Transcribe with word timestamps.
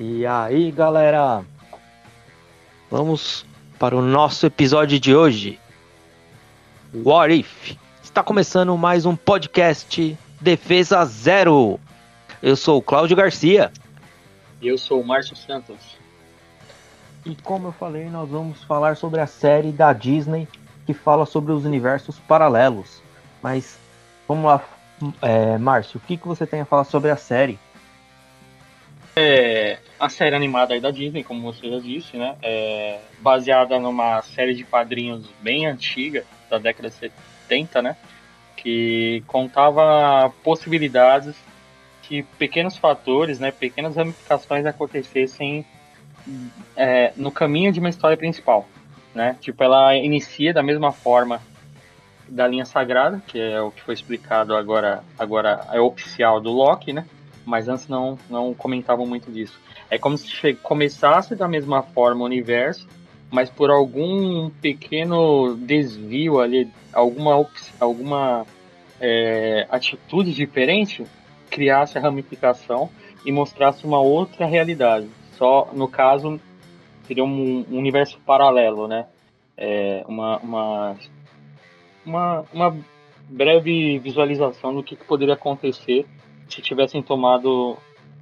E 0.00 0.24
aí, 0.24 0.70
galera? 0.70 1.44
Vamos 2.88 3.44
para 3.80 3.96
o 3.96 4.00
nosso 4.00 4.46
episódio 4.46 5.00
de 5.00 5.12
hoje. 5.12 5.58
What 6.94 7.34
If? 7.34 7.76
Está 8.00 8.22
começando 8.22 8.78
mais 8.78 9.04
um 9.04 9.16
podcast 9.16 10.16
Defesa 10.40 11.04
Zero. 11.04 11.80
Eu 12.40 12.54
sou 12.54 12.78
o 12.78 12.82
Cláudio 12.82 13.16
Garcia. 13.16 13.72
E 14.62 14.68
eu 14.68 14.78
sou 14.78 15.00
o 15.00 15.04
Márcio 15.04 15.34
Santos. 15.34 15.98
E 17.26 17.34
como 17.34 17.66
eu 17.66 17.72
falei, 17.72 18.08
nós 18.08 18.28
vamos 18.28 18.62
falar 18.62 18.96
sobre 18.96 19.18
a 19.18 19.26
série 19.26 19.72
da 19.72 19.92
Disney 19.92 20.46
que 20.86 20.94
fala 20.94 21.26
sobre 21.26 21.50
os 21.50 21.64
universos 21.64 22.20
paralelos. 22.20 23.02
Mas 23.42 23.76
vamos 24.28 24.44
lá, 24.44 24.62
é, 25.20 25.58
Márcio, 25.58 25.98
o 25.98 26.06
que, 26.06 26.16
que 26.16 26.28
você 26.28 26.46
tem 26.46 26.60
a 26.60 26.64
falar 26.64 26.84
sobre 26.84 27.10
a 27.10 27.16
série? 27.16 27.58
É, 29.20 29.78
a 29.98 30.08
série 30.08 30.36
animada 30.36 30.74
aí 30.74 30.80
da 30.80 30.92
Disney, 30.92 31.24
como 31.24 31.52
você 31.52 31.68
já 31.68 31.80
disse, 31.80 32.16
né? 32.16 32.36
É 32.40 33.00
baseada 33.18 33.76
numa 33.80 34.22
série 34.22 34.54
de 34.54 34.62
quadrinhos 34.62 35.28
bem 35.42 35.66
antiga, 35.66 36.24
da 36.48 36.56
década 36.56 36.88
de 36.88 36.94
70, 36.94 37.82
né? 37.82 37.96
Que 38.56 39.24
contava 39.26 40.32
possibilidades 40.44 41.34
que 42.02 42.22
pequenos 42.38 42.76
fatores, 42.76 43.40
né? 43.40 43.50
Pequenas 43.50 43.96
ramificações 43.96 44.64
acontecessem 44.64 45.66
é, 46.76 47.12
no 47.16 47.32
caminho 47.32 47.72
de 47.72 47.80
uma 47.80 47.88
história 47.88 48.16
principal, 48.16 48.68
né? 49.12 49.36
Tipo, 49.40 49.64
ela 49.64 49.96
inicia 49.96 50.54
da 50.54 50.62
mesma 50.62 50.92
forma 50.92 51.42
da 52.28 52.46
linha 52.46 52.64
sagrada, 52.64 53.20
que 53.26 53.40
é 53.40 53.60
o 53.60 53.72
que 53.72 53.82
foi 53.82 53.94
explicado 53.94 54.54
agora, 54.54 55.02
agora 55.18 55.66
é 55.72 55.80
oficial 55.80 56.40
do 56.40 56.52
Loki, 56.52 56.92
né? 56.92 57.04
Mas 57.48 57.66
antes 57.66 57.88
não, 57.88 58.18
não 58.28 58.52
comentavam 58.52 59.06
muito 59.06 59.32
disso. 59.32 59.58
É 59.90 59.98
como 59.98 60.18
se 60.18 60.54
começasse 60.56 61.34
da 61.34 61.48
mesma 61.48 61.82
forma 61.82 62.22
o 62.22 62.26
universo, 62.26 62.86
mas 63.30 63.48
por 63.48 63.70
algum 63.70 64.50
pequeno 64.50 65.56
desvio 65.56 66.40
ali, 66.40 66.70
alguma, 66.92 67.46
alguma 67.80 68.46
é, 69.00 69.66
atitude 69.70 70.32
diferente, 70.34 71.04
criasse 71.50 71.96
a 71.96 72.00
ramificação 72.02 72.90
e 73.24 73.32
mostrasse 73.32 73.86
uma 73.86 74.00
outra 74.00 74.44
realidade. 74.44 75.08
Só, 75.32 75.70
no 75.72 75.88
caso, 75.88 76.38
seria 77.06 77.24
um, 77.24 77.64
um 77.70 77.78
universo 77.78 78.18
paralelo, 78.26 78.86
né? 78.86 79.06
É, 79.56 80.04
uma, 80.06 80.36
uma, 80.38 80.96
uma, 82.04 82.44
uma 82.52 82.76
breve 83.28 83.98
visualização 83.98 84.74
do 84.74 84.82
que, 84.82 84.94
que 84.94 85.04
poderia 85.04 85.34
acontecer 85.34 86.06
se 86.48 86.62
tivessem 86.62 87.02
tomado 87.02 87.76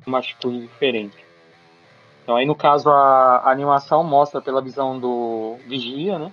uma 0.06 0.18
atitude 0.18 0.60
diferente. 0.60 1.16
Então 2.22 2.36
aí 2.36 2.44
no 2.44 2.54
caso 2.54 2.90
a, 2.90 3.38
a 3.38 3.50
animação 3.50 4.02
mostra 4.02 4.40
pela 4.40 4.62
visão 4.62 4.98
do 4.98 5.56
Vigia, 5.66 6.18
né? 6.18 6.32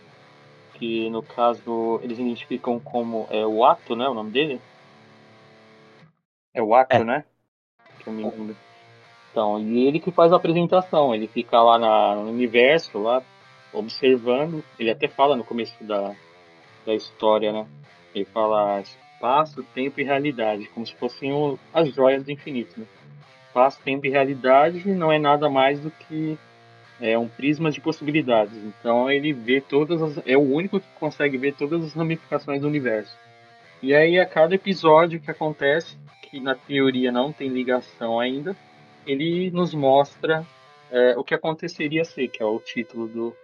Que 0.75 1.09
no 1.09 1.21
caso 1.21 1.99
eles 2.01 2.17
identificam 2.17 2.79
como 2.79 3.27
é, 3.29 3.45
o 3.45 3.63
ato, 3.63 3.95
né? 3.95 4.07
O 4.07 4.13
nome 4.13 4.31
dele? 4.31 4.59
É 6.53 6.61
o 6.61 6.73
ato, 6.73 6.95
é. 6.95 7.03
né? 7.03 7.25
Que 7.99 8.07
eu 8.07 8.13
me 8.13 8.23
lembro. 8.23 8.55
Então, 9.31 9.59
e 9.59 9.87
ele 9.87 9.99
que 9.99 10.11
faz 10.11 10.31
a 10.31 10.35
apresentação, 10.35 11.13
ele 11.13 11.27
fica 11.27 11.59
lá 11.59 11.79
na, 11.79 12.15
no 12.15 12.29
universo, 12.29 12.99
lá, 12.99 13.23
observando, 13.73 14.63
ele 14.77 14.91
até 14.91 15.07
fala 15.07 15.35
no 15.35 15.43
começo 15.43 15.83
da, 15.83 16.15
da 16.85 16.93
história, 16.93 17.51
né? 17.51 17.67
Ele 18.13 18.25
fala, 18.25 18.83
espaço, 19.23 19.63
tempo 19.73 20.01
e 20.01 20.03
realidade, 20.03 20.67
como 20.73 20.85
se 20.85 20.93
fossem 20.95 21.31
o, 21.31 21.57
as 21.73 21.93
joias 21.93 22.25
do 22.25 22.31
infinito. 22.31 22.77
Né? 22.77 22.85
Espaço, 23.47 23.79
tempo 23.81 24.05
e 24.05 24.09
realidade 24.09 24.85
não 24.89 25.09
é 25.11 25.17
nada 25.17 25.49
mais 25.49 25.79
do 25.79 25.89
que 25.89 26.37
é, 26.99 27.17
um 27.17 27.29
prisma 27.29 27.71
de 27.71 27.79
possibilidades. 27.79 28.57
Então 28.57 29.09
ele 29.09 29.31
vê 29.31 29.61
todas 29.61 30.01
as, 30.01 30.27
é 30.27 30.35
o 30.35 30.41
único 30.41 30.79
que 30.79 30.87
consegue 30.99 31.37
ver 31.37 31.53
todas 31.53 31.85
as 31.85 31.93
ramificações 31.93 32.61
do 32.61 32.67
universo. 32.67 33.17
E 33.81 33.95
aí 33.95 34.19
a 34.19 34.25
cada 34.25 34.55
episódio 34.55 35.21
que 35.21 35.31
acontece, 35.31 35.97
que 36.23 36.41
na 36.41 36.55
teoria 36.55 37.11
não 37.11 37.31
tem 37.31 37.47
ligação 37.47 38.19
ainda, 38.19 38.55
ele 39.07 39.49
nos 39.51 39.73
mostra 39.73 40.45
é, 40.91 41.17
o 41.17 41.23
que 41.23 41.33
aconteceria 41.33 42.03
ser, 42.03 42.27
que 42.27 42.43
é 42.43 42.45
o 42.45 42.59
título 42.59 43.07
do, 43.07 43.35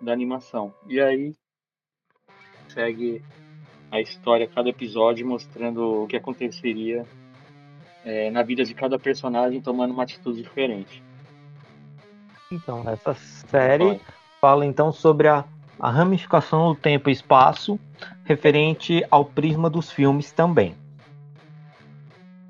da 0.00 0.12
animação. 0.12 0.72
E 0.86 0.98
aí 1.00 1.34
segue 2.68 3.22
a 3.90 4.00
história, 4.00 4.46
cada 4.46 4.68
episódio, 4.68 5.26
mostrando 5.26 6.04
o 6.04 6.06
que 6.06 6.16
aconteceria 6.16 7.06
é, 8.04 8.30
na 8.30 8.42
vida 8.42 8.64
de 8.64 8.74
cada 8.74 8.98
personagem, 8.98 9.60
tomando 9.60 9.92
uma 9.92 10.02
atitude 10.02 10.42
diferente. 10.42 11.02
Então, 12.50 12.88
essa 12.88 13.14
série 13.14 14.00
fala 14.40 14.64
então 14.64 14.92
sobre 14.92 15.28
a, 15.28 15.44
a 15.78 15.90
ramificação 15.90 16.68
do 16.68 16.74
tempo 16.74 17.10
e 17.10 17.12
espaço, 17.12 17.78
referente 18.24 19.04
ao 19.10 19.24
prisma 19.24 19.68
dos 19.68 19.90
filmes 19.90 20.32
também. 20.32 20.74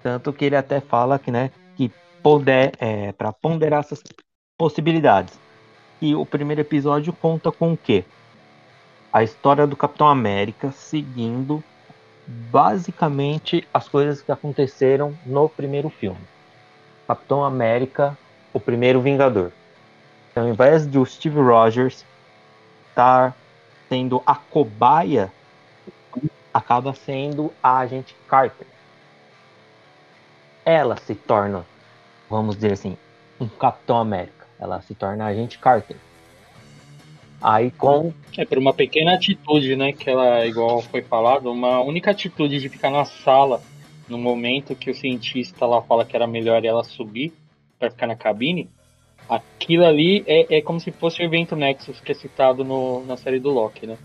Tanto 0.03 0.33
que 0.33 0.45
ele 0.45 0.57
até 0.57 0.81
fala 0.81 1.19
que, 1.19 1.31
né, 1.31 1.51
que 1.77 1.91
poder, 2.23 2.73
é, 2.79 3.13
para 3.13 3.33
ponderar 3.33 3.81
essas 3.81 4.03
possibilidades. 4.57 5.39
E 6.01 6.15
o 6.15 6.25
primeiro 6.25 6.61
episódio 6.61 7.13
conta 7.13 7.51
com 7.51 7.73
o 7.73 7.77
quê? 7.77 8.05
A 9.13 9.23
história 9.23 9.67
do 9.67 9.77
Capitão 9.77 10.07
América 10.07 10.71
seguindo 10.71 11.63
basicamente 12.27 13.67
as 13.73 13.89
coisas 13.89 14.21
que 14.21 14.31
aconteceram 14.31 15.17
no 15.25 15.49
primeiro 15.49 15.89
filme. 15.89 16.21
Capitão 17.07 17.43
América, 17.43 18.17
o 18.53 18.61
primeiro 18.61 19.01
Vingador. 19.01 19.51
Então, 20.31 20.43
ao 20.43 20.51
invés 20.51 20.87
de 20.87 20.99
o 20.99 21.07
Steve 21.07 21.41
Rogers 21.41 22.05
estar 22.91 23.35
sendo 23.89 24.23
a 24.27 24.35
cobaia, 24.35 25.33
acaba 26.53 26.93
sendo 26.93 27.53
a 27.63 27.79
agente 27.79 28.15
Carter. 28.29 28.67
Ela 30.67 30.97
se 30.99 31.15
torna, 31.15 31.65
vamos 32.29 32.57
dizer 32.57 32.73
assim, 32.73 32.99
um 33.41 33.49
Capitão 33.49 33.97
América. 33.97 34.47
Ela 34.61 34.83
se 34.83 34.95
torna 34.95 35.25
a 35.25 35.29
agente 35.29 35.59
Carter. 35.59 35.97
Aí 37.41 37.71
com. 37.71 38.13
É 38.37 38.45
por 38.45 38.59
uma 38.59 38.75
pequena 38.75 39.15
atitude, 39.15 39.77
né? 39.77 39.93
Que 39.93 40.11
ela, 40.11 40.47
igual 40.47 40.83
foi 40.83 41.03
falado, 41.03 41.51
uma 41.51 41.81
única 41.81 42.11
atitude 42.11 42.59
de 42.59 42.69
ficar 42.69 42.91
na 42.91 43.05
sala 43.05 43.61
no 44.09 44.19
momento 44.19 44.75
que 44.75 44.91
o 44.91 44.95
cientista 44.95 45.67
lá 45.67 45.83
fala 45.83 46.05
que 46.05 46.17
era 46.17 46.27
melhor 46.27 46.65
ela 46.65 46.83
subir 46.83 47.33
para 47.79 47.91
ficar 47.91 48.07
na 48.07 48.17
cabine. 48.17 48.69
Aquilo 49.29 49.85
ali 49.85 50.25
é, 50.27 50.59
é 50.59 50.63
como 50.63 50.81
se 50.81 50.91
fosse 50.91 51.21
o 51.21 51.25
evento 51.25 51.55
Nexus 51.55 52.01
que 52.01 52.13
é 52.13 52.15
citado 52.15 52.65
no, 52.65 53.05
na 53.05 53.17
série 53.17 53.39
do 53.39 53.51
Loki, 53.51 53.87
né? 53.87 53.97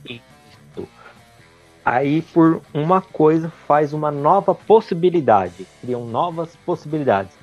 Aí, 1.86 2.22
por 2.22 2.62
uma 2.74 3.02
coisa, 3.02 3.50
faz 3.68 3.92
uma 3.92 4.10
nova 4.10 4.56
possibilidade. 4.56 5.68
Criam 5.82 6.06
novas 6.06 6.56
possibilidades. 6.66 7.34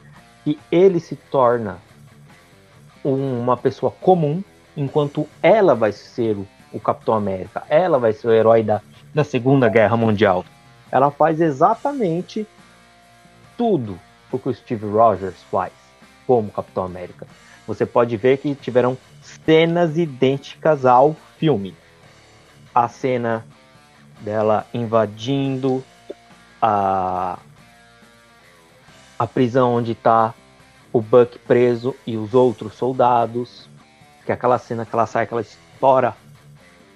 E 0.47 0.59
ele 0.73 0.99
se 0.99 1.15
torna 1.15 1.79
uma 3.05 3.57
pessoa 3.57 3.93
comum 3.93 4.43
enquanto 4.81 5.29
ela 5.43 5.75
vai 5.75 5.93
ser 5.93 6.37
o, 6.37 6.49
o 6.73 6.81
Capitão 6.81 7.15
América, 7.15 7.63
ela 7.69 7.99
vai 7.99 8.15
ser 8.15 8.29
o 8.29 8.33
herói 8.33 8.63
da, 8.63 8.81
da 9.15 9.23
Segunda 9.23 9.69
Guerra 9.69 9.97
Mundial. 9.97 10.43
Ela 10.91 11.11
faz 11.11 11.39
exatamente 11.41 12.47
tudo 13.59 13.99
o 14.33 14.39
que 14.39 14.49
o 14.49 14.55
Steve 14.55 14.87
Rogers 14.87 15.43
faz 15.51 15.73
como 16.27 16.51
Capitão 16.51 16.85
América. 16.85 17.27
Você 17.67 17.85
pode 17.85 18.17
ver 18.17 18.39
que 18.39 18.55
tiveram 18.55 18.97
cenas 19.21 19.99
idênticas 19.99 20.87
ao 20.87 21.15
filme. 21.37 21.75
A 22.75 22.89
cena 22.89 23.45
dela 24.21 24.67
invadindo 24.73 25.85
a, 26.61 27.39
a 29.19 29.27
prisão 29.27 29.75
onde 29.75 29.93
está 29.93 30.33
o 30.93 31.01
Buck 31.01 31.39
preso 31.41 31.95
e 32.07 32.17
os 32.17 32.35
outros 32.35 32.75
soldados 32.75 33.70
que 34.31 34.33
é 34.33 34.35
aquela 34.35 34.59
cena 34.59 34.87
que 34.87 34.95
ela 34.95 35.07
sai, 35.07 35.27
que 35.27 35.35
ela 35.35 35.43
estoura 35.43 36.15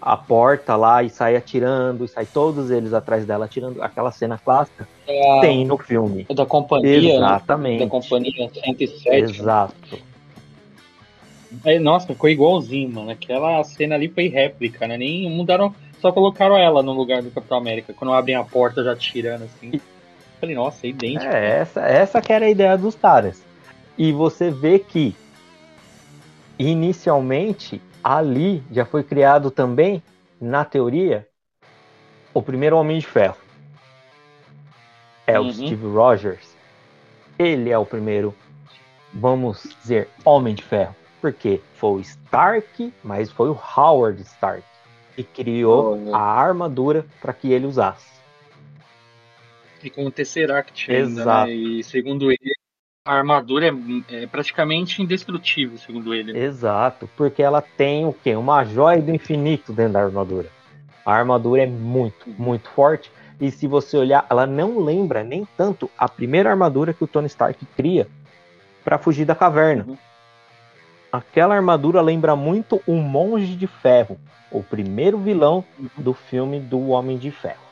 a 0.01 0.17
porta 0.17 0.77
lá 0.77 1.03
e 1.03 1.11
sai 1.11 1.35
atirando, 1.35 2.05
e 2.05 2.09
sai 2.09 2.27
todos 2.27 2.71
eles 2.71 2.93
atrás 2.93 3.25
dela 3.27 3.47
atirando. 3.47 3.83
Aquela 3.83 4.13
cena 4.13 4.39
clássica 4.39 4.87
é, 5.07 5.41
tem 5.41 5.65
no 5.65 5.77
filme. 5.77 6.25
Da 6.33 6.47
companhia. 6.47 7.01
Né? 7.01 7.17
Exatamente. 7.17 7.79
Né? 7.81 7.85
Da 7.87 7.91
companhia 7.91 8.49
107. 8.49 9.41
Exato. 9.41 9.99
Aí, 11.65 11.79
nossa, 11.79 12.07
ficou 12.07 12.31
igualzinho, 12.31 12.91
mano. 12.91 13.11
Aquela 13.11 13.63
cena 13.65 13.97
ali 13.97 14.09
foi 14.09 14.29
réplica, 14.29 14.87
né? 14.87 14.97
Nem 14.97 15.29
mudaram, 15.31 15.75
só 16.01 16.13
colocaram 16.13 16.57
ela 16.57 16.83
no 16.83 16.93
lugar 16.93 17.23
do 17.23 17.31
Capitão 17.31 17.59
América. 17.59 17.93
Quando 17.95 18.13
abrem 18.13 18.37
a 18.37 18.45
porta 18.45 18.85
já 18.85 18.93
atirando 18.93 19.45
assim. 19.45 19.81
Falei, 20.39 20.55
nossa, 20.55 20.87
é 20.87 20.91
idêntico. 20.91 21.33
É, 21.33 21.61
essa, 21.61 21.81
essa 21.81 22.21
que 22.21 22.33
era 22.33 22.45
a 22.45 22.51
ideia 22.51 22.77
dos 22.77 22.95
caras. 22.95 23.43
E 23.97 24.13
você 24.13 24.51
vê 24.51 24.79
que 24.79 25.17
inicialmente 26.59 27.81
ali 28.03 28.63
já 28.71 28.85
foi 28.85 29.03
criado 29.03 29.51
também, 29.51 30.03
na 30.41 30.65
teoria, 30.65 31.27
o 32.33 32.43
primeiro 32.43 32.77
Homem 32.77 32.99
de 32.99 33.07
Ferro. 33.07 33.37
É 35.27 35.41
uhum. 35.41 35.49
o 35.49 35.53
Steve 35.53 35.87
Rogers. 35.87 36.55
Ele 37.39 37.71
é 37.71 37.79
o 37.79 37.87
primeiro 37.87 38.35
vamos 39.15 39.63
dizer 39.81 40.09
Homem 40.25 40.55
de 40.55 40.63
Ferro. 40.63 40.95
Porque 41.21 41.61
foi 41.75 41.91
o 41.91 42.01
Stark, 42.01 42.93
mas 43.03 43.31
foi 43.31 43.49
o 43.49 43.59
Howard 43.77 44.21
Stark 44.23 44.65
que 45.17 45.23
criou 45.23 45.93
Olha. 45.93 46.17
a 46.17 46.21
armadura 46.21 47.07
para 47.21 47.33
que 47.33 47.53
ele 47.53 47.67
usasse. 47.67 48.13
E 49.83 49.89
com 49.89 50.07
o 50.07 50.11
Tesseract 50.11 50.91
ainda, 50.91 51.21
Exato. 51.21 51.47
né? 51.47 51.55
E 51.55 51.85
segundo 51.85 52.31
ele, 52.31 52.54
a 53.07 53.13
armadura 53.13 53.67
é, 53.67 54.23
é 54.23 54.27
praticamente 54.27 55.03
indestrutível, 55.03 55.77
segundo 55.77 56.15
ele. 56.15 56.37
Exato, 56.39 57.09
porque 57.17 57.43
ela 57.43 57.61
tem 57.61 58.07
o 58.07 58.15
quê? 58.15 58.35
Uma 58.35 58.65
joia 58.65 59.03
do 59.03 59.11
infinito 59.15 59.75
dentro 59.75 59.93
da 59.93 60.03
armadura. 60.05 60.49
A 61.05 61.13
armadura 61.13 61.65
é 61.65 61.67
muito, 61.67 62.31
muito 62.39 62.71
forte. 62.71 63.13
E 63.39 63.51
se 63.51 63.67
você 63.67 63.99
olhar, 63.99 64.27
ela 64.31 64.47
não 64.47 64.79
lembra 64.83 65.23
nem 65.23 65.47
tanto 65.55 65.91
a 65.99 66.09
primeira 66.09 66.49
armadura 66.51 66.95
que 66.95 67.05
o 67.05 67.07
Tony 67.07 67.27
Stark 67.27 67.63
cria 67.77 68.09
para 68.83 68.97
fugir 68.97 69.27
da 69.27 69.35
caverna. 69.35 69.85
Uhum. 69.87 69.99
Aquela 71.13 71.55
armadura 71.55 72.01
lembra 72.01 72.35
muito 72.35 72.81
o 72.87 72.95
Monge 72.95 73.55
de 73.55 73.67
Ferro, 73.67 74.19
o 74.51 74.63
primeiro 74.63 75.19
vilão 75.19 75.63
Uhum. 75.79 75.89
do 75.99 76.15
filme 76.15 76.59
do 76.59 76.89
Homem 76.89 77.19
de 77.19 77.31
Ferro. 77.31 77.64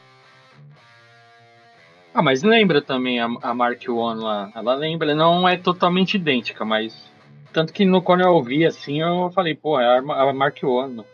Ah, 2.14 2.22
mas 2.22 2.42
lembra 2.42 2.82
também 2.82 3.20
a, 3.20 3.28
a 3.42 3.54
Mark 3.54 3.82
One 3.88 4.22
lá. 4.22 4.50
Ela 4.54 4.74
lembra, 4.74 5.14
não 5.14 5.48
é 5.48 5.56
totalmente 5.56 6.14
idêntica, 6.14 6.64
mas. 6.64 7.10
Tanto 7.52 7.72
que 7.72 7.84
no, 7.84 8.00
quando 8.00 8.22
eu 8.22 8.32
ouvi 8.32 8.64
assim, 8.64 9.00
eu 9.00 9.30
falei, 9.34 9.54
pô, 9.54 9.78
é 9.78 9.98
a, 9.98 9.98
a 9.98 10.32
Mark 10.32 10.58
One. 10.62 11.04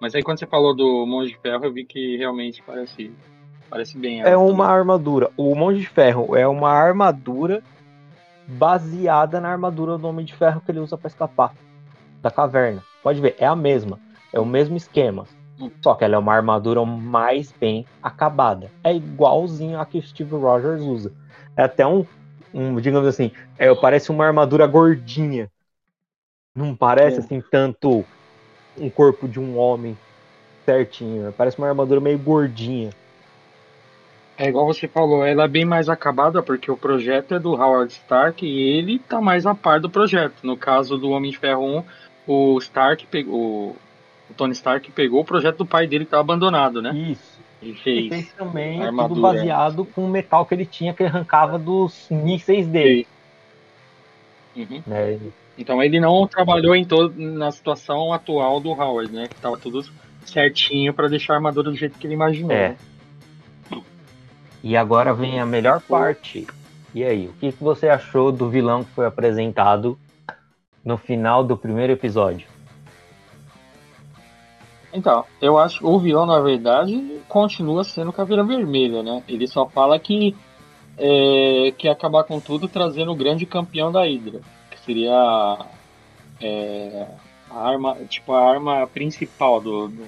Mas 0.00 0.14
aí 0.14 0.22
quando 0.22 0.38
você 0.38 0.46
falou 0.46 0.74
do 0.74 1.06
Monge 1.06 1.32
de 1.32 1.38
Ferro, 1.38 1.64
eu 1.64 1.72
vi 1.72 1.84
que 1.84 2.16
realmente 2.16 2.62
parece, 2.62 3.12
parece 3.70 3.96
bem. 3.96 4.20
É 4.20 4.24
também. 4.24 4.38
uma 4.38 4.66
armadura. 4.66 5.30
O 5.36 5.54
Monge 5.54 5.80
de 5.80 5.88
Ferro 5.88 6.36
é 6.36 6.46
uma 6.46 6.70
armadura 6.70 7.62
baseada 8.46 9.40
na 9.40 9.48
armadura 9.48 9.96
do 9.96 10.06
Homem 10.06 10.24
de 10.24 10.34
Ferro 10.34 10.60
que 10.60 10.70
ele 10.70 10.80
usa 10.80 10.98
para 10.98 11.08
escapar 11.08 11.54
da 12.20 12.30
caverna. 12.30 12.82
Pode 13.02 13.20
ver, 13.20 13.36
é 13.38 13.46
a 13.46 13.56
mesma. 13.56 13.98
É 14.32 14.40
o 14.40 14.44
mesmo 14.44 14.76
esquema. 14.76 15.26
Só 15.82 15.94
que 15.94 16.04
ela 16.04 16.16
é 16.16 16.18
uma 16.18 16.34
armadura 16.34 16.84
mais 16.84 17.52
bem 17.52 17.86
acabada. 18.02 18.72
É 18.82 18.94
igualzinho 18.94 19.78
a 19.78 19.86
que 19.86 20.00
Steve 20.02 20.34
Rogers 20.34 20.82
usa. 20.82 21.14
É 21.56 21.64
até 21.64 21.86
um, 21.86 22.06
um 22.52 22.80
digamos 22.80 23.06
assim, 23.08 23.32
é, 23.58 23.72
parece 23.74 24.10
uma 24.10 24.26
armadura 24.26 24.66
gordinha. 24.66 25.50
Não 26.54 26.76
parece 26.76 27.20
É. 27.20 27.20
assim 27.20 27.40
tanto 27.40 28.08
um 28.76 28.90
corpo 28.90 29.28
de 29.28 29.40
um 29.40 29.56
homem 29.56 29.98
certinho. 30.64 31.32
Parece 31.32 31.58
uma 31.58 31.68
armadura 31.68 32.00
meio 32.00 32.18
gordinha. 32.18 32.96
É 34.36 34.48
igual 34.48 34.66
você 34.66 34.88
falou, 34.88 35.24
ela 35.24 35.44
é 35.44 35.48
bem 35.48 35.64
mais 35.64 35.88
acabada 35.88 36.42
porque 36.42 36.70
o 36.70 36.76
projeto 36.76 37.34
é 37.34 37.38
do 37.38 37.52
Howard 37.54 37.92
Stark 37.92 38.44
e 38.44 38.60
ele 38.78 38.98
tá 38.98 39.20
mais 39.20 39.46
a 39.46 39.54
par 39.54 39.80
do 39.80 39.90
projeto. 39.90 40.44
No 40.44 40.56
caso 40.56 40.98
do 40.98 41.10
Homem 41.10 41.30
de 41.30 41.38
Ferro 41.38 41.64
1, 41.78 41.84
o 42.26 42.58
Stark 42.58 43.06
pegou. 43.06 43.76
O 44.30 44.34
Tony 44.34 44.52
Stark 44.52 44.90
pegou 44.92 45.20
o 45.20 45.24
projeto 45.24 45.58
do 45.58 45.66
pai 45.66 45.86
dele 45.86 46.04
que 46.04 46.10
tá 46.10 46.20
abandonado, 46.20 46.80
né? 46.80 46.94
Isso. 46.94 47.34
E 47.62 47.70
E 47.70 47.74
fez. 47.74 48.08
fez 48.08 48.32
também 48.32 48.76
a 48.82 48.86
tudo 48.86 48.88
armadura. 48.88 49.20
baseado 49.20 49.84
com 49.84 50.04
o 50.04 50.08
metal 50.08 50.44
que 50.44 50.54
ele 50.54 50.66
tinha 50.66 50.92
que 50.92 51.02
ele 51.02 51.10
arrancava 51.10 51.58
dos 51.58 52.08
mísseis 52.10 52.66
dele. 52.66 53.06
Uhum. 54.56 54.82
Né? 54.86 55.18
Então 55.56 55.82
ele 55.82 56.00
não 56.00 56.26
trabalhou 56.26 56.74
em 56.74 56.84
todo, 56.84 57.14
na 57.16 57.50
situação 57.50 58.12
atual 58.12 58.60
do 58.60 58.70
Howard, 58.70 59.12
né? 59.12 59.28
Que 59.28 59.34
tava 59.36 59.56
tudo 59.56 59.82
certinho 60.24 60.92
pra 60.92 61.08
deixar 61.08 61.34
a 61.34 61.36
armadura 61.36 61.70
do 61.70 61.76
jeito 61.76 61.98
que 61.98 62.06
ele 62.06 62.14
imaginou. 62.14 62.52
É. 62.52 62.70
né? 62.70 62.76
E 64.62 64.76
agora 64.76 65.12
vem 65.12 65.38
a 65.38 65.44
melhor 65.44 65.80
parte. 65.82 66.46
E 66.94 67.04
aí, 67.04 67.26
o 67.26 67.32
que, 67.34 67.52
que 67.52 67.62
você 67.62 67.88
achou 67.88 68.32
do 68.32 68.48
vilão 68.48 68.82
que 68.82 68.90
foi 68.92 69.04
apresentado 69.04 69.98
no 70.82 70.96
final 70.96 71.44
do 71.44 71.56
primeiro 71.56 71.92
episódio? 71.92 72.46
Então, 74.94 75.24
eu 75.42 75.58
acho 75.58 75.80
que 75.80 75.86
o 75.86 75.98
vilão, 75.98 76.24
na 76.24 76.38
verdade, 76.40 77.20
continua 77.28 77.82
sendo 77.82 78.12
Caveira 78.12 78.44
Vermelha, 78.44 79.02
né? 79.02 79.24
Ele 79.26 79.48
só 79.48 79.66
fala 79.66 79.98
que 79.98 80.36
é, 80.96 81.74
quer 81.76 81.90
acabar 81.90 82.22
com 82.22 82.38
tudo 82.38 82.68
trazendo 82.68 83.10
o 83.10 83.16
grande 83.16 83.44
campeão 83.44 83.90
da 83.90 84.04
Hydra, 84.04 84.40
que 84.70 84.78
seria 84.78 85.58
é, 86.40 87.08
a 87.50 87.68
arma, 87.68 87.96
tipo, 88.08 88.32
a 88.32 88.48
arma 88.48 88.86
principal 88.86 89.60
do, 89.60 89.88
do, 89.88 90.06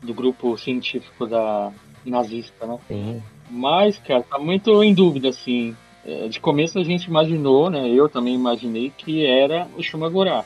do 0.00 0.14
grupo 0.14 0.56
científico 0.56 1.26
da 1.26 1.72
nazista, 2.04 2.66
né? 2.66 2.78
Sim. 2.86 3.22
Mas, 3.50 3.98
cara, 3.98 4.22
tá 4.22 4.38
muito 4.38 4.82
em 4.84 4.94
dúvida, 4.94 5.30
assim. 5.30 5.76
É, 6.04 6.28
De 6.28 6.38
começo 6.38 6.78
a 6.78 6.84
gente 6.84 7.06
imaginou, 7.06 7.68
né? 7.68 7.88
Eu 7.88 8.08
também 8.08 8.34
imaginei 8.34 8.92
que 8.96 9.26
era 9.26 9.66
o 9.76 9.82
Shumagorá. 9.82 10.44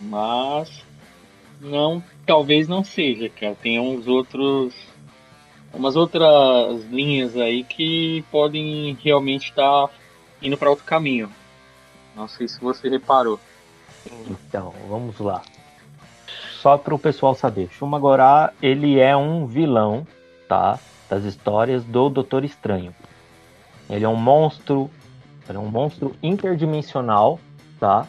Mas 0.00 0.84
não, 1.62 2.02
talvez 2.26 2.68
não 2.68 2.84
seja, 2.84 3.28
cara. 3.28 3.54
Tem 3.54 3.78
uns 3.78 4.06
outros. 4.06 4.74
Umas 5.72 5.96
outras 5.96 6.84
linhas 6.90 7.36
aí 7.36 7.64
que 7.64 8.22
podem 8.30 8.96
realmente 9.02 9.50
estar 9.50 9.88
indo 10.42 10.56
para 10.56 10.68
outro 10.68 10.84
caminho. 10.84 11.30
Não 12.14 12.28
sei 12.28 12.46
se 12.46 12.60
você 12.60 12.90
reparou. 12.90 13.40
Então, 14.28 14.74
vamos 14.88 15.18
lá. 15.18 15.42
Só 16.60 16.76
para 16.76 16.94
o 16.94 16.98
pessoal 16.98 17.34
saber, 17.34 17.70
Shumagorá, 17.72 18.52
ele 18.60 19.00
é 19.00 19.16
um 19.16 19.46
vilão, 19.46 20.06
tá? 20.46 20.78
Das 21.08 21.24
histórias 21.24 21.84
do 21.84 22.08
Doutor 22.08 22.44
Estranho. 22.44 22.94
Ele 23.88 24.04
é 24.04 24.08
um 24.08 24.16
monstro, 24.16 24.90
ele 25.48 25.56
é 25.56 25.60
um 25.60 25.70
monstro 25.70 26.14
interdimensional, 26.22 27.40
tá? 27.80 28.06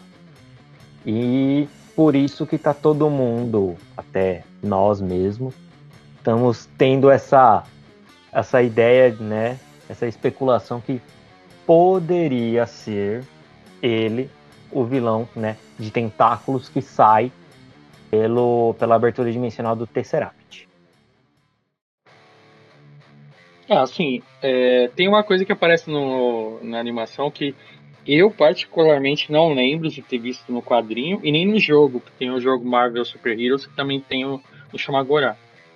E 1.05 1.67
por 1.95 2.15
isso 2.15 2.45
que 2.45 2.57
tá 2.57 2.73
todo 2.73 3.09
mundo, 3.09 3.75
até 3.95 4.43
nós 4.61 5.01
mesmos, 5.01 5.53
estamos 6.17 6.67
tendo 6.77 7.09
essa 7.09 7.63
essa 8.31 8.63
ideia, 8.63 9.11
né? 9.19 9.59
Essa 9.87 10.07
especulação 10.07 10.81
que 10.81 10.99
poderia 11.65 12.65
ser 12.65 13.23
ele 13.81 14.29
o 14.71 14.83
vilão, 14.83 15.29
né, 15.35 15.55
de 15.77 15.91
tentáculos 15.91 16.67
que 16.67 16.81
sai 16.81 17.31
pelo, 18.09 18.75
pela 18.79 18.95
abertura 18.95 19.31
dimensional 19.31 19.75
do 19.75 19.85
Tesseract. 19.85 20.67
É, 23.69 23.77
assim, 23.77 24.21
é, 24.41 24.89
tem 24.95 25.07
uma 25.07 25.23
coisa 25.23 25.45
que 25.45 25.51
aparece 25.51 25.89
no, 25.89 26.59
na 26.63 26.79
animação 26.79 27.29
que 27.29 27.55
eu 28.05 28.29
particularmente 28.31 29.31
não 29.31 29.53
lembro 29.53 29.89
de 29.89 30.01
ter 30.01 30.17
visto 30.17 30.51
no 30.51 30.61
quadrinho 30.61 31.19
e 31.23 31.31
nem 31.31 31.45
no 31.45 31.59
jogo, 31.59 31.99
que 32.01 32.11
tem 32.13 32.29
o 32.31 32.39
jogo 32.39 32.65
Marvel 32.65 33.03
Super 33.05 33.39
Heroes, 33.39 33.65
que 33.65 33.75
também 33.75 33.99
tem 33.99 34.25
o, 34.25 34.41
o 34.73 34.77
Shumagorá. 34.77 35.35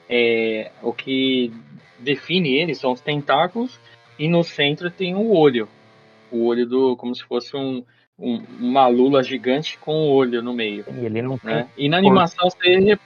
É, 0.09 0.71
o 0.81 0.93
que 0.93 1.51
define 1.99 2.55
ele 2.55 2.75
são 2.75 2.91
os 2.91 3.01
tentáculos 3.01 3.79
e 4.17 4.27
no 4.27 4.43
centro 4.43 4.89
tem 4.89 5.15
o 5.15 5.31
olho. 5.33 5.67
O 6.31 6.45
olho 6.45 6.65
do. 6.65 6.95
como 6.97 7.15
se 7.15 7.23
fosse 7.23 7.55
um, 7.55 7.83
um- 8.19 8.43
uma 8.59 8.87
lula 8.87 9.23
gigante 9.23 9.77
com 9.77 9.91
o 9.93 10.11
olho 10.13 10.41
no 10.41 10.53
meio. 10.53 10.85
E 10.89 11.05
ele 11.05 11.21
não 11.21 11.37
tem. 11.37 11.55
Né? 11.55 11.67
E 11.77 11.87
na 11.89 11.97
animação 11.97 12.49
você, 12.49 12.97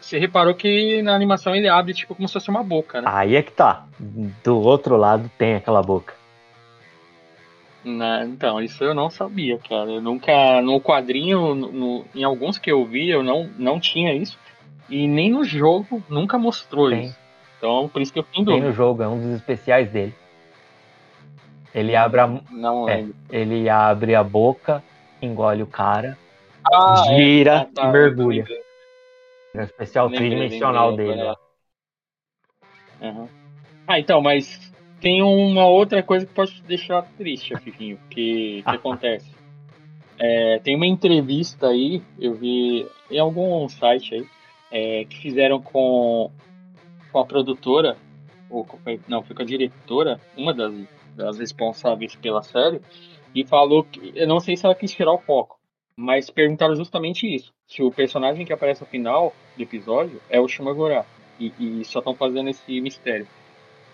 você 0.00 0.18
reparou 0.18 0.54
que 0.54 1.00
na 1.02 1.14
animação 1.14 1.54
ele 1.54 1.68
abre 1.68 1.94
tipo 1.94 2.14
como 2.14 2.26
se 2.28 2.34
fosse 2.34 2.50
uma 2.50 2.62
boca, 2.62 3.00
né? 3.00 3.10
Aí 3.12 3.36
é 3.36 3.42
que 3.42 3.52
tá. 3.52 3.86
Do 4.44 4.58
outro 4.58 4.96
lado 4.96 5.30
tem 5.38 5.54
aquela 5.54 5.82
boca. 5.82 6.14
Né, 7.84 8.24
então, 8.26 8.60
isso 8.60 8.84
eu 8.84 8.94
não 8.94 9.10
sabia, 9.10 9.58
cara. 9.58 9.90
Eu 9.90 10.00
nunca. 10.00 10.62
No 10.62 10.80
quadrinho, 10.80 11.54
no- 11.54 12.04
em 12.14 12.22
alguns 12.22 12.56
que 12.56 12.70
eu 12.70 12.84
vi, 12.86 13.08
eu 13.08 13.22
não, 13.22 13.50
não 13.58 13.80
tinha 13.80 14.14
isso. 14.14 14.38
E 14.88 15.06
nem 15.08 15.30
no 15.30 15.42
jogo 15.44 16.02
nunca 16.08 16.38
mostrou 16.38 16.90
Tem. 16.90 17.06
isso. 17.06 17.18
Então, 17.58 17.88
por 17.88 18.00
isso 18.02 18.12
que 18.12 18.18
eu 18.20 18.24
fiquei 18.24 18.44
Tem 18.44 18.60
no 18.60 18.72
jogo, 18.72 19.02
é 19.02 19.08
um 19.08 19.18
dos 19.20 19.34
especiais 19.36 19.90
dele. 19.90 20.14
Ele 21.74 21.96
abre 21.96 22.20
a, 22.20 22.40
Não 22.50 22.88
É. 22.88 23.04
ele 23.30 23.68
abre 23.68 24.14
a 24.14 24.22
boca, 24.22 24.82
engole 25.20 25.62
o 25.62 25.66
cara, 25.66 26.18
Ah, 26.72 26.94
é. 26.98 27.04
gira 27.04 27.60
Ah, 27.62 27.64
tá, 27.74 27.88
e 27.88 27.92
mergulha. 27.92 28.44
É 29.54 29.60
o 29.60 29.64
especial 29.64 30.08
tridimensional 30.10 30.94
dele. 30.96 31.32
Aham. 33.00 33.28
Ah, 33.86 33.98
então, 33.98 34.20
mas 34.20 34.71
tem 35.02 35.20
uma 35.20 35.66
outra 35.66 36.00
coisa 36.00 36.24
que 36.24 36.32
pode 36.32 36.54
te 36.54 36.62
deixar 36.62 37.02
triste, 37.18 37.56
Fifinho, 37.58 37.98
que, 38.08 38.62
que 38.62 38.62
acontece. 38.64 39.28
É, 40.16 40.60
tem 40.60 40.76
uma 40.76 40.86
entrevista 40.86 41.66
aí, 41.66 42.00
eu 42.20 42.34
vi 42.34 42.86
em 43.10 43.18
algum 43.18 43.68
site 43.68 44.14
aí, 44.14 44.26
é, 44.70 45.04
que 45.04 45.18
fizeram 45.18 45.60
com, 45.60 46.30
com 47.10 47.18
a 47.18 47.26
produtora, 47.26 47.96
ou 48.48 48.64
não, 49.08 49.24
foi 49.24 49.34
com 49.34 49.42
a 49.42 49.44
diretora, 49.44 50.20
uma 50.36 50.54
das, 50.54 50.72
das 51.16 51.38
responsáveis 51.40 52.14
pela 52.14 52.42
série, 52.42 52.80
e 53.34 53.44
falou 53.44 53.82
que, 53.82 54.12
eu 54.14 54.28
não 54.28 54.38
sei 54.38 54.56
se 54.56 54.64
ela 54.64 54.74
quis 54.74 54.92
tirar 54.92 55.12
o 55.12 55.18
foco, 55.18 55.58
mas 55.96 56.30
perguntaram 56.30 56.76
justamente 56.76 57.26
isso, 57.26 57.52
se 57.66 57.82
o 57.82 57.90
personagem 57.90 58.46
que 58.46 58.52
aparece 58.52 58.82
no 58.82 58.86
final 58.86 59.34
do 59.56 59.62
episódio 59.62 60.22
é 60.30 60.40
o 60.40 60.46
Shumagorá, 60.46 61.04
e, 61.40 61.52
e 61.58 61.84
só 61.84 61.98
estão 61.98 62.14
fazendo 62.14 62.50
esse 62.50 62.80
mistério. 62.80 63.26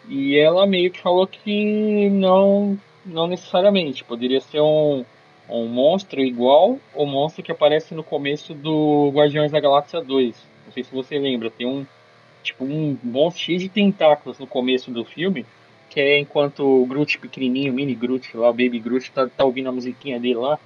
E 0.09 0.37
ela 0.37 0.67
meio 0.67 0.91
que 0.91 1.01
falou 1.01 1.27
que 1.27 2.09
não 2.11 2.79
não 3.05 3.27
necessariamente. 3.27 4.05
Poderia 4.05 4.41
ser 4.41 4.61
um, 4.61 5.05
um 5.49 5.67
monstro 5.67 6.21
igual 6.21 6.79
o 6.95 7.07
monstro 7.07 7.43
que 7.43 7.53
aparece 7.53 7.95
no 7.95 8.03
começo 8.03 8.55
do 8.55 9.11
Guardiões 9.15 9.53
da 9.53 9.61
Galáxia 9.61 10.01
2. 10.01 10.37
Não 10.67 10.73
sei 10.73 10.85
se 10.85 10.95
você 10.95 11.19
lembra, 11.19 11.51
tem 11.51 11.67
um 11.67 11.87
tipo 12.43 12.65
um 12.65 12.97
monstro 13.03 13.45
cheio 13.45 13.59
de 13.59 13.69
tentáculos 13.69 14.39
no 14.39 14.47
começo 14.47 14.91
do 14.91 15.05
filme, 15.05 15.45
que 15.91 16.01
é 16.01 16.19
enquanto 16.19 16.61
o 16.61 16.87
Groot 16.87 17.19
pequenininho, 17.19 17.73
mini 17.73 17.95
Groot 17.95 18.37
lá, 18.37 18.51
o 18.51 18.53
Baby 18.53 18.79
Groot, 18.79 19.11
tá, 19.11 19.27
tá 19.27 19.45
ouvindo 19.45 19.69
a 19.69 19.73
musiquinha 19.73 20.19
dele 20.21 20.37
lá, 20.37 20.59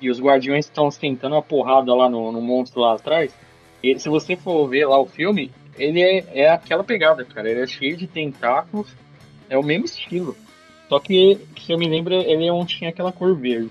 e 0.00 0.10
os 0.10 0.20
Guardiões 0.20 0.66
estão 0.66 0.88
tentando 0.90 1.34
uma 1.34 1.42
porrada 1.42 1.94
lá 1.94 2.08
no, 2.08 2.32
no 2.32 2.40
monstro 2.40 2.80
lá 2.80 2.94
atrás. 2.94 3.34
E 3.82 3.98
se 3.98 4.08
você 4.08 4.36
for 4.36 4.66
ver 4.68 4.86
lá 4.86 4.98
o 4.98 5.06
filme, 5.06 5.50
ele 5.78 6.02
é, 6.02 6.24
é 6.32 6.48
aquela 6.50 6.84
pegada, 6.84 7.24
cara. 7.24 7.50
Ele 7.50 7.60
é 7.60 7.66
cheio 7.66 7.96
de 7.96 8.06
tentáculos, 8.06 8.88
é 9.48 9.56
o 9.56 9.62
mesmo 9.62 9.84
estilo. 9.84 10.36
Só 10.88 10.98
que, 10.98 11.38
se 11.58 11.72
eu 11.72 11.78
me 11.78 11.88
lembro, 11.88 12.14
ele 12.14 12.46
não 12.48 12.64
tinha 12.64 12.90
aquela 12.90 13.12
cor 13.12 13.36
verde. 13.36 13.70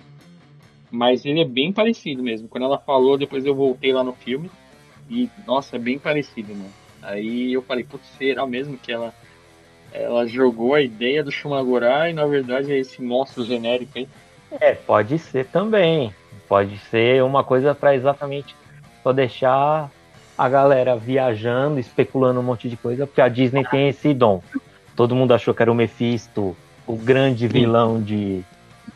Mas 0.90 1.26
ele 1.26 1.42
é 1.42 1.46
bem 1.46 1.74
parecido 1.74 2.24
mesmo. 2.24 2.48
Quando 2.48 2.64
ela 2.64 2.78
falou, 2.78 3.18
depois 3.18 3.46
eu 3.46 3.56
voltei 3.56 3.92
lá 3.92 4.04
no 4.04 4.14
filme. 4.14 4.50
E, 5.10 5.30
nossa, 5.46 5.76
é 5.76 5.80
bem 5.80 5.98
parecido, 5.98 6.54
mano. 6.54 6.72
Aí 7.02 7.54
eu 7.54 7.62
falei, 7.62 7.84
putz, 7.84 8.06
será 8.18 8.46
mesmo 8.46 8.78
que 8.78 8.92
ela, 8.92 9.14
ela 9.92 10.26
jogou 10.28 10.74
a 10.74 10.82
ideia 10.82 11.24
do 11.24 11.32
Shumagorá 11.32 12.10
e 12.10 12.14
na 12.14 12.26
verdade 12.26 12.72
é 12.72 12.78
esse 12.78 13.02
monstro 13.02 13.46
genérico 13.46 13.98
aí? 13.98 14.08
É, 14.60 14.74
pode 14.74 15.18
ser 15.20 15.46
também. 15.46 16.14
Pode 16.48 16.78
ser 16.90 17.24
uma 17.24 17.44
coisa 17.44 17.76
para 17.76 17.96
exatamente 17.96 18.56
só 19.04 19.14
deixar 19.14 19.90
a 20.38 20.48
galera 20.48 20.96
viajando, 20.96 21.80
especulando 21.80 22.40
um 22.40 22.44
monte 22.44 22.70
de 22.70 22.78
coisa, 22.78 23.08
porque 23.08 23.22
a 23.22 23.28
Disney 23.28 23.66
tem 23.66 23.90
esse 23.90 24.14
dom. 24.14 24.42
Todo 24.96 25.16
mundo 25.16 25.34
achou 25.34 25.54
que 25.54 25.62
era 25.62 25.72
o 25.72 25.76
Mephisto, 25.76 26.56
o 26.86 26.96
grande 26.96 27.48
vilão 27.48 28.02
de 28.02 28.44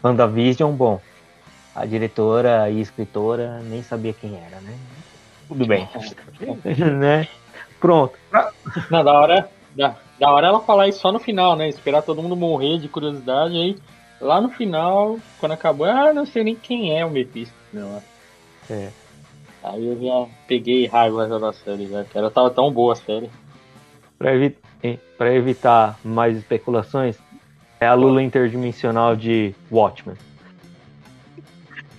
WandaVision. 0.04 0.72
Bom, 0.72 1.02
a 1.76 1.86
diretora 1.86 2.70
e 2.70 2.82
escritora 2.82 3.60
nem 3.64 3.82
sabia 3.82 4.14
quem 4.14 4.36
era, 4.36 4.62
né? 4.62 4.76
Tudo 5.48 5.66
bem. 5.66 5.90
né? 7.00 7.28
Pronto. 7.80 8.14
Não, 8.90 9.04
da 9.04 9.14
hora, 9.14 9.50
da, 9.76 9.96
da 10.20 10.32
hora 10.32 10.48
ela 10.48 10.60
falar 10.62 10.88
isso 10.88 11.00
só 11.00 11.12
no 11.12 11.20
final, 11.20 11.56
né? 11.56 11.68
Esperar 11.68 12.04
todo 12.04 12.22
mundo 12.22 12.36
morrer 12.36 12.78
de 12.78 12.88
curiosidade 12.88 13.58
aí. 13.58 13.76
Lá 14.20 14.40
no 14.40 14.50
final, 14.50 15.18
quando 15.40 15.54
acabou, 15.54 15.88
ah, 15.88 16.14
não 16.14 16.28
sei 16.28 16.44
nem 16.44 16.56
quem 16.56 16.98
é 16.98 17.04
o 17.04 17.10
Mephisto. 17.10 17.56
Não. 17.74 18.02
É. 18.70 18.90
Aí 19.64 19.88
eu 19.88 20.02
já 20.02 20.28
peguei 20.48 20.88
raiva 20.88 21.28
da 21.28 21.54
série, 21.54 21.88
já, 21.88 22.04
que 22.04 22.18
ela 22.18 22.32
tava 22.32 22.50
tão 22.50 22.72
boa 22.72 22.94
a 22.94 22.96
série. 22.96 23.30
Pra, 24.18 24.34
evi 24.34 24.58
pra 25.18 25.34
evitar 25.34 26.00
mais 26.04 26.38
especulações, 26.38 27.18
é 27.80 27.86
a 27.86 27.94
Lula 27.94 28.24
interdimensional 28.24 29.16
de 29.16 29.54
Watchmen. 29.72 30.18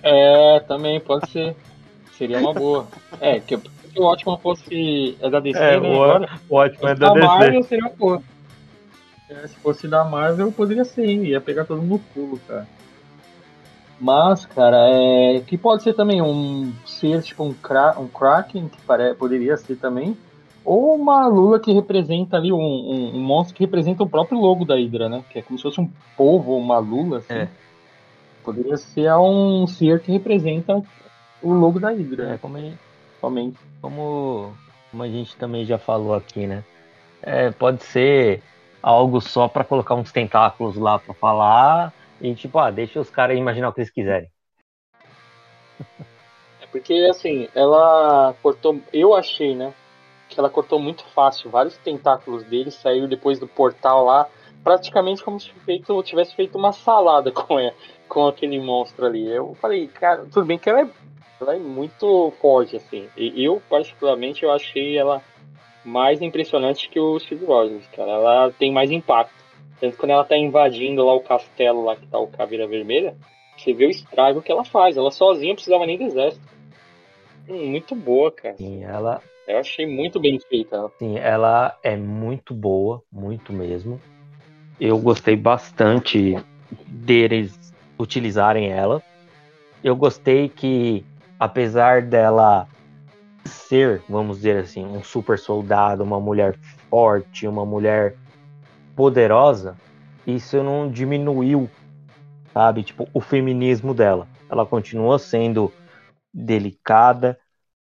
É, 0.01 0.59
também 0.61 0.99
pode 0.99 1.29
ser. 1.29 1.55
Seria 2.17 2.39
uma 2.39 2.53
boa. 2.53 2.87
É, 3.21 3.39
que 3.39 3.57
se 3.57 3.99
o 3.99 4.03
Watchmen 4.03 4.37
fosse 4.39 5.17
é 5.21 5.29
da 5.29 5.39
DC, 5.39 5.57
é, 5.57 5.79
né? 5.79 5.89
O, 5.89 6.03
agora, 6.03 6.29
o 6.49 6.55
Watchmen 6.55 6.91
é 6.91 6.95
da, 6.95 7.07
da 7.07 7.13
DC. 7.13 7.27
Marvel 7.27 7.63
seria 7.63 7.85
uma 7.85 7.95
boa. 7.95 8.23
É, 9.29 9.47
se 9.47 9.55
fosse 9.55 9.87
da 9.87 10.03
Marvel, 10.03 10.51
poderia 10.51 10.83
ser, 10.83 11.05
ia 11.05 11.39
pegar 11.39 11.63
todo 11.63 11.81
mundo 11.81 11.91
no 11.91 11.99
pulo, 11.99 12.39
cara. 12.47 12.67
Mas, 13.99 14.45
cara, 14.45 14.89
é, 14.89 15.39
que 15.41 15.57
pode 15.57 15.83
ser 15.83 15.93
também 15.93 16.21
um 16.21 16.73
ser 16.85 17.21
tipo 17.21 17.43
um, 17.43 17.53
cra 17.53 17.95
um 17.99 18.07
Kraken, 18.07 18.67
que 18.67 18.81
pare, 18.81 19.13
poderia 19.13 19.55
ser 19.55 19.75
também, 19.77 20.17
ou 20.65 20.95
uma 20.95 21.27
Lula 21.27 21.59
que 21.59 21.71
representa 21.73 22.37
ali 22.37 22.51
um, 22.51 22.57
um, 22.57 23.15
um, 23.15 23.19
monstro 23.19 23.55
que 23.55 23.63
representa 23.63 24.03
o 24.03 24.09
próprio 24.09 24.39
logo 24.39 24.65
da 24.65 24.75
Hydra, 24.75 25.09
né? 25.09 25.23
Que 25.29 25.39
é 25.39 25.41
como 25.41 25.57
se 25.57 25.63
fosse 25.63 25.79
um 25.79 25.89
povo, 26.17 26.57
uma 26.57 26.79
Lula, 26.79 27.17
assim. 27.17 27.33
É. 27.33 27.47
Poderia 28.43 28.77
ser 28.77 29.13
um 29.13 29.67
ser 29.67 30.01
que 30.01 30.11
representa 30.11 30.81
o 31.41 31.53
logo 31.53 31.79
da 31.79 31.89
Hydra. 31.89 32.33
É, 32.33 32.37
como, 32.37 32.57
a 32.57 32.61
somente. 33.19 33.57
Como, 33.81 34.53
como 34.89 35.03
a 35.03 35.07
gente 35.07 35.35
também 35.35 35.65
já 35.65 35.77
falou 35.77 36.13
aqui, 36.13 36.47
né? 36.47 36.63
É, 37.21 37.51
pode 37.51 37.83
ser 37.83 38.41
algo 38.81 39.21
só 39.21 39.47
para 39.47 39.63
colocar 39.63 39.95
uns 39.95 40.11
tentáculos 40.11 40.75
lá 40.75 40.99
para 40.99 41.13
falar 41.13 41.93
e 42.23 42.33
tipo, 42.33 42.57
ah, 42.57 42.71
deixa 42.71 43.01
os 43.01 43.09
caras 43.09 43.37
imaginar 43.37 43.67
o 43.67 43.73
que 43.73 43.81
eles 43.81 43.91
quiserem. 43.91 44.29
É 46.61 46.65
porque 46.71 46.93
assim, 47.09 47.49
ela 47.53 48.33
cortou, 48.41 48.79
eu 48.93 49.13
achei, 49.13 49.53
né, 49.53 49.73
que 50.29 50.39
ela 50.39 50.49
cortou 50.49 50.79
muito 50.79 51.03
fácil, 51.09 51.51
vários 51.51 51.77
tentáculos 51.77 52.43
dele 52.45 52.71
saíram 52.71 53.09
depois 53.09 53.39
do 53.39 53.47
portal 53.47 54.05
lá, 54.05 54.29
praticamente 54.63 55.21
como 55.21 55.37
se 55.37 55.51
feito, 55.65 56.01
tivesse 56.01 56.33
feito 56.33 56.57
uma 56.57 56.71
salada 56.71 57.29
com 57.35 57.59
ela, 57.59 57.75
com 58.07 58.25
aquele 58.25 58.57
monstro 58.57 59.05
ali. 59.05 59.29
Eu 59.29 59.53
falei, 59.55 59.87
cara, 59.87 60.25
tudo 60.31 60.45
bem 60.45 60.57
que 60.57 60.69
ela 60.69 60.81
é, 60.81 60.89
ela 61.41 61.55
é 61.55 61.59
muito 61.59 62.31
forte 62.39 62.77
assim. 62.77 63.09
E 63.17 63.43
eu 63.43 63.61
particularmente 63.69 64.43
eu 64.43 64.51
achei 64.51 64.97
ela 64.97 65.21
mais 65.83 66.21
impressionante 66.21 66.87
que 66.89 66.99
o 66.99 67.19
Steve 67.19 67.45
Rogers, 67.45 67.85
cara. 67.87 68.11
Ela 68.11 68.51
tem 68.51 68.71
mais 68.71 68.89
impacto. 68.91 69.42
Tanto 69.79 69.97
quando 69.97 70.11
ela 70.11 70.23
tá 70.23 70.37
invadindo 70.37 71.03
lá 71.03 71.13
o 71.13 71.21
castelo 71.21 71.83
lá 71.83 71.95
que 71.95 72.07
tá 72.07 72.17
o 72.17 72.27
Caveira 72.27 72.67
Vermelha, 72.67 73.15
você 73.57 73.73
vê 73.73 73.85
o 73.85 73.89
estrago 73.89 74.41
que 74.41 74.51
ela 74.51 74.63
faz. 74.63 74.97
Ela 74.97 75.11
sozinha 75.11 75.49
não 75.49 75.55
precisava 75.55 75.85
nem 75.85 75.97
do 75.97 76.05
exército. 76.05 76.45
Hum, 77.47 77.67
muito 77.67 77.95
boa, 77.95 78.31
cara. 78.31 78.55
Sim, 78.57 78.83
ela. 78.83 79.21
Eu 79.47 79.57
achei 79.57 79.85
muito 79.85 80.19
bem 80.19 80.39
feita. 80.39 80.75
Ela. 80.75 80.91
Sim, 80.97 81.17
ela 81.17 81.77
é 81.83 81.95
muito 81.95 82.53
boa, 82.53 83.03
muito 83.11 83.51
mesmo. 83.51 83.99
Eu 84.79 84.97
gostei 84.97 85.35
bastante 85.35 86.35
deles 86.87 87.73
utilizarem 87.99 88.71
ela. 88.71 89.01
Eu 89.83 89.95
gostei 89.95 90.47
que, 90.47 91.05
apesar 91.37 92.01
dela 92.01 92.67
ser, 93.45 94.01
vamos 94.07 94.37
dizer 94.37 94.63
assim, 94.63 94.85
um 94.85 95.03
super 95.03 95.37
soldado, 95.37 96.03
uma 96.03 96.19
mulher 96.19 96.57
forte, 96.89 97.47
uma 97.47 97.65
mulher 97.65 98.15
poderosa, 98.95 99.75
isso 100.25 100.61
não 100.63 100.89
diminuiu, 100.89 101.69
sabe? 102.53 102.83
Tipo, 102.83 103.07
o 103.13 103.19
feminismo 103.19 103.93
dela. 103.93 104.27
Ela 104.49 104.65
continua 104.65 105.17
sendo 105.19 105.71
delicada, 106.33 107.37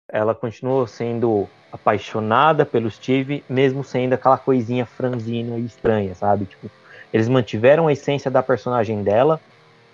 ela 0.10 0.34
continua 0.34 0.88
sendo 0.88 1.48
apaixonada 1.72 2.66
pelo 2.66 2.90
Steve, 2.90 3.44
mesmo 3.50 3.84
sendo 3.84 4.14
aquela 4.14 4.38
coisinha 4.38 4.86
franzina 4.86 5.58
e 5.58 5.66
estranha, 5.66 6.16
sabe? 6.16 6.46
Tipo, 6.46 6.70
eles 7.14 7.28
mantiveram 7.28 7.88
a 7.88 7.94
essência 7.94 8.32
da 8.32 8.42
personagem 8.42 9.04
dela, 9.04 9.40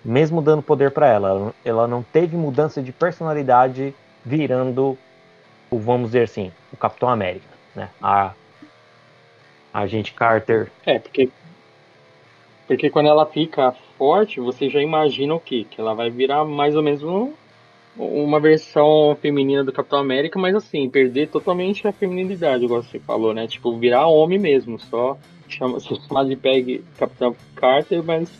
mesmo 0.04 0.40
dando 0.40 0.62
poder 0.62 0.92
para 0.92 1.08
ela. 1.08 1.52
Ela 1.64 1.86
não 1.86 2.02
teve 2.02 2.36
mudança 2.36 2.82
de 2.82 2.92
personalidade 2.92 3.94
virando 4.24 4.96
vamos 5.78 6.08
dizer 6.08 6.24
assim, 6.24 6.52
o 6.72 6.76
Capitão 6.76 7.08
América, 7.08 7.46
né? 7.74 7.88
A 8.00 8.32
Agente 9.72 10.12
Carter. 10.12 10.70
É, 10.84 10.98
porque 10.98 11.28
porque 12.66 12.88
quando 12.88 13.08
ela 13.08 13.26
fica 13.26 13.72
forte, 13.98 14.40
você 14.40 14.70
já 14.70 14.80
imagina 14.80 15.34
o 15.34 15.40
quê? 15.40 15.66
Que 15.68 15.80
ela 15.80 15.94
vai 15.94 16.10
virar 16.10 16.44
mais 16.44 16.74
ou 16.74 16.82
menos 16.82 17.02
um, 17.02 17.32
uma 17.96 18.40
versão 18.40 19.16
feminina 19.20 19.62
do 19.62 19.72
Capitão 19.72 19.98
América, 19.98 20.38
mas 20.38 20.54
assim, 20.54 20.88
perder 20.88 21.28
totalmente 21.28 21.86
a 21.86 21.92
feminilidade, 21.92 22.64
igual 22.64 22.82
você 22.82 22.98
falou, 22.98 23.34
né? 23.34 23.46
Tipo, 23.46 23.76
virar 23.76 24.06
homem 24.06 24.38
mesmo, 24.38 24.78
só 24.78 25.18
chama, 25.48 25.78
se 25.80 25.94
chamar 25.94 26.24
de 26.24 26.36
Peg 26.36 26.82
Capitão 26.96 27.36
Carter, 27.54 28.02
mas 28.02 28.30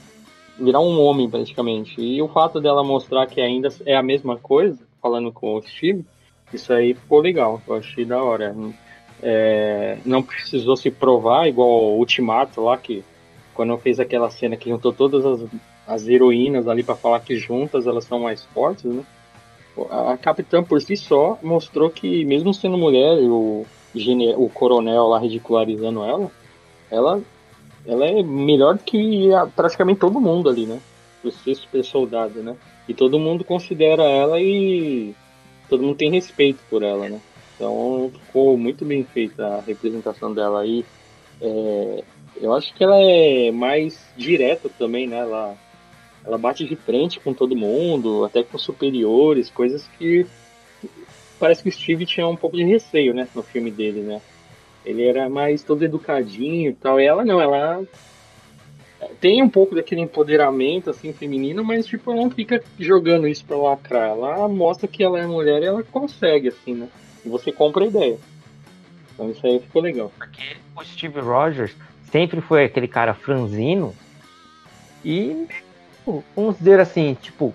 virar 0.58 0.80
um 0.80 1.00
homem 1.00 1.28
praticamente. 1.28 2.00
E 2.00 2.22
o 2.22 2.28
fato 2.28 2.60
dela 2.60 2.82
mostrar 2.82 3.26
que 3.26 3.40
ainda 3.40 3.68
é 3.84 3.96
a 3.96 4.02
mesma 4.02 4.38
coisa, 4.38 4.78
falando 5.00 5.32
com 5.32 5.56
o 5.56 5.62
Steve, 5.62 6.04
isso 6.52 6.72
aí 6.72 6.94
ficou 6.94 7.20
legal, 7.20 7.60
eu 7.66 7.74
achei 7.74 8.04
da 8.04 8.22
hora. 8.22 8.54
É, 9.22 9.98
não 10.04 10.22
precisou 10.22 10.76
se 10.76 10.90
provar, 10.90 11.46
igual 11.46 11.68
o 11.68 11.98
Ultimato 11.98 12.60
lá, 12.60 12.76
que 12.76 13.04
quando 13.54 13.76
fez 13.78 14.00
aquela 14.00 14.30
cena 14.30 14.56
que 14.56 14.68
juntou 14.68 14.92
todas 14.92 15.24
as, 15.24 15.48
as 15.86 16.08
heroínas 16.08 16.66
ali 16.66 16.82
para 16.82 16.96
falar 16.96 17.20
que 17.20 17.36
juntas 17.36 17.86
elas 17.86 18.04
são 18.04 18.18
mais 18.18 18.42
fortes, 18.46 18.84
né? 18.84 19.04
A 19.90 20.16
Capitã 20.18 20.62
por 20.62 20.80
si 20.82 20.96
só 20.96 21.38
mostrou 21.42 21.88
que, 21.88 22.24
mesmo 22.24 22.52
sendo 22.52 22.76
mulher, 22.76 23.18
o, 23.22 23.64
o 24.36 24.48
coronel 24.50 25.06
lá 25.06 25.18
ridicularizando 25.18 26.04
ela, 26.04 26.30
ela, 26.90 27.22
ela 27.86 28.04
é 28.04 28.22
melhor 28.22 28.76
que 28.78 29.30
praticamente 29.56 30.00
todo 30.00 30.20
mundo 30.20 30.50
ali, 30.50 30.66
né? 30.66 30.78
Por 31.22 31.32
ser 31.32 31.54
super 31.54 31.82
soldado, 31.84 32.42
né? 32.42 32.54
E 32.86 32.92
todo 32.92 33.18
mundo 33.18 33.44
considera 33.44 34.02
ela 34.02 34.40
e 34.40 35.14
todo 35.70 35.82
mundo 35.82 35.96
tem 35.96 36.10
respeito 36.10 36.60
por 36.68 36.82
ela, 36.82 37.08
né? 37.08 37.18
Então 37.62 38.10
ficou 38.26 38.58
muito 38.58 38.84
bem 38.84 39.04
feita 39.04 39.46
a 39.46 39.60
representação 39.60 40.34
dela 40.34 40.62
aí. 40.62 40.84
É, 41.40 42.02
eu 42.40 42.52
acho 42.52 42.74
que 42.74 42.82
ela 42.82 43.00
é 43.00 43.52
mais 43.52 44.04
direta 44.16 44.68
também, 44.68 45.06
né? 45.06 45.18
Ela, 45.20 45.54
ela 46.26 46.36
bate 46.36 46.64
de 46.64 46.74
frente 46.74 47.20
com 47.20 47.32
todo 47.32 47.54
mundo, 47.54 48.24
até 48.24 48.42
com 48.42 48.58
superiores, 48.58 49.48
coisas 49.48 49.88
que 49.96 50.26
parece 51.38 51.62
que 51.62 51.68
o 51.68 51.72
Steve 51.72 52.04
tinha 52.04 52.26
um 52.26 52.34
pouco 52.34 52.56
de 52.56 52.64
receio, 52.64 53.14
né? 53.14 53.28
No 53.32 53.44
filme 53.44 53.70
dele, 53.70 54.00
né? 54.00 54.20
Ele 54.84 55.06
era 55.06 55.28
mais 55.28 55.62
todo 55.62 55.84
educadinho 55.84 56.70
e 56.70 56.74
tal. 56.74 57.00
E 57.00 57.04
ela 57.04 57.24
não, 57.24 57.40
ela 57.40 57.80
tem 59.20 59.40
um 59.40 59.48
pouco 59.48 59.76
daquele 59.76 60.00
empoderamento 60.00 60.90
assim 60.90 61.12
feminino, 61.12 61.62
mas 61.62 61.86
tipo, 61.86 62.10
ela 62.10 62.22
não 62.22 62.30
fica 62.30 62.60
jogando 62.76 63.28
isso 63.28 63.44
pra 63.44 63.56
lacrar. 63.56 64.08
Ela 64.10 64.48
mostra 64.48 64.88
que 64.88 65.04
ela 65.04 65.20
é 65.20 65.26
mulher 65.28 65.62
e 65.62 65.66
ela 65.66 65.84
consegue, 65.84 66.48
assim, 66.48 66.74
né? 66.74 66.88
E 67.24 67.28
você 67.28 67.52
compra 67.52 67.84
a 67.84 67.86
ideia. 67.86 68.18
Então 69.14 69.30
isso 69.30 69.46
aí 69.46 69.60
ficou 69.60 69.82
legal. 69.82 70.12
Porque 70.18 70.56
o 70.76 70.84
Steve 70.84 71.20
Rogers 71.20 71.74
sempre 72.10 72.40
foi 72.40 72.64
aquele 72.64 72.88
cara 72.88 73.14
franzino 73.14 73.94
e, 75.04 75.46
vamos 76.36 76.58
dizer 76.58 76.80
assim, 76.80 77.14
tipo, 77.14 77.54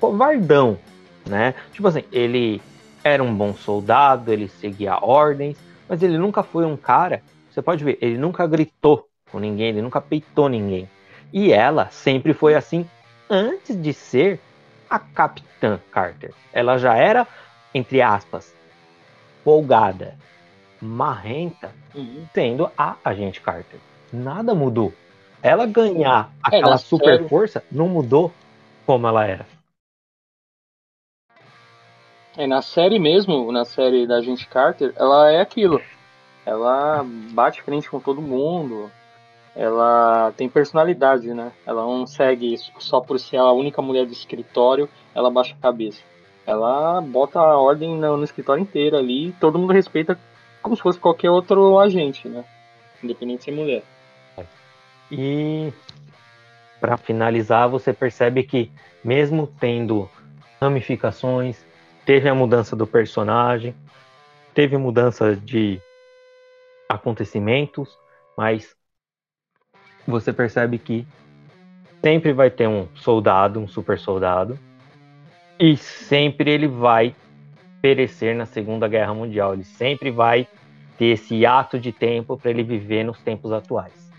covardão, 0.00 0.78
né? 1.26 1.54
Tipo 1.72 1.88
assim, 1.88 2.04
ele 2.12 2.60
era 3.02 3.22
um 3.22 3.34
bom 3.34 3.54
soldado, 3.54 4.32
ele 4.32 4.48
seguia 4.48 4.98
ordens, 5.02 5.56
mas 5.88 6.02
ele 6.02 6.18
nunca 6.18 6.42
foi 6.42 6.64
um 6.64 6.76
cara, 6.76 7.22
você 7.50 7.60
pode 7.60 7.84
ver, 7.84 7.98
ele 8.00 8.16
nunca 8.16 8.46
gritou 8.46 9.08
com 9.30 9.38
ninguém, 9.38 9.68
ele 9.68 9.82
nunca 9.82 10.00
peitou 10.00 10.48
ninguém. 10.48 10.88
E 11.32 11.52
ela 11.52 11.88
sempre 11.90 12.32
foi 12.32 12.54
assim 12.54 12.86
antes 13.28 13.80
de 13.80 13.92
ser 13.92 14.40
a 14.88 14.98
Capitã 14.98 15.80
Carter. 15.90 16.32
Ela 16.52 16.78
já 16.78 16.94
era, 16.96 17.26
entre 17.74 18.00
aspas, 18.00 18.53
folgada, 19.44 20.16
marrenta, 20.80 21.72
uhum. 21.94 22.26
sendo 22.34 22.70
a 22.76 22.96
agente 23.04 23.40
Carter. 23.40 23.78
Nada 24.12 24.54
mudou. 24.54 24.92
Ela 25.42 25.66
ganhar 25.66 26.32
aquela 26.42 26.78
super 26.78 27.18
série... 27.18 27.28
força 27.28 27.62
não 27.70 27.86
mudou 27.86 28.32
como 28.86 29.06
ela 29.06 29.26
era. 29.26 29.46
É, 32.36 32.46
na 32.46 32.62
série 32.62 32.98
mesmo, 32.98 33.52
na 33.52 33.64
série 33.64 34.06
da 34.06 34.16
agente 34.16 34.48
Carter, 34.48 34.92
ela 34.96 35.30
é 35.30 35.40
aquilo. 35.40 35.80
Ela 36.44 37.04
bate 37.32 37.62
frente 37.62 37.88
com 37.88 38.00
todo 38.00 38.20
mundo. 38.20 38.90
Ela 39.54 40.32
tem 40.36 40.48
personalidade, 40.48 41.32
né? 41.32 41.52
Ela 41.64 41.82
não 41.82 42.06
segue 42.06 42.56
só 42.78 43.00
por 43.00 43.20
ser 43.20 43.36
a 43.36 43.52
única 43.52 43.80
mulher 43.80 44.04
do 44.04 44.12
escritório, 44.12 44.88
ela 45.14 45.30
baixa 45.30 45.54
a 45.54 45.62
cabeça. 45.62 46.02
Ela 46.46 47.00
bota 47.00 47.38
a 47.38 47.58
ordem 47.58 47.96
no, 47.96 48.16
no 48.16 48.24
escritório 48.24 48.62
inteiro 48.62 48.96
ali, 48.96 49.32
todo 49.40 49.58
mundo 49.58 49.72
respeita 49.72 50.18
como 50.62 50.76
se 50.76 50.82
fosse 50.82 50.98
qualquer 50.98 51.30
outro 51.30 51.78
agente, 51.78 52.28
né? 52.28 52.44
Independente 53.02 53.38
de 53.38 53.44
ser 53.44 53.52
mulher. 53.52 53.82
E 55.10 55.72
para 56.80 56.96
finalizar, 56.96 57.68
você 57.68 57.92
percebe 57.92 58.42
que 58.42 58.70
mesmo 59.02 59.46
tendo 59.46 60.08
ramificações, 60.60 61.64
teve 62.04 62.28
a 62.28 62.34
mudança 62.34 62.74
do 62.74 62.86
personagem, 62.86 63.74
teve 64.54 64.76
mudança 64.76 65.36
de 65.36 65.80
acontecimentos, 66.88 67.98
mas 68.36 68.74
você 70.06 70.32
percebe 70.32 70.78
que 70.78 71.06
sempre 72.02 72.32
vai 72.32 72.50
ter 72.50 72.68
um 72.68 72.88
soldado, 72.94 73.60
um 73.60 73.68
super 73.68 73.98
soldado, 73.98 74.58
e 75.58 75.76
sempre 75.76 76.50
ele 76.50 76.68
vai 76.68 77.14
perecer 77.80 78.34
na 78.34 78.46
Segunda 78.46 78.88
Guerra 78.88 79.14
Mundial. 79.14 79.54
Ele 79.54 79.64
sempre 79.64 80.10
vai 80.10 80.46
ter 80.96 81.06
esse 81.06 81.44
ato 81.44 81.78
de 81.78 81.92
tempo 81.92 82.36
para 82.36 82.50
ele 82.50 82.62
viver 82.62 83.04
nos 83.04 83.20
tempos 83.20 83.52
atuais. 83.52 84.10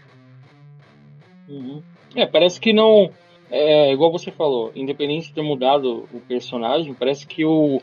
Uhum. 1.48 1.82
É, 2.16 2.26
parece 2.26 2.60
que 2.60 2.74
não. 2.74 3.10
É, 3.50 3.92
igual 3.92 4.12
você 4.12 4.32
falou, 4.32 4.72
independente 4.76 5.28
de 5.28 5.34
ter 5.34 5.42
mudado 5.42 6.08
o 6.12 6.20
personagem, 6.20 6.94
parece 6.94 7.28
que 7.28 7.46
o, 7.46 7.82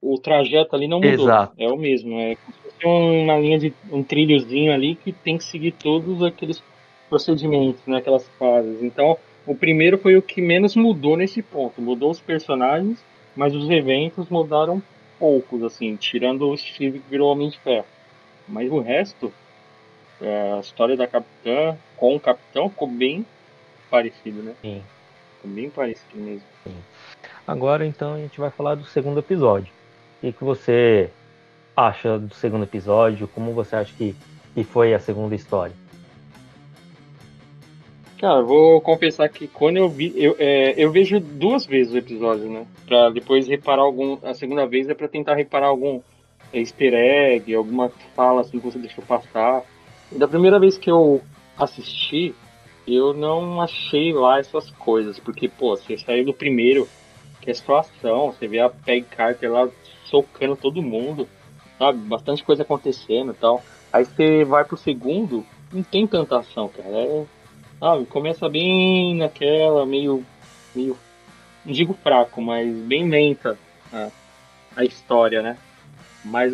o 0.00 0.18
trajeto 0.18 0.74
ali 0.74 0.88
não 0.88 0.98
mudou. 0.98 1.12
Exato. 1.12 1.54
É 1.58 1.68
o 1.68 1.76
mesmo. 1.76 2.18
É 2.18 2.36
uma 2.84 3.38
linha 3.38 3.58
de 3.58 3.74
um 3.92 4.02
trilhozinho 4.02 4.72
ali 4.72 4.94
que 4.94 5.12
tem 5.12 5.36
que 5.36 5.44
seguir 5.44 5.72
todos 5.72 6.22
aqueles 6.22 6.62
procedimentos, 7.08 7.84
né, 7.86 7.98
aquelas 7.98 8.26
fases. 8.38 8.82
Então, 8.82 9.18
o 9.46 9.54
primeiro 9.54 9.98
foi 9.98 10.16
o 10.16 10.22
que 10.22 10.40
menos 10.40 10.76
mudou 10.76 11.16
nesse 11.16 11.42
ponto. 11.42 11.80
Mudou 11.80 12.10
os 12.10 12.20
personagens, 12.20 13.02
mas 13.34 13.54
os 13.54 13.68
eventos 13.70 14.28
mudaram 14.28 14.82
poucos, 15.18 15.62
assim, 15.62 15.96
tirando 15.96 16.48
o 16.48 16.56
Steve 16.56 16.98
que 16.98 17.10
virou 17.10 17.30
Homem 17.30 17.50
de 17.50 17.58
Ferro. 17.58 17.86
Mas 18.48 18.70
o 18.70 18.80
resto, 18.80 19.32
é, 20.20 20.52
a 20.56 20.60
história 20.60 20.96
da 20.96 21.06
Capitã 21.06 21.76
com 21.96 22.16
o 22.16 22.20
Capitão 22.20 22.68
ficou 22.68 22.88
bem 22.88 23.24
parecido, 23.90 24.42
né? 24.42 24.54
Sim. 24.62 24.82
Ficou 25.36 25.50
bem 25.50 25.70
parecido 25.70 26.16
mesmo. 26.16 26.46
Sim. 26.64 26.76
Agora, 27.46 27.86
então, 27.86 28.14
a 28.14 28.18
gente 28.18 28.38
vai 28.40 28.50
falar 28.50 28.74
do 28.76 28.84
segundo 28.84 29.20
episódio. 29.20 29.72
O 30.18 30.20
que, 30.20 30.32
que 30.32 30.44
você 30.44 31.10
acha 31.76 32.18
do 32.18 32.34
segundo 32.34 32.64
episódio? 32.64 33.28
Como 33.28 33.52
você 33.52 33.76
acha 33.76 33.92
que, 33.96 34.14
que 34.54 34.64
foi 34.64 34.94
a 34.94 34.98
segunda 34.98 35.34
história? 35.34 35.74
Cara, 38.20 38.42
vou 38.42 38.82
confessar 38.82 39.30
que 39.30 39.48
quando 39.48 39.78
eu 39.78 39.88
vi, 39.88 40.12
eu, 40.14 40.36
é, 40.38 40.74
eu 40.76 40.92
vejo 40.92 41.18
duas 41.18 41.64
vezes 41.64 41.94
o 41.94 41.96
episódio, 41.96 42.50
né? 42.50 42.66
Pra 42.86 43.08
depois 43.08 43.48
reparar 43.48 43.80
algum. 43.80 44.18
A 44.22 44.34
segunda 44.34 44.66
vez 44.66 44.90
é 44.90 44.94
pra 44.94 45.08
tentar 45.08 45.34
reparar 45.36 45.68
algum 45.68 46.02
easter 46.52 46.92
egg, 46.92 47.54
alguma 47.54 47.90
fala 48.14 48.42
assim 48.42 48.60
que 48.60 48.66
você 48.66 48.78
deixou 48.78 49.02
passar. 49.02 49.62
E 50.12 50.18
da 50.18 50.28
primeira 50.28 50.60
vez 50.60 50.76
que 50.76 50.90
eu 50.90 51.22
assisti, 51.56 52.34
eu 52.86 53.14
não 53.14 53.58
achei 53.58 54.12
lá 54.12 54.38
essas 54.38 54.70
coisas, 54.72 55.18
porque, 55.18 55.48
pô, 55.48 55.74
você 55.74 55.96
saiu 55.96 56.26
do 56.26 56.34
primeiro, 56.34 56.86
que 57.40 57.50
é 57.50 57.54
situação, 57.54 58.32
você 58.32 58.46
vê 58.46 58.60
a 58.60 58.68
Peg 58.68 59.06
Carter 59.06 59.50
lá 59.50 59.66
socando 60.04 60.56
todo 60.56 60.82
mundo, 60.82 61.26
sabe? 61.78 61.96
Bastante 62.00 62.44
coisa 62.44 62.64
acontecendo 62.64 63.32
e 63.32 63.36
tal. 63.36 63.62
Aí 63.90 64.04
você 64.04 64.44
vai 64.44 64.62
pro 64.62 64.76
segundo, 64.76 65.42
não 65.72 65.82
tem 65.82 66.06
tanta 66.06 66.40
ação, 66.40 66.68
cara. 66.68 66.90
É 66.90 67.24
ah, 67.80 67.98
começa 68.08 68.48
bem 68.48 69.16
naquela, 69.16 69.86
meio. 69.86 70.24
meio. 70.74 70.96
não 71.64 71.72
digo 71.72 71.94
fraco, 71.94 72.42
mas 72.42 72.70
bem 72.76 73.08
lenta 73.08 73.58
a, 73.92 74.10
a 74.76 74.84
história, 74.84 75.40
né? 75.42 75.56
Mas 76.24 76.52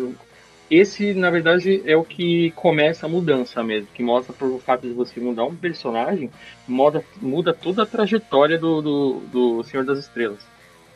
esse, 0.69 1.13
na 1.13 1.29
verdade, 1.29 1.81
é 1.85 1.95
o 1.95 2.03
que 2.03 2.51
começa 2.51 3.05
a 3.05 3.09
mudança 3.09 3.63
mesmo, 3.63 3.87
que 3.93 4.03
mostra 4.03 4.33
por 4.33 4.59
fato 4.61 4.87
de 4.87 4.93
você 4.93 5.19
mudar 5.19 5.45
um 5.45 5.55
personagem, 5.55 6.29
muda, 6.67 7.03
muda 7.21 7.53
toda 7.53 7.83
a 7.83 7.85
trajetória 7.85 8.57
do, 8.57 8.81
do, 8.81 9.13
do 9.31 9.63
Senhor 9.63 9.85
das 9.85 9.99
Estrelas. 9.99 10.39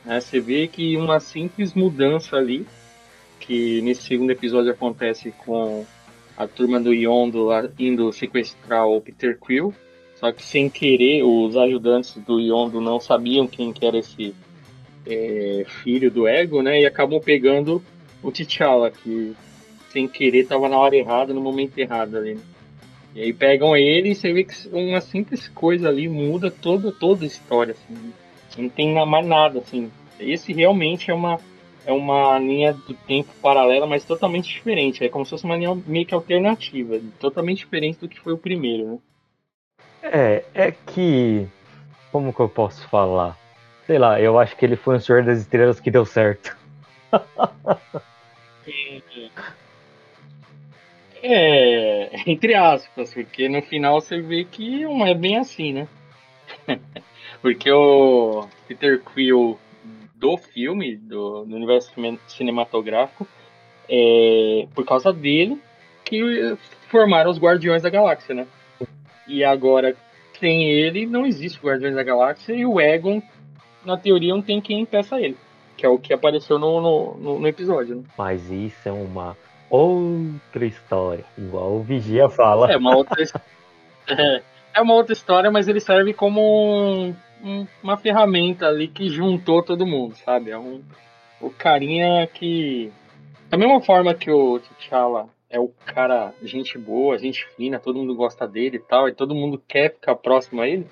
Né? 0.06 0.20
Você 0.20 0.40
vê 0.40 0.68
que 0.68 0.98
uma 0.98 1.20
simples 1.20 1.74
mudança 1.74 2.38
ali, 2.38 2.66
que 3.40 3.82
nesse 3.82 4.04
segundo 4.04 4.32
episódio 4.32 4.72
acontece 4.72 5.34
com 5.46 5.86
a 6.38 6.48
turma 6.48 6.80
do 6.80 6.94
Yondo 6.94 7.50
indo 7.80 8.12
sequestrar 8.12 8.88
o 8.88 9.00
Peter 9.00 9.38
Quill, 9.38 9.74
só 10.22 10.32
que 10.32 10.44
sem 10.44 10.70
querer, 10.70 11.24
os 11.24 11.58
ajudantes 11.58 12.16
do 12.18 12.40
Yondo 12.40 12.80
não 12.80 13.00
sabiam 13.00 13.48
quem 13.48 13.74
que 13.74 13.84
era 13.84 13.98
esse 13.98 14.36
é, 15.04 15.66
filho 15.84 16.12
do 16.12 16.28
Ego, 16.28 16.62
né? 16.62 16.80
E 16.80 16.86
acabam 16.86 17.20
pegando 17.20 17.84
o 18.22 18.32
T'Challa, 18.32 18.92
que 18.92 19.36
sem 19.90 20.08
querer 20.08 20.42
estava 20.42 20.70
na 20.70 20.78
hora 20.78 20.96
errada, 20.96 21.34
no 21.34 21.42
momento 21.42 21.76
errado 21.76 22.18
ali. 22.18 22.36
Né? 22.36 22.42
E 23.16 23.22
aí 23.24 23.34
pegam 23.34 23.76
ele 23.76 24.12
e 24.12 24.16
você 24.16 24.32
vê 24.32 24.44
que 24.44 24.54
uma 24.72 25.02
simples 25.02 25.48
coisa 25.50 25.90
ali 25.90 26.08
muda 26.08 26.52
toda, 26.52 26.92
toda 26.92 27.24
a 27.24 27.28
história, 27.28 27.72
assim. 27.72 28.14
Não 28.60 28.70
tem 28.70 28.94
mais 28.94 29.26
nada, 29.26 29.58
assim. 29.58 29.92
Esse 30.20 30.54
realmente 30.54 31.10
é 31.10 31.16
uma, 31.16 31.40
é 31.84 31.92
uma 31.92 32.38
linha 32.38 32.74
do 32.74 32.94
tempo 32.94 33.34
paralela, 33.42 33.88
mas 33.88 34.06
totalmente 34.06 34.54
diferente. 34.54 35.04
É 35.04 35.10
como 35.10 35.26
se 35.26 35.32
fosse 35.32 35.46
uma 35.46 35.58
linha 35.58 35.76
meio 35.88 36.06
que 36.06 36.14
alternativa, 36.14 37.02
totalmente 37.20 37.60
diferente 37.60 38.00
do 38.00 38.08
que 38.08 38.20
foi 38.20 38.34
o 38.34 38.38
primeiro, 38.38 38.86
né? 38.86 39.00
É, 40.02 40.44
é 40.54 40.72
que. 40.72 41.48
Como 42.12 42.34
que 42.34 42.40
eu 42.40 42.50
posso 42.50 42.88
falar? 42.90 43.38
Sei 43.88 43.98
lá, 43.98 44.20
eu 44.20 44.38
acho 44.40 44.56
que 44.56 44.66
ele 44.66 44.76
foi 44.76 44.98
um 44.98 45.00
Senhor 45.00 45.24
das 45.24 45.40
Estrelas 45.40 45.80
que 45.80 45.90
deu 45.90 46.06
certo. 46.06 46.58
é, 51.24 52.30
entre 52.30 52.54
aspas, 52.56 53.14
porque 53.14 53.48
no 53.48 53.62
final 53.62 54.02
você 54.02 54.20
vê 54.22 54.44
que 54.44 54.84
não 54.84 55.06
é 55.06 55.14
bem 55.14 55.38
assim, 55.38 55.74
né? 55.74 55.88
porque 57.42 57.72
o 57.72 58.48
Peter 58.68 59.02
Quill 59.02 59.58
do 60.16 60.38
filme, 60.38 60.96
do, 60.98 61.46
do 61.46 61.56
universo 61.56 61.92
cinematográfico, 62.28 63.28
é 63.90 64.68
por 64.76 64.86
causa 64.86 65.12
dele 65.12 65.60
que 66.06 66.56
formaram 66.90 67.32
os 67.32 67.40
Guardiões 67.40 67.82
da 67.82 67.90
Galáxia, 67.90 68.36
né? 68.36 68.48
E 69.28 69.44
agora, 69.44 69.96
sem 70.40 70.64
ele, 70.64 71.06
não 71.06 71.26
existe 71.26 71.60
o 71.60 71.68
Guardiões 71.68 71.96
da 71.96 72.04
Galáxia 72.04 72.54
e 72.54 72.66
o 72.66 72.80
Egon, 72.80 73.22
na 73.86 73.98
teoria, 73.98 74.34
não 74.34 74.42
tem 74.42 74.62
quem 74.62 74.82
impeça 74.82 75.20
ele. 75.20 75.38
Que 75.78 75.86
é 75.86 75.90
o 75.90 75.98
que 75.98 76.14
apareceu 76.14 76.60
no, 76.60 76.82
no, 76.82 77.40
no 77.40 77.48
episódio. 77.48 77.98
Né? 77.98 78.04
Mas 78.18 78.50
isso 78.52 78.88
é 78.88 78.92
uma 78.92 79.36
outra 79.70 80.66
história, 80.66 81.24
igual 81.38 81.74
o 81.74 81.84
Vigia 81.84 82.30
fala. 82.30 82.72
É 82.72 82.78
uma 82.78 82.96
outra, 82.96 83.24
é, 84.08 84.42
é 84.76 84.82
uma 84.82 84.94
outra 84.94 85.14
história, 85.14 85.50
mas 85.50 85.68
ele 85.68 85.80
serve 85.80 86.14
como 86.14 86.42
um, 86.42 87.16
um, 87.44 87.68
uma 87.82 87.98
ferramenta 87.98 88.68
ali 88.68 88.88
que 88.88 89.10
juntou 89.10 89.64
todo 89.64 89.88
mundo, 89.88 90.16
sabe? 90.18 90.52
É 90.52 90.58
um, 90.58 90.82
o 91.40 91.50
carinha 91.50 92.28
que. 92.28 92.92
Da 93.50 93.58
mesma 93.58 93.82
forma 93.82 94.14
que 94.14 94.32
o 94.32 94.60
T'Challa 94.60 95.28
é 95.52 95.60
o 95.60 95.68
cara, 95.86 96.34
gente 96.42 96.78
boa, 96.78 97.18
gente 97.18 97.46
fina, 97.56 97.80
todo 97.80 98.00
mundo 98.00 98.16
gosta 98.16 98.48
dele 98.48 98.78
e 98.78 98.80
tal, 98.80 99.10
e 99.10 99.14
todo 99.14 99.36
mundo 99.36 99.62
quer 99.68 99.94
ficar 99.94 100.16
próximo 100.16 100.62
a 100.62 100.68
ele. 100.68 100.88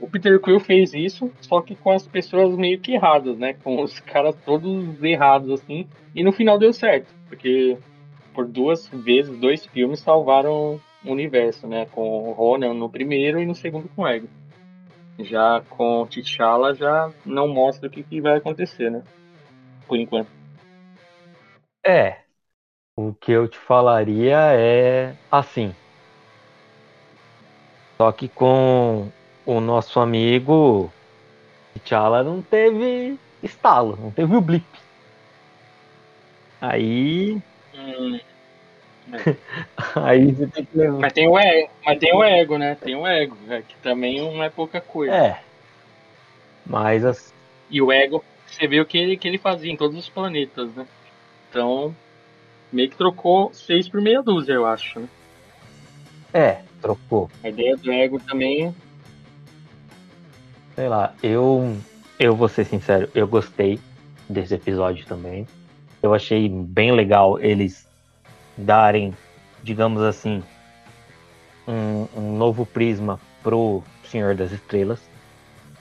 O 0.00 0.08
Peter 0.08 0.40
Quill 0.40 0.58
fez 0.58 0.92
isso, 0.92 1.30
só 1.40 1.60
que 1.60 1.76
com 1.76 1.90
as 1.90 2.06
pessoas 2.06 2.56
meio 2.56 2.80
que 2.80 2.92
erradas, 2.92 3.38
né? 3.38 3.54
Com 3.54 3.82
os 3.82 4.00
caras 4.00 4.34
todos 4.44 5.02
errados, 5.02 5.50
assim. 5.50 5.86
E 6.14 6.24
no 6.24 6.32
final 6.32 6.58
deu 6.58 6.72
certo, 6.72 7.14
porque 7.28 7.78
por 8.34 8.46
duas 8.46 8.88
vezes, 8.88 9.38
dois 9.38 9.64
filmes 9.66 10.00
salvaram 10.00 10.80
o 11.04 11.10
universo, 11.10 11.66
né? 11.66 11.86
Com 11.92 12.30
o 12.30 12.32
Ronan 12.32 12.74
no 12.74 12.88
primeiro 12.88 13.40
e 13.40 13.46
no 13.46 13.54
segundo 13.54 13.88
com 13.90 14.02
o 14.02 14.08
Ego. 14.08 14.28
Já 15.18 15.62
com 15.68 16.06
T'Challa 16.06 16.74
já 16.74 17.12
não 17.24 17.46
mostra 17.46 17.88
o 17.88 17.90
que, 17.90 18.02
que 18.02 18.20
vai 18.20 18.38
acontecer, 18.38 18.90
né? 18.90 19.02
Por 19.86 19.98
enquanto. 19.98 20.30
É. 21.84 22.29
O 23.02 23.14
que 23.18 23.32
eu 23.32 23.48
te 23.48 23.56
falaria 23.56 24.36
é 24.52 25.14
assim. 25.32 25.74
Só 27.96 28.12
que 28.12 28.28
com 28.28 29.10
o 29.46 29.58
nosso 29.58 29.98
amigo 29.98 30.92
T'Challa 31.74 32.22
não 32.22 32.42
teve 32.42 33.18
estalo, 33.42 33.98
não 33.98 34.10
teve 34.10 34.36
o 34.36 34.40
blip. 34.42 34.66
Aí. 36.60 37.40
Hum. 37.74 38.20
Aí 39.96 40.32
você 40.32 40.46
tem 40.48 40.64
que 40.66 40.76
levar. 40.76 40.98
Mas 40.98 41.12
tem 41.14 41.26
o 41.26 41.38
ego, 41.38 41.70
mas 41.86 41.98
tem 41.98 42.14
o 42.14 42.22
ego, 42.22 42.58
né? 42.58 42.74
Tem 42.74 42.94
o 42.94 43.06
ego, 43.06 43.36
é, 43.48 43.62
que 43.62 43.76
também 43.76 44.20
não 44.20 44.42
é 44.42 44.50
pouca 44.50 44.78
coisa. 44.78 45.14
É. 45.14 45.40
Mas 46.66 47.02
as... 47.02 47.32
E 47.70 47.80
o 47.80 47.90
ego, 47.90 48.22
você 48.46 48.68
vê 48.68 48.78
o 48.78 48.84
que 48.84 48.98
ele, 48.98 49.16
que 49.16 49.26
ele 49.26 49.38
fazia 49.38 49.72
em 49.72 49.76
todos 49.76 49.96
os 49.96 50.08
planetas, 50.10 50.68
né? 50.74 50.86
Então, 51.48 51.96
meio 52.72 52.90
que 52.90 52.96
trocou 52.96 53.52
seis 53.52 53.88
por 53.88 54.00
meia 54.00 54.22
dúzia, 54.22 54.52
eu 54.52 54.66
acho, 54.66 55.00
né? 55.00 55.08
É, 56.32 56.62
trocou. 56.80 57.30
A 57.42 57.48
ideia 57.48 57.76
do 57.76 57.90
ego 57.90 58.20
também. 58.20 58.74
Sei 60.74 60.88
lá, 60.88 61.14
eu. 61.22 61.76
Eu 62.18 62.36
vou 62.36 62.48
ser 62.48 62.66
sincero, 62.66 63.08
eu 63.14 63.26
gostei 63.26 63.80
desse 64.28 64.54
episódio 64.54 65.06
também. 65.06 65.46
Eu 66.02 66.12
achei 66.12 66.48
bem 66.48 66.92
legal 66.92 67.38
eles 67.40 67.88
darem, 68.56 69.14
digamos 69.62 70.02
assim, 70.02 70.42
um, 71.66 72.06
um 72.14 72.36
novo 72.36 72.66
prisma 72.66 73.18
pro 73.42 73.82
Senhor 74.04 74.34
das 74.34 74.52
Estrelas. 74.52 75.00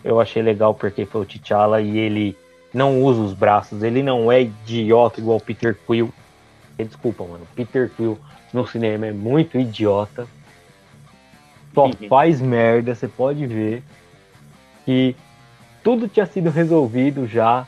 Eu 0.04 0.20
achei 0.20 0.42
legal 0.42 0.74
porque 0.74 1.06
foi 1.06 1.22
o 1.22 1.26
T'Challa 1.26 1.82
e 1.82 1.98
ele 1.98 2.38
não 2.74 3.02
usa 3.02 3.22
os 3.22 3.34
braços, 3.34 3.84
ele 3.84 4.02
não 4.02 4.32
é 4.32 4.44
idiota 4.44 5.20
igual 5.20 5.38
o 5.38 5.42
Peter 5.42 5.78
Quill. 5.86 6.14
Desculpa, 6.84 7.24
mano. 7.24 7.48
Peter 7.56 7.90
Quill 7.90 8.18
no 8.54 8.66
cinema 8.68 9.08
é 9.08 9.12
muito 9.12 9.58
idiota. 9.58 10.28
Só 11.74 11.86
uhum. 11.86 11.94
faz 12.08 12.42
merda, 12.42 12.96
você 12.96 13.08
pode 13.08 13.46
ver 13.46 13.84
que 14.86 15.16
tudo 15.84 16.08
tinha 16.08 16.26
sido 16.26 16.50
resolvido 16.50 17.28
já 17.28 17.68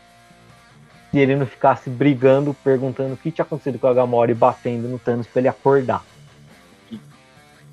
se 1.11 1.19
ele 1.19 1.35
não 1.35 1.45
ficasse 1.45 1.89
brigando, 1.89 2.53
perguntando 2.63 3.13
o 3.13 3.17
que 3.17 3.31
tinha 3.31 3.43
acontecido 3.43 3.77
com 3.77 3.87
a 3.87 3.93
Gamora 3.93 4.31
e 4.31 4.35
batendo 4.35 4.87
no 4.87 4.97
Thanos 4.97 5.27
pra 5.27 5.39
ele 5.41 5.47
acordar. 5.49 6.03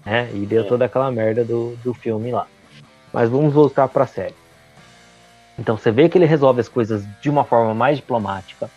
É, 0.05 0.29
e 0.35 0.44
deu 0.46 0.64
é. 0.64 0.66
toda 0.66 0.87
aquela 0.87 1.11
merda 1.11 1.44
do, 1.44 1.77
do 1.85 1.94
filme 1.94 2.33
lá. 2.33 2.46
Mas 3.12 3.31
vamos 3.31 3.53
voltar 3.53 3.88
pra 3.88 4.07
série. 4.07 4.35
Então 5.59 5.77
você 5.77 5.90
vê 5.90 6.09
que 6.09 6.16
ele 6.16 6.24
resolve 6.24 6.61
as 6.61 6.68
coisas 6.68 7.05
de 7.20 7.29
uma 7.29 7.44
forma 7.44 7.74
mais 7.74 7.96
diplomática. 7.96 8.70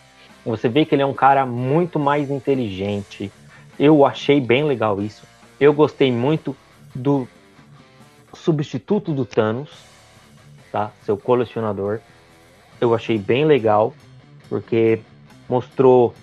Você 0.45 0.67
vê 0.67 0.85
que 0.85 0.95
ele 0.95 1.01
é 1.01 1.05
um 1.05 1.13
cara 1.13 1.45
muito 1.45 1.99
mais 1.99 2.29
inteligente. 2.31 3.31
Eu 3.77 4.05
achei 4.05 4.41
bem 4.41 4.63
legal 4.63 5.01
isso. 5.01 5.23
Eu 5.59 5.73
gostei 5.73 6.11
muito 6.11 6.55
do 6.95 7.27
substituto 8.33 9.13
do 9.13 9.25
Thanos, 9.25 9.69
tá? 10.71 10.91
Seu 11.03 11.17
colecionador. 11.17 11.99
Eu 12.79 12.95
achei 12.95 13.17
bem 13.17 13.45
legal 13.45 13.93
porque 14.49 14.99
mostrou 15.47 16.13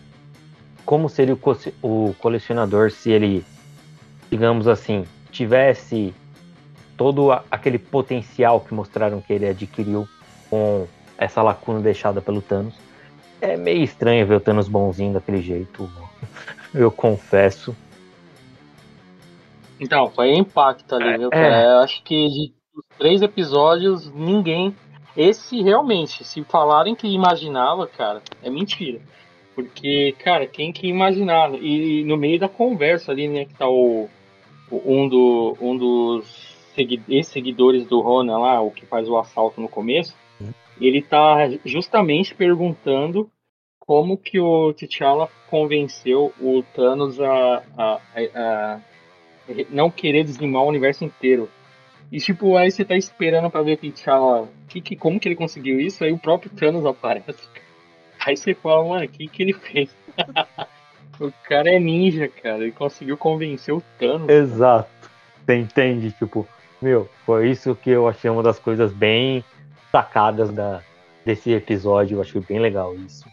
como 0.85 1.09
seria 1.09 1.35
o, 1.35 1.37
co 1.37 1.57
o 1.83 2.15
colecionador 2.19 2.91
se 2.91 3.11
ele, 3.11 3.45
digamos 4.31 4.67
assim, 4.67 5.05
tivesse 5.31 6.15
todo 6.97 7.31
aquele 7.51 7.79
potencial 7.79 8.61
que 8.61 8.75
mostraram 8.75 9.21
que 9.21 9.33
ele 9.33 9.49
adquiriu 9.49 10.09
com 10.51 10.87
essa 11.17 11.43
lacuna 11.43 11.81
deixada 11.81 12.21
pelo 12.21 12.43
Thanos. 12.43 12.75
É 13.41 13.57
meio 13.57 13.83
estranho 13.83 14.27
ver 14.27 14.37
o 14.37 14.41
Thanos 14.41 14.69
bonzinho 14.69 15.13
daquele 15.13 15.41
jeito, 15.41 15.89
eu 16.75 16.91
confesso. 16.91 17.77
Então, 19.81 20.11
foi 20.11 20.35
impacto 20.35 20.95
ali, 20.95 21.19
viu? 21.19 21.29
É. 21.33 21.73
Eu 21.73 21.79
acho 21.79 22.03
que 22.03 22.29
de 22.29 22.53
três 22.99 23.23
episódios, 23.23 24.13
ninguém 24.13 24.75
esse 25.19 25.61
realmente, 25.61 26.23
se 26.23 26.45
falarem 26.45 26.95
que 26.95 27.09
imaginava, 27.09 27.89
cara, 27.89 28.23
é 28.41 28.49
mentira. 28.49 29.01
Porque, 29.53 30.15
cara, 30.21 30.47
quem 30.47 30.73
que 30.73 30.87
imaginava? 30.87 31.57
E 31.57 32.05
no 32.05 32.17
meio 32.17 32.39
da 32.39 32.49
conversa 32.49 33.11
ali, 33.11 33.27
né, 33.27 33.45
que 33.45 33.55
tá 33.55 33.69
o, 33.69 34.09
o 34.71 34.81
um, 34.87 35.09
do, 35.09 35.59
um 35.61 35.77
dos 35.77 36.55
ex-seguidores 37.09 37.85
do 37.85 38.01
Ronan 38.01 38.39
lá, 38.39 38.61
o 38.61 38.71
que 38.71 38.87
faz 38.87 39.09
o 39.09 39.19
assalto 39.19 39.61
no 39.61 39.69
começo, 39.69 40.15
ele 40.87 41.03
tá 41.03 41.49
justamente 41.65 42.35
perguntando 42.35 43.31
como 43.81 44.19
que 44.19 44.39
o 44.39 44.73
T'Challa 44.75 45.29
convenceu 45.49 46.33
o 46.41 46.63
Thanos 46.75 47.21
a, 47.21 47.63
a, 47.77 47.95
a, 47.95 48.01
a 48.35 48.81
não 49.71 49.91
querer 49.91 50.25
dizimar 50.25 50.63
o 50.63 50.69
universo 50.69 51.05
inteiro. 51.05 51.49
E 52.13 52.19
tipo, 52.19 52.57
aí 52.57 52.71
você 52.71 52.85
tá 52.85 52.97
esperando 52.97 53.51
pra 53.51 53.63
ver 53.63 53.79
que 53.79 53.91
T'Challa, 53.91 54.49
que, 54.69 54.81
que, 54.81 54.97
como 54.97 55.19
que 55.19 55.29
ele 55.29 55.37
conseguiu 55.37 55.81
isso, 55.81 56.05
aí 56.05 56.13
o 56.13 56.19
próprio 56.19 56.51
Thanos 56.51 56.85
aparece. 56.85 57.49
Aí 58.21 58.37
você 58.37 58.55
fala, 58.55 58.87
mano, 58.87 59.05
o 59.05 59.09
que, 59.09 59.27
que 59.27 59.43
ele 59.43 59.53
fez? 59.53 59.95
o 61.21 61.33
cara 61.49 61.71
é 61.71 61.79
ninja, 61.79 62.29
cara, 62.29 62.63
ele 62.63 62.73
conseguiu 62.73 63.17
convencer 63.17 63.75
o 63.75 63.83
Thanos. 63.99 64.29
Exato. 64.29 64.91
Você 65.45 65.57
entende, 65.57 66.13
tipo, 66.13 66.47
meu, 66.81 67.09
foi 67.25 67.51
isso 67.51 67.75
que 67.75 67.91
eu 67.91 68.07
achei 68.07 68.31
uma 68.31 68.43
das 68.43 68.59
coisas 68.59 68.93
bem 68.93 69.43
sacadas 69.91 70.51
da, 70.51 70.81
desse 71.25 71.53
episódio, 71.53 72.17
eu 72.17 72.21
achei 72.21 72.41
bem 72.41 72.59
legal 72.59 72.95
isso. 72.95 73.25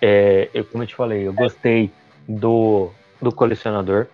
É, 0.00 0.48
eu, 0.54 0.64
como 0.64 0.82
eu 0.82 0.86
te 0.86 0.94
falei, 0.94 1.26
eu 1.26 1.32
gostei 1.32 1.90
do, 2.28 2.90
do 3.20 3.32
colecionador. 3.32 4.06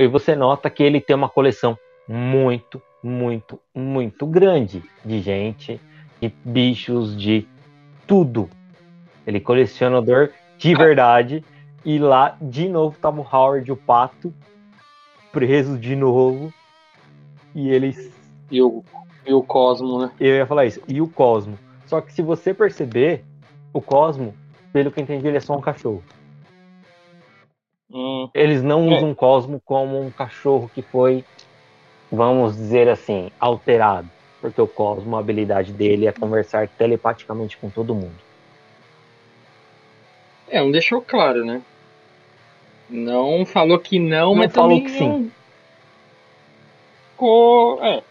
E 0.00 0.06
você 0.06 0.34
nota 0.34 0.70
que 0.70 0.82
ele 0.82 1.00
tem 1.00 1.14
uma 1.16 1.28
coleção 1.28 1.78
muito, 2.08 2.80
muito, 3.02 3.58
muito 3.74 4.26
grande 4.26 4.82
de 5.04 5.20
gente, 5.20 5.80
de 6.20 6.32
bichos, 6.44 7.16
de 7.16 7.46
tudo. 8.06 8.48
Ele 9.26 9.40
colecionador 9.40 10.30
de 10.58 10.74
verdade. 10.74 11.44
E 11.84 11.98
lá, 11.98 12.36
de 12.40 12.68
novo, 12.68 12.96
tava 13.00 13.20
o 13.20 13.26
Howard, 13.28 13.70
o 13.72 13.76
pato, 13.76 14.32
preso 15.32 15.76
de 15.76 15.96
novo. 15.96 16.52
E 17.54 17.68
eles. 17.68 18.12
E 18.50 18.62
o, 18.62 18.84
e 19.26 19.32
o 19.32 19.42
Cosmo, 19.42 20.00
né? 20.00 20.12
Eu 20.20 20.36
ia 20.36 20.46
falar 20.46 20.66
isso. 20.66 20.80
E 20.88 21.00
o 21.00 21.08
Cosmo. 21.08 21.58
Só 21.86 22.00
que 22.00 22.12
se 22.12 22.22
você 22.22 22.52
perceber, 22.54 23.24
o 23.72 23.80
Cosmo, 23.80 24.34
pelo 24.72 24.90
que 24.90 25.00
eu 25.00 25.04
entendi, 25.04 25.26
ele 25.26 25.36
é 25.36 25.40
só 25.40 25.54
um 25.56 25.60
cachorro. 25.60 26.02
Hum. 27.90 28.28
Eles 28.34 28.62
não 28.62 28.90
é. 28.90 28.96
usam 28.96 29.10
o 29.10 29.14
Cosmo 29.14 29.60
como 29.64 30.00
um 30.00 30.10
cachorro 30.10 30.70
que 30.74 30.82
foi 30.82 31.24
vamos 32.12 32.54
dizer 32.54 32.90
assim, 32.90 33.30
alterado, 33.40 34.08
porque 34.40 34.60
o 34.60 34.68
Cosmo, 34.68 35.16
a 35.16 35.20
habilidade 35.20 35.72
dele 35.72 36.06
é 36.06 36.12
conversar 36.12 36.68
telepaticamente 36.68 37.56
com 37.56 37.70
todo 37.70 37.94
mundo. 37.94 38.14
É, 40.46 40.60
não 40.60 40.70
deixou 40.70 41.00
claro, 41.00 41.42
né? 41.42 41.62
Não 42.90 43.46
falou 43.46 43.78
que 43.78 43.98
não, 43.98 44.28
não 44.28 44.34
mas 44.34 44.52
falou 44.52 44.82
que 44.82 44.90
sim. 44.90 45.32
Ficou, 47.12 47.82
é, 47.82 48.02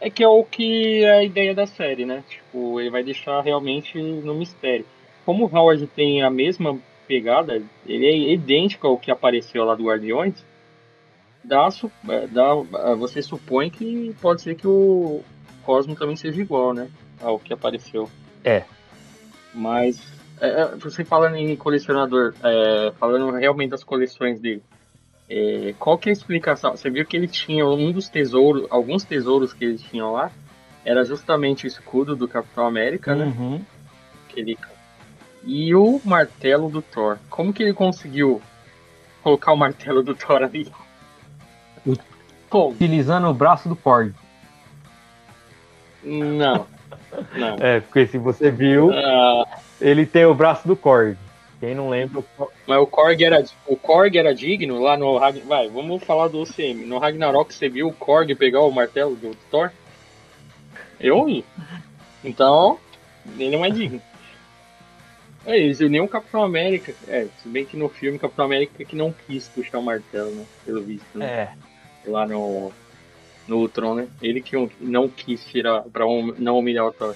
é 0.00 0.10
que 0.10 0.22
é 0.22 0.28
o 0.28 0.44
que 0.44 1.04
é 1.04 1.18
a 1.18 1.24
ideia 1.24 1.54
da 1.54 1.66
série, 1.66 2.04
né? 2.04 2.22
Tipo, 2.28 2.80
ele 2.80 2.90
vai 2.90 3.02
deixar 3.02 3.40
realmente 3.40 4.00
no 4.00 4.34
mistério. 4.34 4.86
Como 5.24 5.46
o 5.46 5.56
Howard 5.56 5.86
tem 5.88 6.22
a 6.22 6.30
mesma 6.30 6.78
pegada, 7.06 7.62
ele 7.86 8.06
é 8.06 8.32
idêntico 8.32 8.86
ao 8.86 8.98
que 8.98 9.10
apareceu 9.10 9.64
lá 9.64 9.74
do 9.74 9.84
Guardiões, 9.84 10.44
dá, 11.42 11.68
é, 12.08 12.26
dá, 12.26 12.50
é, 12.90 12.94
você 12.94 13.22
supõe 13.22 13.70
que 13.70 14.14
pode 14.20 14.42
ser 14.42 14.54
que 14.54 14.66
o 14.66 15.22
Cosmo 15.62 15.94
também 15.94 16.16
seja 16.16 16.40
igual, 16.40 16.72
né? 16.72 16.88
Ao 17.20 17.38
que 17.38 17.52
apareceu. 17.52 18.08
É. 18.42 18.64
Mas, 19.54 20.02
é, 20.40 20.48
é 20.48 20.76
você 20.76 21.04
falando 21.04 21.36
em 21.36 21.54
colecionador, 21.56 22.34
é, 22.42 22.92
falando 22.98 23.30
realmente 23.32 23.70
das 23.70 23.84
coleções 23.84 24.40
dele, 24.40 24.62
é, 25.28 25.74
qual 25.78 25.96
que 25.96 26.08
é 26.08 26.10
a 26.10 26.12
explicação? 26.12 26.76
Você 26.76 26.90
viu 26.90 27.04
que 27.06 27.16
ele 27.16 27.28
tinha 27.28 27.66
um 27.66 27.90
dos 27.90 28.08
tesouros, 28.08 28.66
alguns 28.70 29.04
tesouros 29.04 29.52
que 29.52 29.64
eles 29.64 29.82
tinham 29.82 30.12
lá, 30.12 30.30
era 30.84 31.04
justamente 31.04 31.64
o 31.64 31.68
escudo 31.68 32.14
do 32.14 32.28
Capitão 32.28 32.66
América, 32.66 33.14
né? 33.14 33.24
uhum. 33.24 33.52
né? 33.52 33.60
Ele... 34.36 34.58
E 35.46 35.74
o 35.74 36.00
martelo 36.04 36.68
do 36.70 36.82
Thor. 36.82 37.18
Como 37.28 37.52
que 37.52 37.62
ele 37.62 37.72
conseguiu 37.72 38.40
colocar 39.22 39.52
o 39.52 39.56
martelo 39.56 40.02
do 40.02 40.14
Thor 40.14 40.42
ali? 40.42 40.70
Utilizando 42.52 43.28
o 43.28 43.34
braço 43.34 43.68
do 43.68 43.76
Korg. 43.76 44.14
Não. 46.02 46.66
Não. 47.36 47.56
É, 47.60 47.80
porque 47.80 48.06
se 48.06 48.18
você 48.18 48.50
viu, 48.50 48.88
uh... 48.88 49.46
ele 49.80 50.06
tem 50.06 50.24
o 50.24 50.34
braço 50.34 50.66
do 50.66 50.76
Korg. 50.76 51.16
Quem 51.64 51.74
não 51.74 51.88
lembra. 51.88 52.22
Mas 52.66 52.78
o 52.78 52.86
Korg 52.86 53.24
era, 53.24 53.42
o 53.66 53.74
Korg 53.74 54.18
era 54.18 54.34
digno 54.34 54.82
lá 54.82 54.98
no 54.98 55.18
Vai, 55.18 55.66
vamos 55.70 56.04
falar 56.04 56.28
do 56.28 56.42
OCM. 56.42 56.84
No 56.84 56.98
Ragnarok 56.98 57.54
você 57.54 57.70
viu 57.70 57.88
o 57.88 57.92
Korg 57.92 58.34
pegar 58.34 58.60
o 58.60 58.70
martelo 58.70 59.16
do 59.16 59.34
Thor? 59.50 59.70
Eu 61.00 61.24
vi. 61.24 61.42
Então, 62.22 62.78
ele 63.38 63.56
não 63.56 63.64
é 63.64 63.70
digno. 63.70 64.00
É 65.46 65.58
isso, 65.58 65.86
nem 65.90 66.00
o 66.00 66.08
Capitão 66.08 66.42
América. 66.42 66.94
É, 67.06 67.26
se 67.42 67.46
bem 67.50 67.66
que 67.66 67.76
no 67.76 67.90
filme 67.90 68.18
Capitão 68.18 68.46
América 68.46 68.82
que 68.82 68.96
não 68.96 69.12
quis 69.12 69.46
puxar 69.46 69.78
o 69.78 69.82
martelo, 69.82 70.30
né? 70.30 70.46
Pelo 70.64 70.82
visto, 70.82 71.18
né? 71.18 71.26
É. 71.26 72.10
Lá 72.10 72.26
no. 72.26 72.72
No 73.46 73.58
Ultron, 73.58 73.94
né? 73.94 74.08
Ele 74.22 74.40
que 74.40 74.56
não 74.80 75.06
quis 75.06 75.44
tirar 75.44 75.82
pra 75.82 76.06
não 76.38 76.58
humilhar 76.58 76.86
o 76.86 76.92
Thor. 76.94 77.14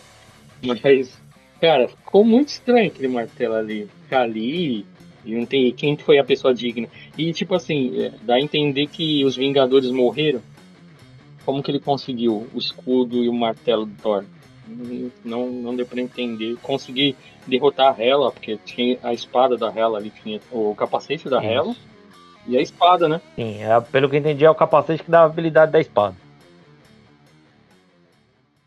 Mas, 0.63 1.19
cara, 1.61 1.89
ficou 1.89 2.25
muito 2.25 2.49
estranho 2.49 2.89
aquele 2.89 3.09
martelo 3.09 3.55
ali. 3.55 3.89
Ficar 4.05 4.23
ali 4.23 4.87
e 5.25 5.35
não 5.35 5.45
tem 5.45 5.73
quem 5.73 5.97
foi 5.97 6.19
a 6.19 6.25
pessoa 6.25 6.55
digna. 6.55 6.89
E 7.17 7.33
tipo 7.33 7.55
assim, 7.55 8.01
é, 8.01 8.13
dá 8.23 8.35
a 8.35 8.41
entender 8.41 8.87
que 8.87 9.25
os 9.25 9.37
Vingadores 9.37 9.91
morreram. 9.91 10.41
Como 11.45 11.63
que 11.63 11.71
ele 11.71 11.81
conseguiu 11.81 12.47
o 12.53 12.59
escudo 12.59 13.25
e 13.25 13.29
o 13.29 13.33
martelo 13.33 13.87
do 13.87 13.95
Thor? 14.03 14.25
não, 15.25 15.49
não 15.49 15.75
deu 15.75 15.87
pra 15.87 16.01
entender. 16.01 16.57
Consegui 16.63 17.17
derrotar 17.47 17.95
a 17.95 18.03
Hela, 18.03 18.31
porque 18.31 18.59
tinha 18.65 18.99
a 19.03 19.13
espada 19.13 19.57
da 19.57 19.69
Hela 19.69 19.99
ali, 19.99 20.11
tinha 20.11 20.41
o 20.51 20.75
capacete 20.75 21.29
da 21.29 21.43
Hela 21.43 21.75
e 22.47 22.57
a 22.57 22.61
espada, 22.61 23.09
né? 23.09 23.21
Sim, 23.35 23.63
é, 23.63 23.81
pelo 23.81 24.09
que 24.09 24.17
entendi, 24.17 24.45
é 24.45 24.51
o 24.51 24.55
capacete 24.55 25.03
que 25.03 25.11
dá 25.11 25.21
a 25.21 25.25
habilidade 25.25 25.73
da 25.73 25.81
espada. 25.81 26.17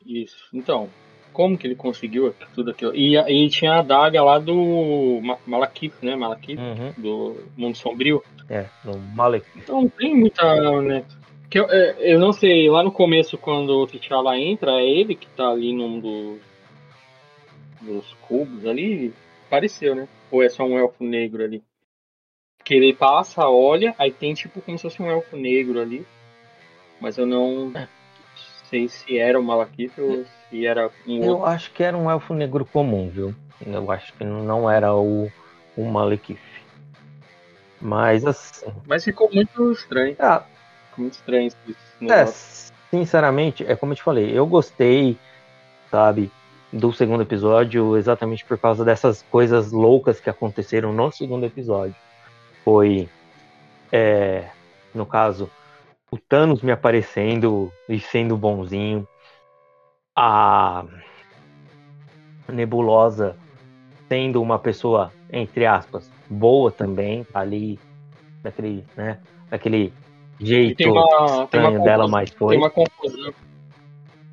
Isso. 0.06 0.47
Então, 0.54 0.89
como 1.31 1.57
que 1.57 1.67
ele 1.67 1.75
conseguiu 1.75 2.33
tudo 2.53 2.71
aquilo? 2.71 2.95
E, 2.95 3.17
e 3.17 3.49
tinha 3.49 3.73
a 3.73 3.79
adaga 3.79 4.23
lá 4.23 4.39
do 4.39 5.21
Malakith, 5.45 5.93
né? 6.01 6.15
Malakith, 6.15 6.59
uhum. 6.59 6.93
do 6.97 7.37
Mundo 7.57 7.77
Sombrio. 7.77 8.23
É, 8.49 8.65
do 8.83 8.97
Malekith. 8.97 9.57
Então 9.57 9.87
tem 9.89 10.15
muita, 10.15 10.81
né? 10.81 11.05
Que 11.49 11.59
eu, 11.59 11.69
é, 11.69 11.95
eu 11.99 12.19
não 12.19 12.31
sei, 12.31 12.69
lá 12.69 12.81
no 12.83 12.91
começo, 12.91 13.37
quando 13.37 13.71
o 13.71 13.87
T'Challa 13.87 14.37
entra, 14.37 14.71
é 14.79 14.85
ele 14.85 15.15
que 15.15 15.27
tá 15.27 15.49
ali 15.49 15.73
num 15.73 15.99
dos, 15.99 16.39
dos 17.81 18.13
cubos 18.21 18.65
ali? 18.65 19.13
Pareceu, 19.49 19.95
né? 19.95 20.07
Ou 20.31 20.41
é 20.41 20.49
só 20.49 20.63
um 20.63 20.77
elfo 20.77 21.03
negro 21.03 21.43
ali? 21.43 21.61
Que 22.63 22.75
ele 22.75 22.93
passa, 22.93 23.49
olha, 23.49 23.93
aí 23.97 24.11
tem 24.11 24.33
tipo 24.33 24.61
como 24.61 24.77
se 24.77 24.83
fosse 24.83 25.01
um 25.01 25.09
elfo 25.09 25.35
negro 25.35 25.81
ali. 25.81 26.05
Mas 27.01 27.17
eu 27.17 27.25
não 27.25 27.73
sei 28.69 28.87
se 28.87 29.17
era 29.17 29.39
o 29.39 29.43
Malakith 29.43 29.91
ou 29.97 30.25
se 30.51 30.65
era 30.67 30.91
um 31.07 31.23
Eu 31.23 31.45
acho 31.45 31.71
que 31.71 31.81
era 31.81 31.97
um 31.97 32.11
elfo 32.11 32.33
negro 32.33 32.65
comum, 32.65 33.09
viu? 33.09 33.33
Eu 33.65 33.89
acho 33.89 34.13
que 34.13 34.23
não 34.23 34.69
era 34.69 34.93
o, 34.93 35.31
o 35.77 35.85
Malekith. 35.85 36.39
Mas 37.79 38.25
assim. 38.25 38.71
Mas 38.85 39.03
ficou 39.03 39.29
muito 39.33 39.71
estranho. 39.71 40.15
Ah, 40.19 40.43
muito 40.97 41.13
estranho 41.13 41.47
esse 41.47 41.57
É, 42.11 42.25
sinceramente, 42.91 43.65
é 43.65 43.75
como 43.75 43.93
eu 43.93 43.95
te 43.95 44.03
falei, 44.03 44.37
eu 44.37 44.45
gostei, 44.45 45.17
sabe, 45.89 46.31
do 46.71 46.91
segundo 46.93 47.23
episódio 47.23 47.97
exatamente 47.97 48.45
por 48.45 48.57
causa 48.57 48.85
dessas 48.85 49.23
coisas 49.23 49.71
loucas 49.71 50.19
que 50.19 50.29
aconteceram 50.29 50.93
no 50.93 51.11
segundo 51.11 51.45
episódio. 51.45 51.95
Foi, 52.63 53.09
é, 53.91 54.49
no 54.93 55.05
caso, 55.05 55.49
o 56.11 56.17
Thanos 56.17 56.61
me 56.61 56.71
aparecendo 56.71 57.71
e 57.89 57.99
sendo 57.99 58.37
bonzinho, 58.37 59.07
a 60.15 60.86
Nebulosa 62.50 63.38
sendo 64.10 64.41
uma 64.41 64.60
pessoa, 64.60 65.12
entre 65.32 65.65
aspas, 65.65 66.12
boa 66.30 66.69
também, 66.69 67.26
ali, 67.34 67.80
daquele, 68.43 68.84
né, 68.95 69.19
daquele 69.50 69.93
jeito 70.39 70.78
tem 70.78 70.91
uma, 70.91 71.47
tem 71.47 71.60
uma 71.62 71.80
dela, 71.80 72.08
mas 72.08 72.30
foi. 72.32 72.56
Tem 72.56 72.58
uma 72.58 72.69
confusão. 72.69 73.34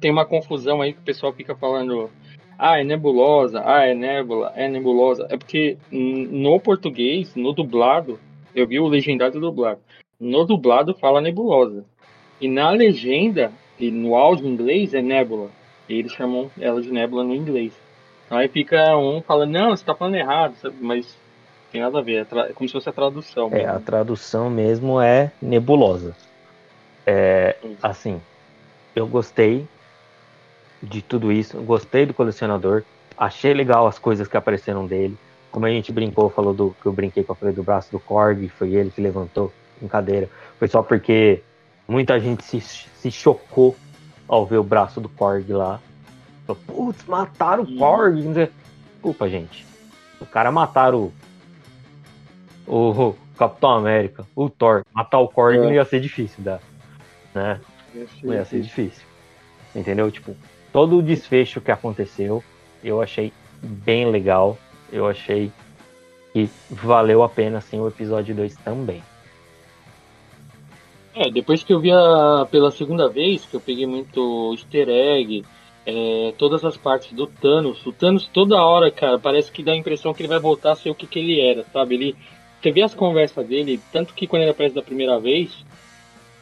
Tem 0.00 0.10
uma 0.10 0.24
confusão 0.24 0.82
aí 0.82 0.92
que 0.92 1.00
o 1.00 1.04
pessoal 1.04 1.32
fica 1.32 1.54
falando. 1.54 2.10
Ah, 2.58 2.80
é 2.80 2.84
nebulosa, 2.84 3.62
ah, 3.64 3.84
é 3.84 3.94
nébula, 3.94 4.52
é 4.56 4.68
nebulosa. 4.68 5.28
É 5.30 5.36
porque 5.36 5.78
no 5.92 6.58
português, 6.58 7.36
no 7.36 7.52
dublado, 7.52 8.18
eu 8.52 8.66
vi 8.66 8.80
o 8.80 8.88
legendado 8.88 9.38
dublado. 9.38 9.80
No 10.18 10.44
dublado 10.44 10.92
fala 10.94 11.20
nebulosa. 11.20 11.84
E 12.40 12.48
na 12.48 12.70
legenda, 12.70 13.52
e 13.78 13.92
no 13.92 14.16
áudio 14.16 14.46
em 14.46 14.50
inglês, 14.50 14.92
é 14.92 15.00
nébula. 15.00 15.50
E 15.88 15.98
eles 15.98 16.12
chamam 16.12 16.50
ela 16.60 16.80
de 16.80 16.90
nébula 16.90 17.24
no 17.24 17.34
inglês. 17.34 17.72
Aí 18.30 18.48
fica 18.48 18.96
um 18.96 19.22
falando, 19.22 19.50
não, 19.50 19.70
você 19.70 19.84
tá 19.84 19.94
falando 19.94 20.16
errado, 20.16 20.54
mas 20.80 21.16
tem 21.72 21.80
nada 21.80 21.98
a 21.98 22.02
ver, 22.02 22.26
é, 22.30 22.38
é 22.40 22.52
como 22.52 22.68
se 22.68 22.72
fosse 22.72 22.88
a 22.88 22.92
tradução. 22.92 23.48
Mesmo. 23.48 23.66
É, 23.66 23.70
a 23.70 23.78
tradução 23.78 24.50
mesmo 24.50 25.00
é 25.00 25.32
nebulosa. 25.40 26.14
É, 27.06 27.56
assim, 27.82 28.20
eu 28.94 29.06
gostei 29.06 29.66
de 30.82 31.00
tudo 31.00 31.32
isso, 31.32 31.60
gostei 31.62 32.04
do 32.04 32.14
colecionador, 32.14 32.82
achei 33.16 33.54
legal 33.54 33.86
as 33.86 33.98
coisas 33.98 34.28
que 34.28 34.36
apareceram 34.36 34.86
dele. 34.86 35.16
Como 35.50 35.64
a 35.64 35.70
gente 35.70 35.90
brincou, 35.90 36.28
falou 36.28 36.52
do 36.52 36.76
que 36.80 36.86
eu 36.86 36.92
brinquei 36.92 37.24
com 37.24 37.32
a 37.32 37.36
falei 37.36 37.54
do 37.54 37.62
braço 37.62 37.90
do 37.90 37.98
Korg, 37.98 38.48
foi 38.50 38.74
ele 38.74 38.90
que 38.90 39.00
levantou 39.00 39.50
em 39.82 39.88
cadeira. 39.88 40.28
Foi 40.58 40.68
só 40.68 40.82
porque 40.82 41.42
muita 41.86 42.20
gente 42.20 42.44
se, 42.44 42.60
se 42.60 43.10
chocou 43.10 43.74
ao 44.28 44.44
ver 44.46 44.58
o 44.58 44.64
braço 44.64 45.00
do 45.00 45.08
Korg 45.08 45.50
lá. 45.52 45.80
Putz, 46.66 47.04
mataram 47.06 47.64
o 47.64 47.76
Korg. 47.76 48.22
Desculpa, 48.92 49.28
gente. 49.28 49.66
O 50.20 50.26
cara 50.26 50.50
mataram 50.50 51.10
o 52.66 53.14
Capitão 53.36 53.70
América, 53.70 54.26
o 54.34 54.50
Thor, 54.50 54.84
matar 54.92 55.20
o 55.20 55.28
Korg 55.28 55.56
é. 55.56 55.60
não 55.60 55.72
ia 55.72 55.84
ser 55.84 56.00
difícil, 56.00 56.42
dá, 56.42 56.58
né? 57.34 57.60
Não 58.22 58.34
ia 58.34 58.44
ser 58.44 58.60
difícil. 58.60 59.06
Entendeu? 59.74 60.10
Tipo, 60.10 60.36
todo 60.72 60.98
o 60.98 61.02
desfecho 61.02 61.60
que 61.60 61.70
aconteceu, 61.70 62.42
eu 62.82 63.00
achei 63.00 63.32
bem 63.62 64.10
legal. 64.10 64.58
Eu 64.92 65.06
achei 65.06 65.52
que 66.32 66.50
valeu 66.70 67.22
a 67.22 67.28
pena 67.28 67.60
sim 67.60 67.78
o 67.78 67.86
episódio 67.88 68.34
2 68.34 68.56
também. 68.56 69.02
É, 71.20 71.28
depois 71.32 71.64
que 71.64 71.72
eu 71.72 71.80
vi 71.80 71.90
a, 71.90 72.46
pela 72.48 72.70
segunda 72.70 73.08
vez, 73.08 73.44
que 73.44 73.56
eu 73.56 73.60
peguei 73.60 73.84
muito 73.88 74.52
easter 74.52 74.88
egg, 74.88 75.44
é, 75.84 76.32
todas 76.38 76.64
as 76.64 76.76
partes 76.76 77.12
do 77.12 77.26
Thanos, 77.26 77.84
o 77.84 77.92
Thanos 77.92 78.30
toda 78.32 78.62
hora, 78.62 78.88
cara, 78.88 79.18
parece 79.18 79.50
que 79.50 79.64
dá 79.64 79.72
a 79.72 79.76
impressão 79.76 80.14
que 80.14 80.22
ele 80.22 80.28
vai 80.28 80.38
voltar 80.38 80.72
a 80.72 80.76
ser 80.76 80.90
o 80.90 80.94
que, 80.94 81.08
que 81.08 81.18
ele 81.18 81.40
era, 81.40 81.64
sabe? 81.72 81.96
Ele 81.96 82.16
você 82.62 82.70
vê 82.70 82.82
as 82.82 82.94
conversas 82.94 83.44
dele, 83.48 83.80
tanto 83.92 84.14
que 84.14 84.28
quando 84.28 84.42
ele 84.42 84.52
aparece 84.52 84.76
da 84.76 84.82
primeira 84.82 85.18
vez, 85.18 85.50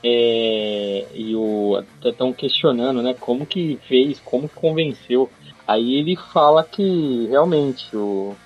é, 0.04 1.06
e 1.14 1.34
o 1.34 1.82
estão 2.04 2.30
questionando, 2.34 3.02
né, 3.02 3.14
como 3.18 3.46
que 3.46 3.78
fez, 3.88 4.20
como 4.20 4.46
que 4.46 4.54
convenceu. 4.56 5.30
Aí 5.66 5.94
ele 5.94 6.16
fala 6.16 6.62
que 6.62 7.26
realmente 7.30 7.96
o, 7.96 8.36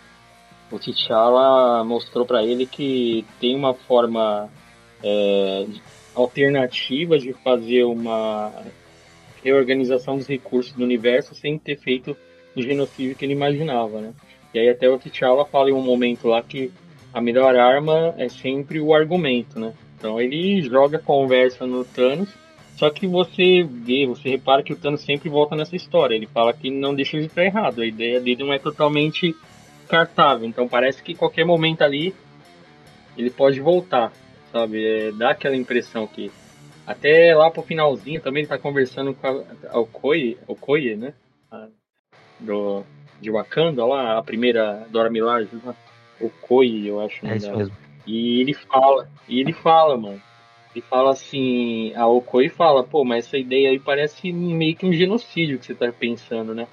o 0.71 0.79
T'Challa 0.79 1.83
mostrou 1.83 2.25
para 2.25 2.45
ele 2.45 2.67
que 2.67 3.25
tem 3.41 3.57
uma 3.57 3.75
forma 3.75 4.49
é, 5.03 5.67
alternativa 6.15 7.19
de 7.19 7.33
fazer 7.33 7.85
uma 7.85 8.53
reorganização 9.43 10.17
dos 10.17 10.27
recursos 10.27 10.73
do 10.73 10.85
universo 10.85 11.35
sem 11.35 11.59
ter 11.59 11.79
feito 11.79 12.17
o 12.55 12.63
genocídio 12.63 13.17
que 13.17 13.25
ele 13.25 13.33
imaginava, 13.33 14.01
né? 14.01 14.13
E 14.53 14.59
aí 14.59 14.69
até 14.69 14.89
o 14.89 14.99
T'Challa 14.99 15.45
fala 15.45 15.71
em 15.71 15.73
um 15.73 15.83
momento 15.83 16.29
lá 16.29 16.43
que 16.43 16.71
a 17.13 17.21
melhor 17.21 17.57
arma 17.57 18.15
é 18.19 18.29
sempre 18.29 18.81
o 18.81 18.95
argumento, 18.95 19.59
né? 19.59 19.73
Então 19.97 20.21
ele 20.21 20.63
joga 20.63 20.99
conversa 20.99 21.67
no 21.67 21.85
Thanos, 21.85 22.29
só 22.77 22.89
que 22.91 23.07
você 23.07 23.63
vê, 23.63 24.07
você 24.07 24.31
repara 24.31 24.63
que 24.63 24.73
o 24.73 24.77
Thanos 24.77 25.03
sempre 25.03 25.29
volta 25.29 25.55
nessa 25.55 25.77
história. 25.77 26.15
Ele 26.15 26.27
fala 26.27 26.53
que 26.53 26.71
não 26.71 26.95
deixa 26.95 27.17
ele 27.17 27.27
estar 27.27 27.45
errado, 27.45 27.83
a 27.83 27.87
ideia 27.87 28.21
dele 28.21 28.43
não 28.43 28.53
é 28.53 28.59
totalmente 28.59 29.35
cartável. 29.87 30.49
Então 30.49 30.67
parece 30.67 31.03
que 31.03 31.15
qualquer 31.15 31.45
momento 31.45 31.83
ali 31.83 32.15
ele 33.19 33.31
pode 33.31 33.61
voltar, 33.61 34.13
sabe? 34.53 34.85
É, 34.85 35.13
dá 35.13 35.31
aquela 35.31 35.57
impressão 35.57 36.07
que 36.07 36.31
até 36.87 37.35
lá 37.35 37.51
pro 37.51 37.63
finalzinho 37.63 38.21
também 38.21 38.43
ele 38.43 38.49
tá 38.49 38.59
conversando 38.59 39.15
com 39.15 39.27
a, 39.27 39.45
a 39.71 39.79
Okoye, 39.79 40.39
Okoye, 40.47 40.97
né? 40.97 41.15
A, 41.51 41.69
do, 42.39 42.85
de 43.21 43.31
Wakanda 43.31 43.85
lá, 43.85 44.19
a 44.19 44.23
primeira 44.23 44.87
Dora 44.91 45.11
Milaje, 45.11 45.49
né? 45.53 45.75
o 46.21 46.29
Koi, 46.29 46.83
eu 46.87 47.01
acho. 47.01 47.27
É 47.27 47.37
isso 47.37 47.57
mesmo. 47.57 47.77
E 48.07 48.41
ele 48.41 48.55
fala, 48.55 49.09
e 49.29 49.41
ele 49.41 49.53
fala, 49.53 49.97
mano. 49.97 50.21
Ele 50.73 50.85
fala 50.89 51.11
assim, 51.11 51.93
a 51.97 52.07
Okoi 52.07 52.49
fala, 52.49 52.85
pô, 52.85 53.05
mas 53.05 53.27
essa 53.27 53.37
ideia 53.37 53.71
aí 53.71 53.79
parece 53.81 54.33
meio 54.33 54.77
que 54.77 54.87
um 54.87 54.93
genocídio 54.93 55.59
que 55.59 55.67
você 55.67 55.75
tá 55.75 55.91
pensando, 55.91 56.55
né? 56.55 56.69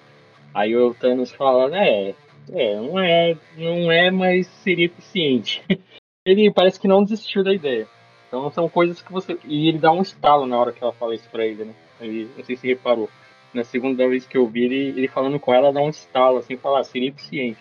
Aí 0.53 0.75
o 0.75 0.93
Thanos 0.93 1.31
fala, 1.31 1.75
é, 1.75 2.13
é, 2.51 2.75
não 2.75 2.99
é, 2.99 3.35
não 3.57 3.91
é, 3.91 4.11
mas 4.11 4.45
seria 4.47 4.85
eficiente. 4.85 5.63
ele 6.27 6.51
parece 6.51 6.79
que 6.79 6.87
não 6.87 7.03
desistiu 7.03 7.43
da 7.43 7.53
ideia. 7.53 7.87
Então 8.27 8.51
são 8.51 8.67
coisas 8.67 9.01
que 9.01 9.11
você. 9.11 9.37
E 9.45 9.69
ele 9.69 9.77
dá 9.77 9.91
um 9.91 10.01
estalo 10.01 10.45
na 10.45 10.57
hora 10.57 10.71
que 10.71 10.83
ela 10.83 10.93
fala 10.93 11.15
isso 11.15 11.27
pra 11.29 11.45
ele, 11.45 11.63
né? 11.63 11.73
Ele, 12.01 12.29
não 12.37 12.43
sei 12.43 12.57
se 12.57 12.67
reparou. 12.67 13.09
Na 13.53 13.63
segunda 13.63 14.07
vez 14.07 14.25
que 14.25 14.37
eu 14.37 14.45
vi 14.45 14.65
ele, 14.65 14.89
ele 14.89 15.07
falando 15.07 15.39
com 15.39 15.53
ela, 15.53 15.71
dá 15.71 15.79
um 15.79 15.89
estalo, 15.89 16.37
assim, 16.37 16.57
falar, 16.57 16.81
ah, 16.81 16.83
seria 16.83 17.09
eficiente. 17.09 17.57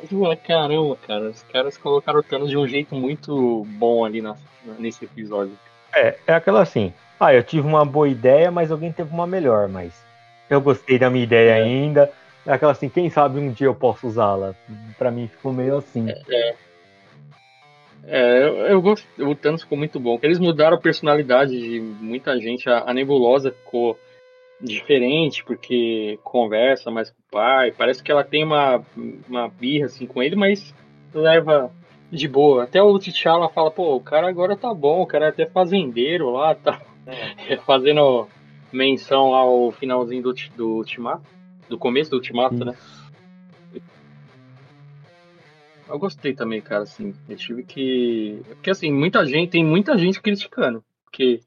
Eu 0.00 0.20
falei, 0.20 0.36
caramba, 0.36 0.96
cara, 1.06 1.30
os 1.30 1.42
caras 1.44 1.76
colocaram 1.76 2.20
o 2.20 2.22
Thanos 2.22 2.50
de 2.50 2.56
um 2.56 2.68
jeito 2.68 2.94
muito 2.94 3.64
bom 3.70 4.04
ali 4.04 4.20
na, 4.20 4.36
nesse 4.78 5.06
episódio. 5.06 5.58
É, 5.92 6.18
é 6.26 6.34
aquela 6.34 6.60
assim, 6.60 6.92
ah, 7.18 7.34
eu 7.34 7.42
tive 7.42 7.66
uma 7.66 7.84
boa 7.84 8.08
ideia, 8.08 8.50
mas 8.50 8.70
alguém 8.70 8.92
teve 8.92 9.12
uma 9.12 9.26
melhor, 9.26 9.66
mas 9.66 9.92
eu 10.48 10.60
gostei 10.60 10.98
da 10.98 11.10
minha 11.10 11.24
ideia 11.24 11.52
é. 11.52 11.62
ainda. 11.62 12.12
É 12.46 12.52
aquela 12.52 12.72
assim, 12.72 12.88
quem 12.88 13.10
sabe 13.10 13.40
um 13.40 13.50
dia 13.50 13.66
eu 13.66 13.74
posso 13.74 14.06
usá-la. 14.06 14.54
Pra 14.96 15.10
mim 15.10 15.26
ficou 15.26 15.52
meio 15.52 15.78
assim. 15.78 16.08
É, 16.08 16.22
é. 16.30 16.54
É, 18.10 18.42
eu, 18.42 18.56
eu 18.66 18.82
gosto. 18.82 19.06
O 19.18 19.34
Thanos 19.34 19.62
ficou 19.62 19.76
muito 19.76 20.00
bom. 20.00 20.18
Eles 20.22 20.38
mudaram 20.38 20.76
a 20.76 20.80
personalidade 20.80 21.58
de 21.58 21.80
muita 21.80 22.38
gente. 22.40 22.68
A, 22.68 22.90
a 22.90 22.94
Nebulosa 22.94 23.52
ficou 23.52 23.98
diferente, 24.60 25.44
porque 25.44 26.18
conversa 26.24 26.90
mais 26.90 27.10
com 27.10 27.18
o 27.18 27.30
pai. 27.30 27.70
Parece 27.70 28.02
que 28.02 28.10
ela 28.10 28.24
tem 28.24 28.44
uma, 28.44 28.82
uma 29.28 29.48
birra 29.48 29.86
assim 29.86 30.06
com 30.06 30.22
ele, 30.22 30.34
mas 30.34 30.74
leva 31.14 31.70
de 32.10 32.26
boa. 32.26 32.64
Até 32.64 32.82
o 32.82 32.98
T'Challa 32.98 33.48
fala, 33.50 33.70
pô, 33.70 33.94
o 33.94 34.00
cara 34.00 34.28
agora 34.28 34.56
tá 34.56 34.72
bom, 34.72 35.02
o 35.02 35.06
cara 35.06 35.26
é 35.26 35.28
até 35.28 35.46
fazendeiro 35.46 36.30
lá, 36.30 36.54
tá 36.54 36.80
é. 37.06 37.56
fazendo 37.66 38.26
menção 38.72 39.34
ao 39.34 39.70
finalzinho 39.70 40.22
do, 40.22 40.34
do 40.56 40.68
Ultimato, 40.76 41.22
do 41.68 41.78
começo 41.78 42.10
do 42.10 42.16
Ultimato, 42.16 42.64
né? 42.64 42.74
Eu 45.88 45.98
gostei 45.98 46.34
também, 46.34 46.60
cara, 46.60 46.82
assim, 46.82 47.14
eu 47.28 47.36
tive 47.36 47.62
que... 47.64 48.42
Porque, 48.46 48.70
assim, 48.70 48.92
muita 48.92 49.24
gente, 49.24 49.50
tem 49.50 49.64
muita 49.64 49.96
gente 49.96 50.20
criticando, 50.20 50.84
porque 51.04 51.40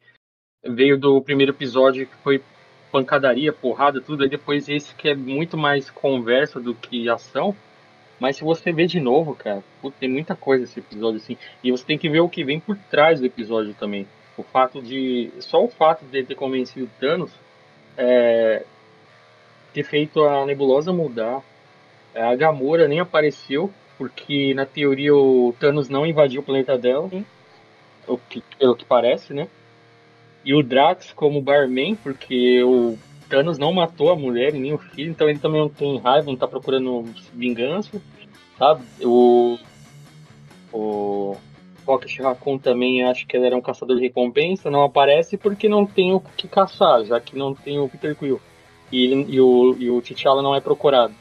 veio 0.63 0.97
do 0.97 1.21
primeiro 1.21 1.51
episódio 1.51 2.07
que 2.07 2.15
foi 2.17 2.43
pancadaria, 2.91 3.53
porrada, 3.53 4.01
tudo, 4.01 4.23
aí 4.23 4.29
depois 4.29 4.67
esse 4.67 4.93
que 4.95 5.09
é 5.09 5.15
muito 5.15 5.57
mais 5.57 5.89
conversa 5.89 6.59
do 6.59 6.75
que 6.75 7.07
ação, 7.07 7.55
mas 8.19 8.35
se 8.35 8.43
você 8.43 8.71
ver 8.71 8.87
de 8.87 8.99
novo, 8.99 9.33
cara, 9.33 9.63
putz, 9.81 9.97
tem 9.97 10.09
muita 10.09 10.35
coisa 10.35 10.63
esse 10.63 10.79
episódio, 10.79 11.17
assim, 11.17 11.37
e 11.63 11.71
você 11.71 11.83
tem 11.83 11.97
que 11.97 12.09
ver 12.09 12.19
o 12.19 12.29
que 12.29 12.43
vem 12.43 12.59
por 12.59 12.77
trás 12.89 13.19
do 13.19 13.25
episódio 13.25 13.73
também. 13.73 14.07
O 14.37 14.43
fato 14.43 14.81
de. 14.81 15.31
Só 15.39 15.63
o 15.63 15.67
fato 15.67 16.05
de 16.05 16.23
ter 16.23 16.35
convencido 16.35 16.89
Thanos 16.99 17.31
é, 17.97 18.63
ter 19.73 19.83
feito 19.83 20.23
a 20.23 20.45
nebulosa 20.45 20.93
mudar. 20.93 21.41
A 22.13 22.35
Gamora 22.35 22.87
nem 22.87 22.99
apareceu, 22.99 23.71
porque 24.01 24.51
na 24.55 24.65
teoria 24.65 25.15
o 25.15 25.53
Thanos 25.59 25.87
não 25.87 26.07
invadiu 26.07 26.41
o 26.41 26.43
planeta 26.43 26.75
dela. 26.75 27.07
O 28.07 28.17
que, 28.17 28.43
pelo 28.57 28.75
que 28.75 28.83
parece, 28.83 29.31
né? 29.31 29.47
E 30.43 30.55
o 30.55 30.63
Drax 30.63 31.13
como 31.13 31.39
barman, 31.39 31.93
porque 31.93 32.63
o 32.63 32.97
Thanos 33.29 33.59
não 33.59 33.71
matou 33.71 34.11
a 34.11 34.15
mulher 34.15 34.55
e 34.55 34.59
nem 34.59 34.73
o 34.73 34.79
filho, 34.79 35.11
então 35.11 35.29
ele 35.29 35.37
também 35.37 35.61
não 35.61 35.69
tem 35.69 35.99
raiva, 35.99 36.25
não 36.25 36.35
tá 36.35 36.47
procurando 36.47 37.13
vingança, 37.31 38.01
sabe? 38.57 38.83
O. 39.05 39.59
O. 40.73 41.37
Rocket 41.85 42.19
Raccoon 42.19 42.57
também 42.57 43.03
acho 43.03 43.27
que 43.27 43.37
ele 43.37 43.45
era 43.45 43.55
um 43.55 43.61
caçador 43.61 43.97
de 43.97 44.01
recompensa, 44.01 44.71
não 44.71 44.81
aparece 44.81 45.37
porque 45.37 45.69
não 45.69 45.85
tem 45.85 46.11
o 46.11 46.19
que 46.19 46.47
caçar, 46.47 47.05
já 47.05 47.19
que 47.19 47.37
não 47.37 47.53
tem 47.53 47.77
o 47.77 47.87
Peter 47.87 48.15
Quill. 48.15 48.41
E, 48.91 49.03
ele, 49.03 49.25
e 49.29 49.39
o, 49.39 49.75
e 49.77 49.91
o 49.91 50.01
T'Challa 50.01 50.41
não 50.41 50.55
é 50.55 50.59
procurado. 50.59 51.13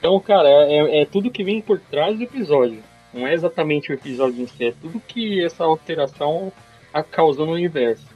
Então, 0.00 0.18
cara, 0.18 0.48
é, 0.48 0.72
é, 0.72 1.02
é 1.02 1.04
tudo 1.04 1.30
que 1.30 1.44
vem 1.44 1.60
por 1.60 1.78
trás 1.78 2.16
do 2.16 2.24
episódio. 2.24 2.82
Não 3.12 3.26
é 3.26 3.34
exatamente 3.34 3.92
o 3.92 3.94
episódio 3.94 4.42
em 4.42 4.46
si, 4.46 4.64
é 4.64 4.72
tudo 4.72 4.98
que 4.98 5.44
essa 5.44 5.64
alteração 5.64 6.50
causou 7.10 7.44
no 7.44 7.52
universo. 7.52 8.06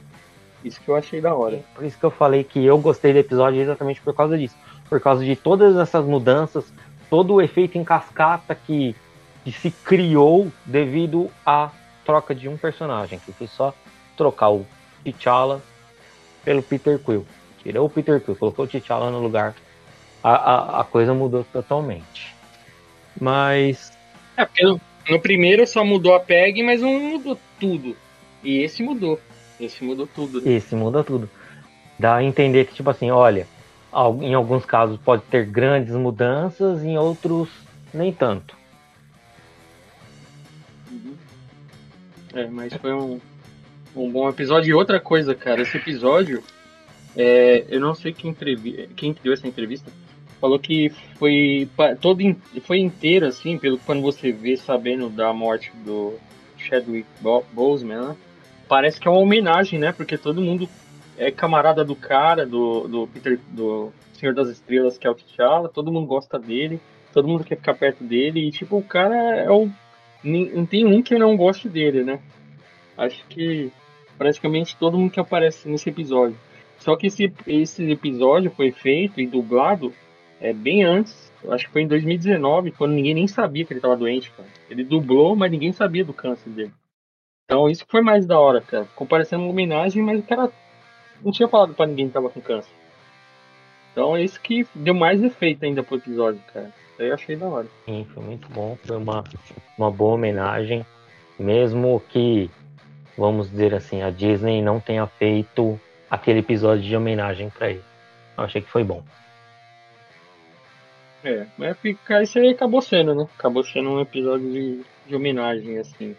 Isso 0.63 0.81
que 0.81 0.89
eu 0.89 0.95
achei 0.95 1.21
da 1.21 1.35
hora. 1.35 1.63
Por 1.75 1.85
isso 1.85 1.97
que 1.97 2.03
eu 2.03 2.09
falei 2.09 2.43
que 2.43 2.65
eu 2.65 2.77
gostei 2.79 3.13
do 3.13 3.19
episódio 3.19 3.61
exatamente 3.61 4.01
por 4.01 4.15
causa 4.15 4.35
disso. 4.35 4.55
Por 4.89 4.99
causa 4.99 5.23
de 5.23 5.35
todas 5.35 5.77
essas 5.77 6.03
mudanças, 6.03 6.73
todo 7.07 7.35
o 7.35 7.41
efeito 7.41 7.77
em 7.77 7.83
cascata 7.83 8.55
que, 8.55 8.95
que 9.43 9.51
se 9.51 9.69
criou 9.69 10.51
devido 10.65 11.29
à 11.45 11.69
troca 12.03 12.33
de 12.33 12.49
um 12.49 12.57
personagem, 12.57 13.19
que 13.19 13.31
foi 13.31 13.45
só 13.45 13.75
trocar 14.17 14.49
o 14.49 14.65
T'Challa 15.03 15.61
pelo 16.43 16.63
Peter 16.63 16.97
Quill. 16.97 17.27
Tirou 17.61 17.85
o 17.85 17.89
Peter 17.89 18.19
Quill, 18.19 18.35
colocou 18.35 18.65
o 18.65 18.67
T'Challa 18.67 19.11
no 19.11 19.19
lugar. 19.19 19.53
A, 20.25 20.31
a, 20.31 20.81
a 20.81 20.83
coisa 20.83 21.13
mudou 21.13 21.43
totalmente. 21.53 22.33
Mas. 23.21 23.95
É, 24.35 24.43
porque 24.43 24.63
no, 24.65 24.81
no 25.07 25.19
primeiro 25.19 25.67
só 25.67 25.85
mudou 25.85 26.15
a 26.15 26.19
PEG, 26.19 26.63
mas 26.63 26.81
não 26.81 26.99
mudou 26.99 27.37
tudo. 27.59 27.95
E 28.43 28.63
esse 28.63 28.81
mudou. 28.81 29.19
Esse 29.59 29.83
mudou 29.83 30.07
tudo. 30.07 30.41
Né? 30.41 30.53
Esse 30.53 30.75
muda 30.75 31.03
tudo. 31.03 31.29
Dá 31.99 32.15
a 32.15 32.23
entender 32.23 32.65
que, 32.65 32.73
tipo 32.73 32.89
assim, 32.89 33.11
olha, 33.11 33.47
em 34.23 34.33
alguns 34.33 34.65
casos 34.65 34.97
pode 34.97 35.21
ter 35.25 35.45
grandes 35.45 35.93
mudanças, 35.93 36.83
em 36.83 36.97
outros 36.97 37.47
nem 37.93 38.11
tanto. 38.11 38.57
Uhum. 40.91 41.15
É, 42.33 42.47
mas 42.47 42.73
foi 42.73 42.93
um, 42.93 43.21
um 43.95 44.11
bom 44.11 44.27
episódio. 44.27 44.71
E 44.71 44.73
outra 44.73 44.99
coisa, 44.99 45.35
cara, 45.35 45.61
esse 45.61 45.77
episódio, 45.77 46.43
é, 47.15 47.63
eu 47.69 47.79
não 47.79 47.93
sei 47.93 48.11
quem, 48.11 48.31
entrevi 48.31 48.89
quem 48.95 49.15
deu 49.23 49.31
essa 49.31 49.47
entrevista, 49.47 49.91
falou 50.39 50.59
que 50.59 50.89
foi 51.17 51.69
todo 52.01 52.21
foi 52.61 52.79
inteiro, 52.79 53.25
assim, 53.25 53.57
pelo 53.57 53.77
quando 53.79 54.01
você 54.01 54.31
vê 54.31 54.57
sabendo 54.57 55.09
da 55.09 55.33
morte 55.33 55.71
do 55.83 56.13
Chadwick 56.57 57.07
Boseman, 57.53 58.09
né? 58.09 58.15
parece 58.67 58.99
que 58.99 59.07
é 59.07 59.11
uma 59.11 59.19
homenagem, 59.19 59.79
né? 59.79 59.91
Porque 59.91 60.17
todo 60.17 60.41
mundo 60.41 60.67
é 61.17 61.31
camarada 61.31 61.83
do 61.83 61.95
cara, 61.95 62.45
do, 62.45 62.87
do 62.87 63.07
Peter, 63.07 63.39
do 63.49 63.91
Senhor 64.13 64.33
das 64.33 64.49
Estrelas, 64.49 64.97
que 64.97 65.07
é 65.07 65.09
o 65.09 65.15
T'Challa, 65.15 65.69
todo 65.69 65.91
mundo 65.91 66.07
gosta 66.07 66.37
dele, 66.37 66.79
todo 67.13 67.27
mundo 67.27 67.43
quer 67.43 67.57
ficar 67.57 67.73
perto 67.73 68.03
dele, 68.03 68.47
e 68.47 68.51
tipo, 68.51 68.77
o 68.77 68.83
cara 68.83 69.15
é 69.15 69.49
o. 69.49 69.69
Não 70.23 70.65
tem 70.65 70.85
um 70.85 71.03
que 71.03 71.17
não 71.19 71.37
goste 71.37 71.69
dele, 71.69 72.03
né? 72.03 72.19
Acho 72.97 73.23
que 73.27 73.71
praticamente 74.17 74.75
todo 74.75 74.97
mundo 74.97 75.11
que 75.11 75.19
aparece 75.19 75.69
nesse 75.69 75.89
episódio. 75.89 76.37
Só 76.79 76.95
que 76.95 77.07
esse, 77.07 77.31
esse 77.45 77.91
episódio 77.91 78.51
foi 78.51 78.71
feito 78.71 79.21
e 79.21 79.27
dublado 79.27 79.93
é, 80.39 80.53
bem 80.53 80.83
antes, 80.83 81.31
acho 81.49 81.65
que 81.65 81.71
foi 81.71 81.81
em 81.83 81.87
2019, 81.87 82.71
quando 82.71 82.93
ninguém 82.93 83.13
nem 83.13 83.27
sabia 83.27 83.65
que 83.65 83.73
ele 83.73 83.79
estava 83.79 83.95
doente, 83.95 84.31
cara. 84.31 84.49
Ele 84.69 84.83
dublou, 84.83 85.35
mas 85.35 85.51
ninguém 85.51 85.71
sabia 85.71 86.03
do 86.03 86.13
câncer 86.13 86.49
dele. 86.49 86.73
Então 87.45 87.69
isso 87.69 87.85
foi 87.87 88.01
mais 88.01 88.25
da 88.25 88.39
hora, 88.39 88.61
cara. 88.61 88.85
Ficou 88.85 89.05
parecendo 89.05 89.43
uma 89.43 89.51
homenagem, 89.51 90.01
mas 90.01 90.19
o 90.19 90.23
cara 90.23 90.51
não 91.23 91.31
tinha 91.31 91.47
falado 91.47 91.73
pra 91.73 91.85
ninguém 91.85 92.07
que 92.07 92.13
tava 92.13 92.29
com 92.29 92.41
câncer. 92.41 92.71
Então 93.91 94.15
é 94.15 94.23
isso 94.23 94.41
que 94.41 94.67
deu 94.75 94.93
mais 94.93 95.23
efeito 95.23 95.63
ainda 95.63 95.83
pro 95.83 95.97
episódio, 95.97 96.41
cara. 96.53 96.71
Eu 96.97 97.13
achei 97.13 97.35
da 97.35 97.45
hora. 97.45 97.67
Sim, 97.85 98.05
foi 98.13 98.23
muito 98.23 98.49
bom. 98.49 98.77
Foi 98.83 98.97
uma, 98.97 99.23
uma 99.77 99.91
boa 99.91 100.15
homenagem. 100.15 100.85
Mesmo 101.37 102.01
que, 102.09 102.49
vamos 103.17 103.49
dizer 103.49 103.73
assim, 103.73 104.01
a 104.01 104.09
Disney 104.09 104.61
não 104.61 104.79
tenha 104.79 105.05
feito 105.05 105.79
aquele 106.09 106.39
episódio 106.39 106.83
de 106.83 106.95
homenagem 106.95 107.49
para 107.49 107.69
ele. 107.69 107.83
Eu 108.37 108.43
achei 108.43 108.61
que 108.61 108.69
foi 108.69 108.83
bom. 108.83 109.03
É, 111.25 111.47
mas 111.57 111.75
ficar 111.79 112.21
isso 112.21 112.37
aí 112.37 112.49
acabou 112.49 112.83
sendo, 112.83 113.15
né? 113.15 113.27
Acabou 113.35 113.63
sendo 113.63 113.89
um 113.89 113.99
episódio 113.99 114.47
de, 114.51 114.85
de 115.07 115.15
homenagem, 115.15 115.79
assim. 115.79 116.15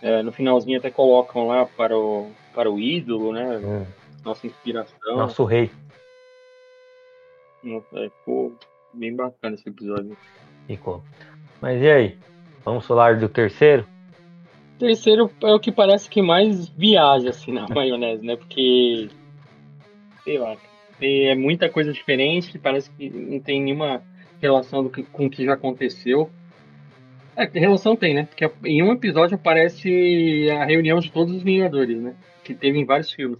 É, 0.00 0.22
no 0.22 0.30
finalzinho 0.30 0.78
até 0.78 0.88
colocam 0.88 1.48
lá 1.48 1.66
para 1.66 1.98
o, 1.98 2.30
para 2.54 2.70
o 2.70 2.78
ídolo, 2.78 3.32
né? 3.32 3.58
Hum. 3.58 3.84
Nossa 4.24 4.46
inspiração. 4.46 5.16
Nosso 5.16 5.44
rei. 5.44 5.68
É, 7.64 8.08
ficou 8.08 8.54
bem 8.94 9.16
bacana 9.16 9.56
esse 9.56 9.68
episódio. 9.68 10.16
Ficou. 10.68 11.02
Mas 11.60 11.82
e 11.82 11.90
aí? 11.90 12.18
Vamos 12.64 12.86
falar 12.86 13.18
do 13.18 13.28
terceiro? 13.28 13.84
O 14.76 14.78
terceiro 14.78 15.28
é 15.42 15.52
o 15.52 15.58
que 15.58 15.72
parece 15.72 16.08
que 16.08 16.22
mais 16.22 16.68
viaja 16.68 17.30
assim 17.30 17.50
na 17.50 17.66
maionese, 17.74 18.24
né? 18.24 18.36
Porque. 18.36 19.08
Sei 20.22 20.38
lá. 20.38 20.56
É 21.00 21.34
muita 21.34 21.68
coisa 21.68 21.92
diferente, 21.92 22.58
parece 22.58 22.90
que 22.92 23.10
não 23.10 23.38
tem 23.38 23.60
nenhuma 23.60 24.02
relação 24.40 24.82
do 24.82 24.90
que, 24.90 25.02
com 25.02 25.26
o 25.26 25.30
que 25.30 25.44
já 25.44 25.54
aconteceu. 25.54 26.30
É, 27.36 27.44
relação 27.58 27.94
tem, 27.94 28.14
né? 28.14 28.24
Porque 28.24 28.50
em 28.64 28.82
um 28.82 28.92
episódio 28.92 29.34
aparece 29.34 30.48
a 30.50 30.64
reunião 30.64 30.98
de 31.00 31.10
todos 31.10 31.34
os 31.34 31.42
Vingadores, 31.42 32.00
né? 32.00 32.16
Que 32.42 32.54
teve 32.54 32.78
em 32.78 32.84
vários 32.84 33.12
filmes. 33.12 33.38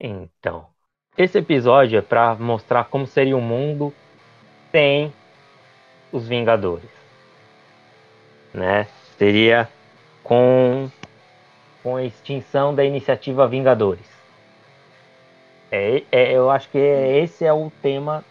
Então, 0.00 0.66
esse 1.16 1.38
episódio 1.38 1.98
é 1.98 2.02
para 2.02 2.34
mostrar 2.34 2.84
como 2.84 3.06
seria 3.06 3.36
o 3.36 3.40
mundo 3.40 3.92
sem 4.70 5.12
os 6.10 6.26
Vingadores, 6.26 6.90
né? 8.54 8.84
Seria 9.18 9.68
com 10.22 10.90
com 11.82 11.96
a 11.96 12.04
extinção 12.04 12.74
da 12.74 12.84
iniciativa 12.84 13.46
Vingadores. 13.46 14.06
É, 15.70 16.02
é, 16.12 16.32
eu 16.32 16.50
acho 16.50 16.68
que 16.70 16.78
esse 16.78 17.44
é 17.44 17.52
o 17.52 17.72
tema 17.82 18.24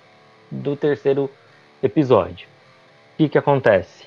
do 0.49 0.75
terceiro 0.75 1.29
episódio. 1.81 2.47
O 3.13 3.17
que, 3.17 3.29
que 3.29 3.37
acontece? 3.37 4.05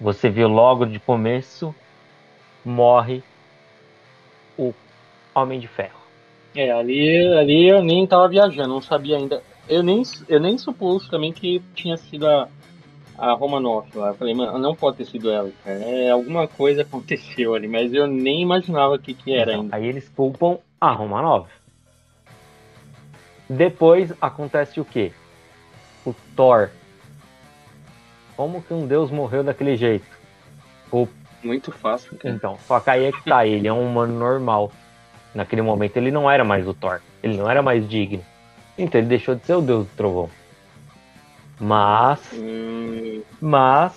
Você 0.00 0.28
viu 0.28 0.48
logo 0.48 0.84
de 0.84 0.98
começo 0.98 1.74
morre 2.64 3.22
o 4.56 4.72
Homem 5.34 5.58
de 5.58 5.68
Ferro. 5.68 6.00
É, 6.54 6.70
ali, 6.70 7.26
ali 7.34 7.68
eu 7.68 7.82
nem 7.82 8.06
tava 8.06 8.28
viajando, 8.28 8.68
não 8.68 8.82
sabia 8.82 9.16
ainda. 9.16 9.42
Eu 9.68 9.82
nem, 9.82 10.02
eu 10.28 10.40
nem 10.40 10.58
supus 10.58 11.08
também 11.08 11.32
que 11.32 11.62
tinha 11.74 11.96
sido 11.96 12.26
a, 12.26 12.48
a 13.16 13.32
Romanoff 13.32 13.96
lá. 13.96 14.08
Eu 14.08 14.14
falei, 14.14 14.34
mano, 14.34 14.58
não 14.58 14.74
pode 14.74 14.98
ter 14.98 15.06
sido 15.06 15.30
ela, 15.30 15.50
cara. 15.64 15.78
É, 15.78 16.10
alguma 16.10 16.46
coisa 16.46 16.82
aconteceu 16.82 17.54
ali, 17.54 17.66
mas 17.68 17.92
eu 17.94 18.06
nem 18.06 18.42
imaginava 18.42 18.94
o 18.94 18.98
que, 18.98 19.14
que 19.14 19.32
era 19.32 19.52
Então, 19.52 19.62
ainda. 19.62 19.76
aí 19.76 19.86
eles 19.86 20.08
culpam 20.08 20.58
a 20.80 20.92
Romanov. 20.92 21.46
Depois 23.48 24.12
acontece 24.20 24.80
o 24.80 24.84
quê? 24.84 25.12
O 26.04 26.14
Thor. 26.36 26.70
Como 28.36 28.62
que 28.62 28.72
um 28.72 28.86
deus 28.86 29.10
morreu 29.10 29.42
daquele 29.44 29.76
jeito? 29.76 30.06
O 30.90 31.06
Muito 31.42 31.70
fácil, 31.72 32.16
cara. 32.18 32.34
Então, 32.34 32.58
só 32.66 32.80
que 32.80 32.90
aí 32.90 33.04
é 33.04 33.12
que 33.12 33.22
tá, 33.24 33.44
ele 33.46 33.68
é 33.68 33.72
um 33.72 33.86
humano 33.88 34.18
normal. 34.18 34.72
Naquele 35.34 35.62
momento 35.62 35.96
ele 35.96 36.10
não 36.10 36.30
era 36.30 36.44
mais 36.44 36.66
o 36.66 36.74
Thor, 36.74 37.00
ele 37.22 37.36
não 37.36 37.48
era 37.50 37.62
mais 37.62 37.88
digno. 37.88 38.22
Então 38.76 39.00
ele 39.00 39.08
deixou 39.08 39.34
de 39.34 39.44
ser 39.46 39.54
o 39.54 39.62
deus 39.62 39.86
do 39.86 39.90
trovão. 39.96 40.30
Mas, 41.58 42.20
Hum, 42.34 43.22
mas 43.40 43.92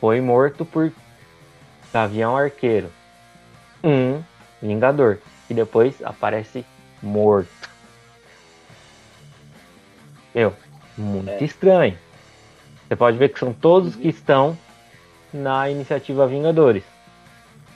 foi 0.00 0.20
morto 0.20 0.64
por 0.64 0.92
Gavião 1.92 2.36
Arqueiro, 2.36 2.90
um 3.82 4.22
Vingador, 4.60 5.18
e 5.48 5.54
depois 5.54 6.02
aparece 6.04 6.64
morto. 7.02 7.48
Meu, 10.34 10.52
muito 10.98 11.30
É. 11.30 11.44
estranho. 11.44 11.96
Você 12.88 12.96
pode 12.96 13.18
ver 13.18 13.30
que 13.30 13.38
são 13.38 13.52
todos 13.52 13.96
que 13.96 14.08
estão 14.08 14.56
na 15.32 15.68
iniciativa 15.70 16.26
Vingadores. 16.26 16.84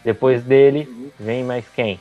Depois 0.05 0.43
dele, 0.43 0.89
vem 1.19 1.45
mais 1.45 1.69
quem? 1.69 2.01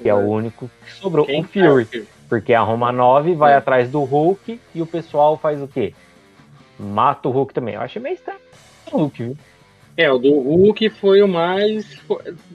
Que 0.00 0.08
é 0.08 0.14
o 0.14 0.18
único 0.18 0.70
que 0.84 0.92
sobrou, 0.92 1.26
Quem? 1.26 1.40
o 1.40 1.44
Fury. 1.44 1.88
Ah, 1.94 2.02
Porque 2.28 2.54
a 2.54 2.60
Roma 2.62 2.92
9 2.92 3.34
vai 3.34 3.52
É. 3.52 3.56
atrás 3.56 3.90
do 3.90 4.02
Hulk 4.04 4.60
e 4.74 4.82
o 4.82 4.86
pessoal 4.86 5.36
faz 5.36 5.60
o 5.62 5.68
quê? 5.68 5.94
Mata 6.78 7.28
o 7.28 7.32
Hulk 7.32 7.52
também. 7.52 7.74
Eu 7.74 7.80
achei 7.80 8.00
meio 8.00 8.14
estranho 8.14 8.38
o 8.92 8.98
Hulk, 8.98 9.22
viu? 9.22 9.36
É, 9.96 10.10
o 10.10 10.18
do 10.18 10.32
Hulk 10.40 10.88
foi 10.90 11.22
o 11.22 11.28
mais. 11.28 11.98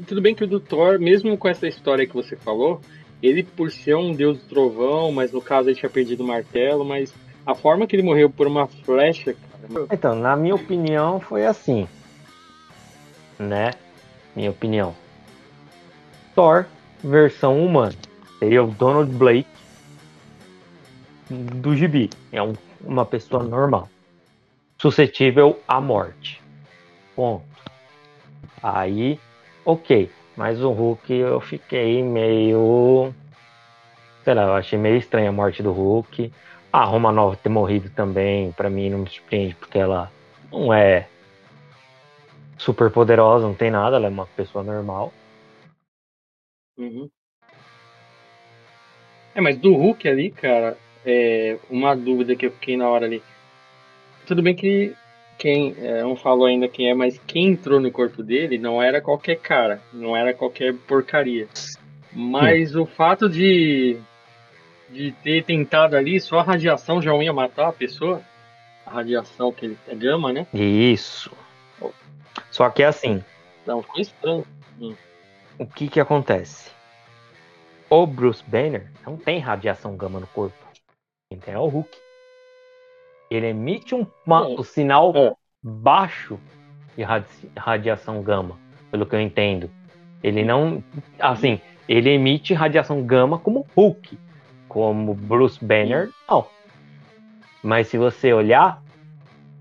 Tudo 0.08 0.22
bem 0.22 0.34
que 0.34 0.44
o 0.44 0.48
do 0.48 0.60
Thor, 0.60 1.00
mesmo 1.00 1.38
com 1.38 1.48
essa 1.48 1.68
história 1.68 2.06
que 2.08 2.14
você 2.16 2.36
falou, 2.36 2.82
ele 3.22 3.44
por 3.44 3.72
ser 3.72 3.96
um 3.96 4.14
deus 4.14 4.40
do 4.40 4.46
trovão, 4.46 5.12
mas 5.12 5.32
no 5.32 5.42
caso 5.42 5.70
ele 5.70 5.78
tinha 5.78 5.90
perdido 5.90 6.24
o 6.24 6.28
martelo, 6.28 6.84
mas 6.84 7.14
a 7.46 7.54
forma 7.54 7.86
que 7.86 7.96
ele 7.96 8.04
morreu 8.04 8.30
por 8.30 8.48
uma 8.48 8.66
flecha. 8.68 9.36
Então, 9.92 10.16
na 10.16 10.36
minha 10.36 10.56
opinião, 10.56 11.20
foi 11.20 11.46
assim. 11.46 11.88
Né? 13.40 13.72
Minha 14.36 14.52
opinião. 14.52 14.96
Thor, 16.36 16.66
versão 17.04 17.64
humana. 17.64 17.96
Seria 18.40 18.64
o 18.64 18.68
Donald 18.68 19.12
Blake 19.12 19.50
do 21.30 21.76
gibi. 21.76 22.10
É 22.32 22.42
um- 22.42 22.54
uma 22.82 23.06
pessoa 23.06 23.44
normal. 23.44 23.90
Suscetível 24.80 25.60
à 25.68 25.82
morte. 25.82 26.42
Ponto. 27.16 27.44
Aí, 28.62 29.20
ok. 29.66 30.12
Mas 30.36 30.62
o 30.62 30.72
Hulk 30.72 31.12
eu 31.14 31.42
fiquei 31.42 32.04
meio. 32.04 33.12
Sei 34.24 34.34
lá, 34.36 34.44
eu 34.44 34.54
achei 34.54 34.78
meio 34.78 34.98
estranha 34.98 35.30
a 35.30 35.34
morte 35.34 35.64
do 35.64 35.72
Hulk. 35.72 36.32
A 36.78 36.84
Roma 36.84 37.12
Nova 37.12 37.36
ter 37.36 37.50
morrido 37.50 37.90
também, 37.90 38.52
pra 38.52 38.70
mim 38.70 38.92
não 38.92 39.00
me 39.00 39.10
surpreende, 39.10 39.56
porque 39.56 39.80
ela 39.80 40.12
não 40.52 40.72
é 40.72 41.08
super 42.56 42.92
poderosa, 42.92 43.48
não 43.48 43.56
tem 43.56 43.72
nada, 43.72 43.96
ela 43.96 44.06
é 44.06 44.10
uma 44.10 44.28
pessoa 44.28 44.64
normal. 44.64 45.12
Uhum. 46.78 47.10
É, 49.34 49.42
mas 49.42 49.58
do 49.58 49.74
Hulk 49.74 50.08
ali, 50.08 50.30
cara, 50.30 50.78
é 51.04 51.58
uma 51.68 51.96
dúvida 51.96 52.36
que 52.36 52.46
eu 52.46 52.52
fiquei 52.52 52.78
na 52.78 52.88
hora 52.88 53.08
ali. 53.08 53.24
Tudo 54.28 54.44
bem 54.44 54.56
que 54.56 54.94
quem 55.40 55.74
é, 55.80 56.04
não 56.04 56.16
falou 56.16 56.46
ainda 56.46 56.68
quem 56.68 56.92
é, 56.92 56.94
mas 56.94 57.20
quem 57.26 57.48
entrou 57.48 57.80
no 57.80 57.92
corpo 57.92 58.22
dele 58.22 58.60
não 58.60 58.80
era 58.80 59.02
qualquer 59.02 59.38
cara, 59.38 59.82
não 59.92 60.16
era 60.16 60.32
qualquer 60.32 60.76
porcaria. 60.88 61.48
Mas 62.14 62.76
o 62.76 62.86
fato 62.86 63.28
de 63.28 64.00
de 64.90 65.12
ter 65.24 65.44
tentado 65.44 65.96
ali, 65.96 66.20
só 66.20 66.40
a 66.40 66.44
radiação 66.44 67.02
já 67.02 67.14
ia 67.16 67.34
matar 67.34 67.68
a 67.70 67.74
pessoa. 67.74 68.22
A 68.86 68.92
radiação 68.92 69.52
que 69.52 69.66
ele 69.66 69.78
é 69.88 69.96
gama, 69.96 70.32
né? 70.32 70.48
Isso. 70.54 71.32
Só 72.52 72.70
que 72.70 72.84
assim, 72.84 73.24
Então 73.64 73.82
ficou 73.82 74.00
estranho. 74.02 74.46
o 75.60 75.66
que 75.66 75.88
que 75.90 76.00
acontece? 76.00 76.72
O 77.90 78.06
Bruce 78.06 78.44
Banner 78.48 78.90
não 79.06 79.18
tem 79.18 79.40
radiação 79.40 79.96
gama 79.98 80.20
no 80.20 80.28
corpo. 80.28 80.56
Quem 81.30 81.40
tem 81.40 81.54
é 81.54 81.60
o 81.60 81.68
Hulk. 81.68 81.90
Ele 83.30 83.48
emite 83.48 83.94
um, 83.94 84.06
uma- 84.26 84.42
É. 84.46 84.48
um 84.60 84.64
sinal 84.64 85.14
É. 85.16 85.34
baixo 85.62 86.40
de 86.96 87.04
radi- 87.04 87.52
radiação 87.58 88.22
gama, 88.22 88.58
pelo 88.90 89.06
que 89.06 89.16
eu 89.16 89.22
entendo. 89.22 89.70
Ele 90.24 90.44
não. 90.46 90.82
Assim, 91.20 91.60
ele 91.88 92.10
emite 92.10 92.54
radiação 92.54 93.04
gama 93.04 93.38
como 93.38 93.68
Hulk. 93.76 94.18
Como 94.70 95.14
Bruce 95.14 95.64
Banner, 95.64 96.10
não. 96.30 96.46
Mas 97.64 97.88
se 97.88 97.98
você 97.98 98.34
olhar, 98.34 98.82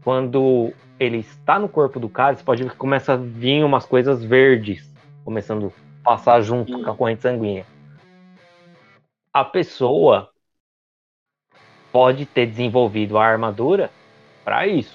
quando 0.05 0.73
ele 0.99 1.19
está 1.19 1.59
no 1.59 1.69
corpo 1.69 1.99
do 2.01 2.09
cara, 2.09 2.37
você 2.37 2.43
pode 2.43 2.63
ver 2.63 2.71
que 2.71 2.77
começa 2.77 3.15
a 3.15 3.17
vir 3.17 3.65
umas 3.65 3.85
coisas 3.87 4.25
verdes 4.25 4.83
começando 5.25 5.73
a 6.05 6.11
passar 6.11 6.41
junto 6.41 6.73
Hum. 6.77 6.85
com 6.85 6.91
a 6.91 6.97
corrente 6.97 7.23
sanguínea. 7.23 7.67
A 9.33 9.45
pessoa 9.45 10.31
pode 11.93 12.27
ter 12.27 12.47
desenvolvido 12.47 13.19
a 13.19 13.25
armadura 13.25 13.91
para 14.45 14.67
isso, 14.67 14.95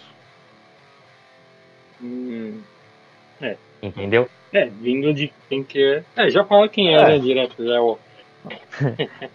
Hum, 2.01 2.61
entendeu? 3.81 4.27
é, 4.53 4.65
vindo 4.65 5.13
de 5.13 5.31
quem 5.49 5.63
que 5.63 5.79
é. 5.79 6.03
É, 6.15 6.29
já 6.29 6.43
fala 6.45 6.67
quem 6.67 6.93
é, 6.95 6.99
É. 6.99 7.05
né, 7.05 7.19
direto, 7.19 7.63
já 7.65 7.75
é 7.75 7.79
o. 7.79 7.97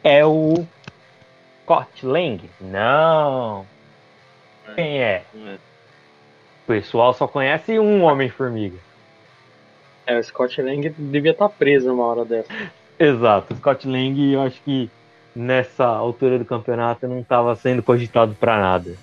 É 0.02 0.24
o 0.24 0.66
Scott 1.62 2.04
Lang? 2.06 2.40
Não. 2.60 3.66
Quem 4.74 5.00
é? 5.02 5.24
O 5.34 6.66
pessoal 6.66 7.14
só 7.14 7.26
conhece 7.28 7.78
um 7.78 8.02
Homem-Formiga. 8.02 8.78
É, 10.06 10.18
o 10.18 10.22
Scott 10.22 10.60
Lang 10.60 10.88
devia 10.90 11.32
estar 11.32 11.48
preso 11.48 11.92
uma 11.92 12.04
hora 12.04 12.24
dessa. 12.24 12.52
Exato. 12.98 13.54
Scott 13.56 13.86
Lang, 13.88 14.32
eu 14.32 14.42
acho 14.42 14.60
que 14.62 14.90
nessa 15.34 15.84
altura 15.84 16.38
do 16.38 16.44
campeonato 16.44 17.06
não 17.06 17.20
estava 17.20 17.54
sendo 17.56 17.82
cogitado 17.82 18.34
para 18.34 18.58
nada. 18.58 18.96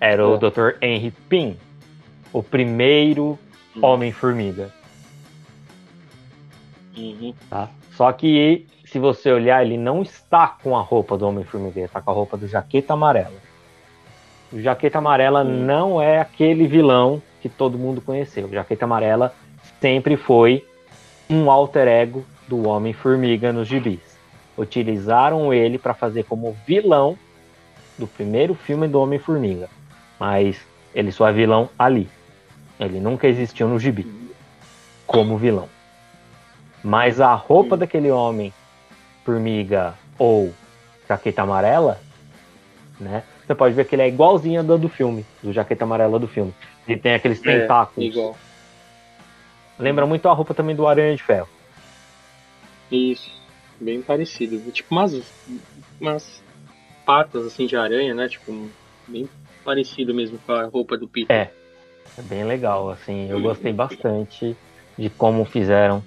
Era 0.00 0.26
o 0.26 0.34
É. 0.34 0.38
Dr. 0.38 0.76
Henry 0.82 1.10
Pym, 1.28 1.56
o 2.32 2.42
primeiro 2.42 3.38
Hum. 3.76 3.80
Homem-Formiga. 3.84 4.72
Uhum. 6.96 7.34
Tá? 7.48 7.68
Só 8.00 8.10
que 8.12 8.66
se 8.86 8.98
você 8.98 9.30
olhar, 9.30 9.62
ele 9.62 9.76
não 9.76 10.00
está 10.00 10.48
com 10.48 10.74
a 10.74 10.80
roupa 10.80 11.18
do 11.18 11.28
Homem-Formiga, 11.28 11.80
ele 11.80 11.84
está 11.84 12.00
com 12.00 12.10
a 12.10 12.14
roupa 12.14 12.34
do 12.34 12.48
Jaqueta 12.48 12.94
Amarela. 12.94 13.36
O 14.50 14.58
Jaqueta 14.58 14.96
Amarela 14.96 15.44
Hum. 15.44 15.66
não 15.66 16.00
é 16.00 16.18
aquele 16.18 16.66
vilão 16.66 17.20
que 17.42 17.48
todo 17.50 17.76
mundo 17.76 18.00
conheceu. 18.00 18.46
O 18.46 18.50
Jaqueta 18.50 18.86
Amarela 18.86 19.34
sempre 19.82 20.16
foi 20.16 20.66
um 21.28 21.50
alter 21.50 21.86
ego 21.86 22.24
do 22.48 22.66
Homem-Formiga 22.66 23.52
nos 23.52 23.68
gibis. 23.68 24.18
Utilizaram 24.56 25.52
ele 25.52 25.76
para 25.76 25.92
fazer 25.92 26.24
como 26.24 26.56
vilão 26.66 27.18
do 27.98 28.06
primeiro 28.06 28.54
filme 28.54 28.88
do 28.88 28.98
Homem-Formiga. 28.98 29.68
Mas 30.18 30.58
ele 30.94 31.12
só 31.12 31.28
é 31.28 31.32
vilão 31.34 31.68
ali. 31.78 32.08
Ele 32.78 32.98
nunca 32.98 33.28
existiu 33.28 33.68
no 33.68 33.78
gibi 33.78 34.06
como 35.06 35.36
vilão. 35.36 35.68
Mas 36.82 37.20
a 37.20 37.34
roupa 37.34 37.74
Hum. 37.74 37.78
daquele 37.78 38.10
homem, 38.10 38.52
formiga 39.24 39.94
ou 40.18 40.52
jaqueta 41.08 41.42
amarela, 41.42 41.98
né? 42.98 43.22
Você 43.46 43.54
pode 43.54 43.74
ver 43.74 43.84
que 43.84 43.94
ele 43.94 44.02
é 44.02 44.08
igualzinho 44.08 44.60
a 44.60 44.62
do, 44.62 44.88
filme, 44.88 45.24
do 45.42 45.52
jaqueta 45.52 45.84
amarela 45.84 46.18
do 46.18 46.28
filme. 46.28 46.54
Ele 46.86 46.98
tem 46.98 47.14
aqueles 47.14 47.44
É, 47.44 47.60
tentáculos. 47.60 48.08
igual. 48.08 48.36
Lembra 49.78 50.06
muito 50.06 50.28
a 50.28 50.32
roupa 50.32 50.54
também 50.54 50.76
do 50.76 50.86
Aranha 50.86 51.16
de 51.16 51.22
Ferro. 51.22 51.48
Isso. 52.90 53.30
Bem 53.80 54.02
parecido. 54.02 54.58
Tipo 54.70 54.94
umas, 54.94 55.32
umas 56.00 56.42
patas 57.04 57.46
assim 57.46 57.66
de 57.66 57.76
aranha, 57.76 58.14
né? 58.14 58.28
Tipo, 58.28 58.70
bem 59.08 59.28
parecido 59.64 60.14
mesmo 60.14 60.38
com 60.38 60.52
a 60.52 60.66
roupa 60.66 60.96
do 60.96 61.08
Peter. 61.08 61.34
É. 61.34 61.50
É 62.18 62.22
bem 62.22 62.44
legal, 62.44 62.90
assim, 62.90 63.30
eu 63.30 63.40
gostei 63.40 63.72
bastante 63.72 64.54
de 64.98 65.08
como 65.10 65.44
fizeram 65.44 66.02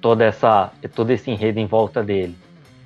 toda 0.00 0.24
essa, 0.24 0.72
todo 0.94 1.10
esse 1.10 1.30
enredo 1.30 1.58
em 1.58 1.66
volta 1.66 2.02
dele. 2.02 2.34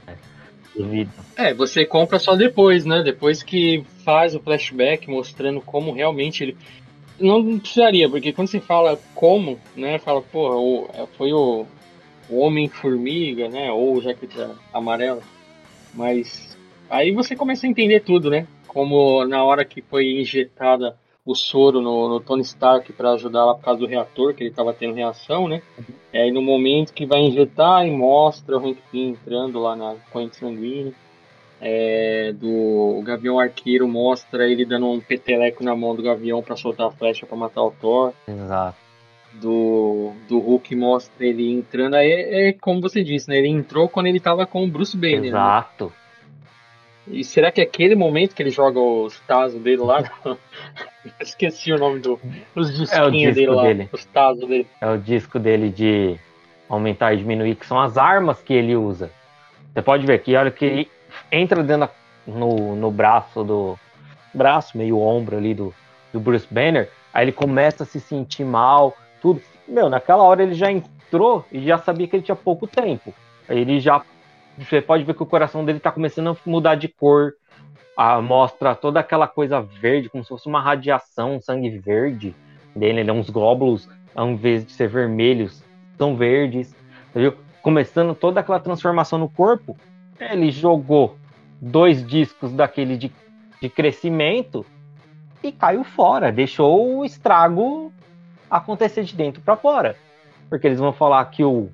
né? 0.07 1.07
É, 1.37 1.55
você 1.55 1.85
compra 1.85 2.19
só 2.19 2.35
depois, 2.35 2.85
né? 2.85 3.03
Depois 3.03 3.43
que 3.43 3.85
faz 4.05 4.35
o 4.35 4.41
flashback 4.41 5.09
mostrando 5.09 5.61
como 5.61 5.93
realmente 5.93 6.43
ele. 6.43 6.57
não 7.21 7.59
precisaria, 7.59 8.09
porque 8.09 8.33
quando 8.33 8.49
você 8.49 8.61
fala 8.61 8.99
como, 9.15 9.59
né, 9.77 9.99
fala, 9.99 10.23
pô, 10.23 10.89
foi 11.17 11.33
o, 11.33 11.67
o 12.29 12.39
Homem-Formiga, 12.39 13.49
né, 13.49 13.71
ou 13.71 13.97
o 13.97 14.01
Jaqueta 14.01 14.57
Amarela, 14.73 15.23
mas 15.95 16.57
aí 16.89 17.13
você 17.13 17.37
começa 17.37 17.67
a 17.67 17.71
entender 17.71 18.01
tudo, 18.01 18.31
né, 18.31 18.47
como 18.67 19.25
na 19.27 19.45
hora 19.45 19.65
que 19.65 19.83
foi 19.83 20.21
injetada 20.21 20.97
o 21.25 21.35
soro 21.35 21.81
no, 21.81 22.09
no 22.09 22.21
Tony 22.21 22.43
Stark 22.43 22.93
para 22.93 23.13
ajudar 23.13 23.45
lá 23.45 23.55
por 23.55 23.65
causa 23.65 23.81
do 23.81 23.87
reator, 23.87 24.35
que 24.35 24.43
ele 24.43 24.51
estava 24.51 24.73
tendo 24.73 24.95
reação, 24.95 25.47
né? 25.47 25.63
E 26.13 26.19
aí 26.19 26.33
no 26.33 26.43
momento 26.43 26.93
que 26.93 27.07
vai 27.07 27.21
injetar 27.21 27.87
e 27.87 27.91
mostra 27.91 28.59
o 28.59 28.67
Hank 28.67 28.79
Pym 28.91 29.11
entrando 29.11 29.61
lá 29.61 29.77
na 29.77 29.95
corrente 30.11 30.37
sanguínea. 30.37 30.93
É, 31.65 32.33
do 32.33 32.99
o 32.99 33.03
Gavião 33.03 33.39
Arqueiro 33.39 33.87
mostra 33.87 34.49
ele 34.51 34.65
dando 34.65 34.91
um 34.91 34.99
peteleco 34.99 35.63
na 35.63 35.77
mão 35.77 35.95
do 35.95 36.03
Gavião 36.03 36.43
para 36.43 36.57
soltar 36.57 36.89
a 36.89 36.91
flecha 36.91 37.25
para 37.25 37.37
matar 37.37 37.63
o 37.63 37.71
Thor. 37.71 38.13
Exato. 38.27 38.77
Do, 39.35 40.11
do 40.29 40.41
Hulk 40.41 40.75
mostra 40.75 41.25
ele 41.25 41.53
entrando. 41.53 41.95
Aí 41.95 42.11
é, 42.11 42.49
é 42.49 42.53
como 42.53 42.81
você 42.81 43.05
disse, 43.05 43.29
né? 43.29 43.39
Ele 43.39 43.49
entrou 43.49 43.89
quando 43.89 44.07
ele 44.07 44.19
tava 44.19 44.45
com 44.45 44.65
o 44.65 44.69
Bruce 44.69 44.97
Banner. 44.97 45.21
Né? 45.21 45.29
Exato. 45.29 45.85
Né? 45.85 45.93
E 47.07 47.25
será 47.25 47.51
que 47.51 47.61
é 47.61 47.65
aquele 47.65 47.95
momento 47.95 48.35
que 48.35 48.43
ele 48.43 48.51
joga 48.51 48.79
os 48.79 49.19
tazos 49.21 49.61
dele 49.61 49.83
lá? 49.83 50.05
Esqueci 51.21 51.73
o 51.73 51.79
nome 51.79 51.99
do. 52.01 52.19
Os 52.55 52.77
disquinhos 52.77 52.93
é 52.93 53.03
o 53.03 53.11
disco 53.11 53.35
dele 53.35 53.51
lá. 53.51 53.63
Dele. 53.63 53.89
Os 53.93 54.05
tazos 54.05 54.49
dele. 54.49 54.67
É 54.81 54.89
o 54.89 54.99
disco 54.99 55.39
dele 55.39 55.69
de 55.69 56.17
aumentar 56.69 57.13
e 57.13 57.17
diminuir, 57.17 57.57
que 57.57 57.67
são 57.67 57.81
as 57.81 57.99
armas 57.99 58.41
que 58.41 58.55
ele 58.55 58.77
usa. 58.77 59.11
Você 59.73 59.83
pode 59.83 60.07
ver 60.07 60.23
que 60.23 60.37
olha 60.37 60.51
que 60.51 60.65
ele 60.65 60.91
entra 61.31 61.63
dentro 61.63 61.89
no, 62.27 62.77
no 62.77 62.91
braço 62.91 63.43
do. 63.43 63.79
Braço, 64.33 64.79
meio 64.79 64.99
ombro 64.99 65.37
ali 65.37 65.53
do, 65.53 65.75
do 66.13 66.21
Bruce 66.21 66.47
Banner. 66.51 66.89
Aí 67.13 67.25
ele 67.25 67.33
começa 67.33 67.83
a 67.83 67.87
se 67.87 68.01
sentir 68.01 68.45
mal, 68.45 68.97
tudo. 69.21 69.43
Meu, 69.69 69.91
naquela 69.91 70.23
hora 70.23 70.43
ele 70.43 70.55
já 70.55 70.71
entrou 70.71 71.45
e 71.53 71.61
já 71.67 71.79
sabia 71.79 72.07
que 72.07 72.17
ele 72.17 72.23
tinha 72.23 72.37
pouco 72.37 72.67
tempo. 72.67 73.13
Aí 73.49 73.59
ele 73.59 73.79
já 73.81 74.03
você 74.59 74.81
pode 74.81 75.05
ver 75.05 75.15
que 75.15 75.23
o 75.23 75.27
coração 75.27 75.65
dele 75.65 75.79
está 75.79 75.91
começando 75.91 76.31
a 76.31 76.37
mudar 76.47 76.75
de 76.75 76.89
cor. 76.89 77.33
Mostra 78.23 78.75
toda 78.75 79.01
aquela 79.01 79.29
coisa 79.29 79.61
verde, 79.61 80.09
como 80.09 80.25
se 80.25 80.29
fosse 80.29 80.49
uma 80.49 80.61
radiação, 80.61 81.37
um 81.37 81.41
sangue 81.41 81.71
verde 81.79 82.35
dele, 82.75 83.05
né? 83.05 83.13
uns 83.13 83.31
glóbulos, 83.31 83.89
ao 84.15 84.29
invés 84.29 84.65
de 84.65 84.73
ser 84.73 84.89
vermelhos, 84.89 85.63
são 85.97 86.17
verdes. 86.17 86.75
Entendeu? 87.11 87.37
Começando 87.61 88.15
toda 88.15 88.41
aquela 88.41 88.59
transformação 88.59 89.19
no 89.19 89.29
corpo, 89.29 89.77
ele 90.19 90.51
jogou 90.51 91.17
dois 91.61 92.05
discos 92.05 92.53
daquele 92.53 92.97
de, 92.97 93.13
de 93.61 93.69
crescimento 93.69 94.67
e 95.43 95.53
caiu 95.53 95.85
fora, 95.85 96.33
deixou 96.33 96.99
o 96.99 97.05
estrago 97.05 97.93
acontecer 98.51 99.05
de 99.05 99.15
dentro 99.15 99.43
para 99.43 99.57
fora. 99.57 99.97
Porque 100.49 100.67
eles 100.67 100.79
vão 100.79 100.93
falar 100.93 101.25
que 101.27 101.45
o, 101.45 101.69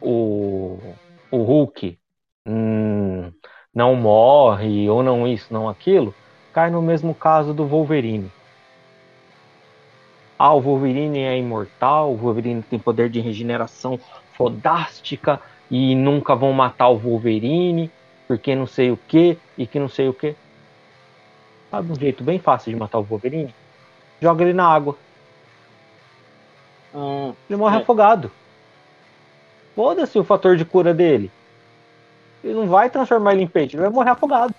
o 0.00 0.78
o 1.34 1.42
Hulk 1.42 1.98
hum, 2.46 3.32
não 3.74 3.96
morre, 3.96 4.88
ou 4.88 5.02
não 5.02 5.26
isso, 5.26 5.52
não 5.52 5.68
aquilo, 5.68 6.14
cai 6.52 6.70
no 6.70 6.80
mesmo 6.80 7.14
caso 7.14 7.52
do 7.52 7.66
Wolverine. 7.66 8.30
Ah, 10.38 10.52
o 10.52 10.60
Wolverine 10.60 11.20
é 11.20 11.38
imortal, 11.38 12.12
o 12.12 12.16
Wolverine 12.16 12.62
tem 12.62 12.78
poder 12.78 13.08
de 13.08 13.20
regeneração 13.20 13.98
fodástica 14.36 15.40
e 15.70 15.94
nunca 15.94 16.34
vão 16.34 16.52
matar 16.52 16.88
o 16.88 16.98
Wolverine, 16.98 17.90
porque 18.28 18.54
não 18.54 18.66
sei 18.66 18.90
o 18.90 18.96
que 18.96 19.38
e 19.56 19.66
que 19.66 19.78
não 19.78 19.88
sei 19.88 20.08
o 20.08 20.14
que. 20.14 20.36
Sabe 21.70 21.90
um 21.90 21.96
jeito 21.96 22.22
bem 22.22 22.38
fácil 22.38 22.72
de 22.72 22.78
matar 22.78 22.98
o 22.98 23.02
Wolverine? 23.02 23.54
Joga 24.20 24.44
ele 24.44 24.52
na 24.52 24.66
água. 24.66 24.96
Hum, 26.94 27.32
ele 27.48 27.58
morre 27.58 27.78
é. 27.78 27.80
afogado. 27.80 28.30
Foda-se 29.74 30.18
o 30.18 30.24
fator 30.24 30.56
de 30.56 30.64
cura 30.64 30.94
dele. 30.94 31.30
Ele 32.42 32.54
não 32.54 32.66
vai 32.66 32.90
transformar 32.90 33.32
ele 33.32 33.42
em 33.42 33.46
peixe, 33.46 33.74
ele 33.74 33.82
vai 33.82 33.90
morrer 33.90 34.10
afogado. 34.10 34.54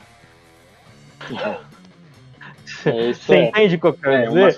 É, 2.85 3.13
você 3.13 3.35
é. 3.35 3.47
entende 3.47 3.75
o 3.75 3.79
que 3.79 3.85
eu 3.87 3.93
quero 3.93 4.13
é, 4.13 4.27
dizer? 4.27 4.57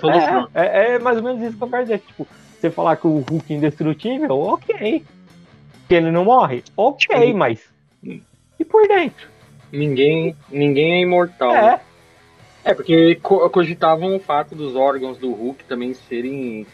É, 0.54 0.60
é, 0.66 0.94
é, 0.94 0.98
mais 0.98 1.16
ou 1.18 1.22
menos 1.22 1.42
isso 1.42 1.56
que 1.56 1.62
eu 1.62 1.68
quero 1.68 1.82
dizer. 1.82 1.98
Tipo, 2.00 2.26
você 2.58 2.70
falar 2.70 2.96
que 2.96 3.06
o 3.06 3.18
Hulk 3.20 3.52
é 3.52 3.56
indestrutível, 3.56 4.38
ok. 4.38 5.04
Que 5.86 5.94
ele 5.94 6.10
não 6.10 6.24
morre, 6.24 6.62
ok, 6.76 7.26
tipo, 7.26 7.38
mas. 7.38 7.60
E 8.02 8.64
por 8.64 8.86
dentro? 8.88 9.28
Ninguém, 9.72 10.34
ninguém 10.50 10.94
é 10.94 11.00
imortal. 11.00 11.54
É. 11.54 11.80
É, 12.64 12.74
porque 12.74 13.14
cogitavam 13.52 14.16
o 14.16 14.20
fato 14.20 14.54
dos 14.54 14.74
órgãos 14.74 15.16
do 15.16 15.32
Hulk 15.32 15.64
também 15.64 15.94
serem 15.94 16.66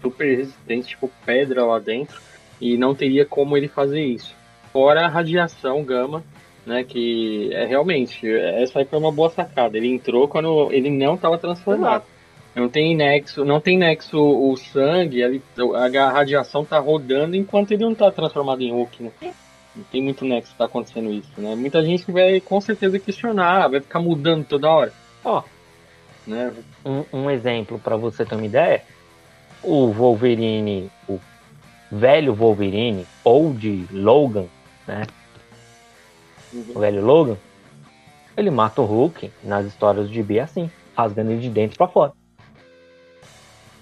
super 0.00 0.36
resistentes, 0.36 0.88
tipo 0.88 1.10
pedra 1.26 1.64
lá 1.64 1.78
dentro 1.78 2.20
e 2.62 2.76
não 2.76 2.94
teria 2.94 3.26
como 3.26 3.56
ele 3.56 3.66
fazer 3.66 4.00
isso. 4.00 4.32
Fora 4.72 5.04
a 5.04 5.08
radiação 5.08 5.82
gama, 5.82 6.22
né, 6.64 6.84
que 6.84 7.50
é 7.52 7.66
realmente, 7.66 8.24
essa 8.30 8.78
aí 8.78 8.84
foi 8.84 9.00
uma 9.00 9.10
boa 9.10 9.28
sacada. 9.28 9.76
Ele 9.76 9.88
entrou 9.88 10.28
quando 10.28 10.70
ele 10.70 10.88
não 10.88 11.16
estava 11.16 11.36
transformado. 11.36 12.04
Não 12.54 12.68
tem 12.68 12.94
nexo, 12.94 13.44
não 13.44 13.60
tem 13.60 13.76
nexo 13.76 14.16
o 14.16 14.56
sangue, 14.56 15.22
a 15.24 16.10
radiação 16.10 16.64
tá 16.64 16.78
rodando 16.78 17.34
enquanto 17.34 17.72
ele 17.72 17.82
não 17.82 17.94
tá 17.94 18.10
transformado 18.12 18.62
em 18.62 18.70
Hulk, 18.70 19.02
né? 19.02 19.34
Não 19.74 19.84
tem 19.84 20.02
muito 20.02 20.24
nexo 20.24 20.52
que 20.52 20.58
tá 20.58 20.66
acontecendo 20.66 21.10
isso, 21.10 21.32
né? 21.38 21.54
Muita 21.56 21.82
gente 21.82 22.12
vai 22.12 22.40
com 22.40 22.60
certeza 22.60 22.98
questionar, 22.98 23.68
vai 23.68 23.80
ficar 23.80 24.00
mudando 24.00 24.44
toda 24.44 24.70
hora. 24.70 24.92
Ó, 25.24 25.42
né? 26.26 26.52
um, 26.84 27.04
um 27.12 27.30
exemplo 27.30 27.78
para 27.78 27.96
você 27.96 28.24
ter 28.24 28.34
uma 28.34 28.44
ideia, 28.44 28.82
o 29.62 29.90
Wolverine, 29.90 30.90
o 31.08 31.18
velho 31.92 32.34
Wolverine 32.34 33.06
ou 33.22 33.52
de 33.52 33.86
Logan, 33.92 34.46
né? 34.88 35.02
Uhum. 36.50 36.64
O 36.74 36.78
velho 36.80 37.04
Logan, 37.04 37.36
ele 38.34 38.50
mata 38.50 38.80
o 38.80 38.86
Hulk 38.86 39.30
nas 39.44 39.66
histórias 39.66 40.08
do 40.08 40.12
GB 40.12 40.40
assim, 40.40 40.70
rasgando 40.96 41.32
ele 41.32 41.42
de 41.42 41.50
dentro 41.50 41.76
para 41.76 41.86
fora. 41.88 42.12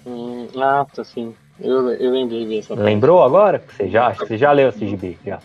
Hum, 0.05 0.47
ah, 0.57 0.85
tá, 0.93 1.05
sim. 1.05 1.33
Eu, 1.59 1.89
eu 1.91 2.11
lembrei 2.11 2.45
disso. 2.45 2.73
Lembrou 2.75 3.23
agora? 3.23 3.63
Você 3.69 3.87
já, 3.87 4.11
você 4.11 4.37
já 4.37 4.51
leu 4.51 4.69
esse 4.69 4.85
GB, 4.85 5.17
já. 5.25 5.39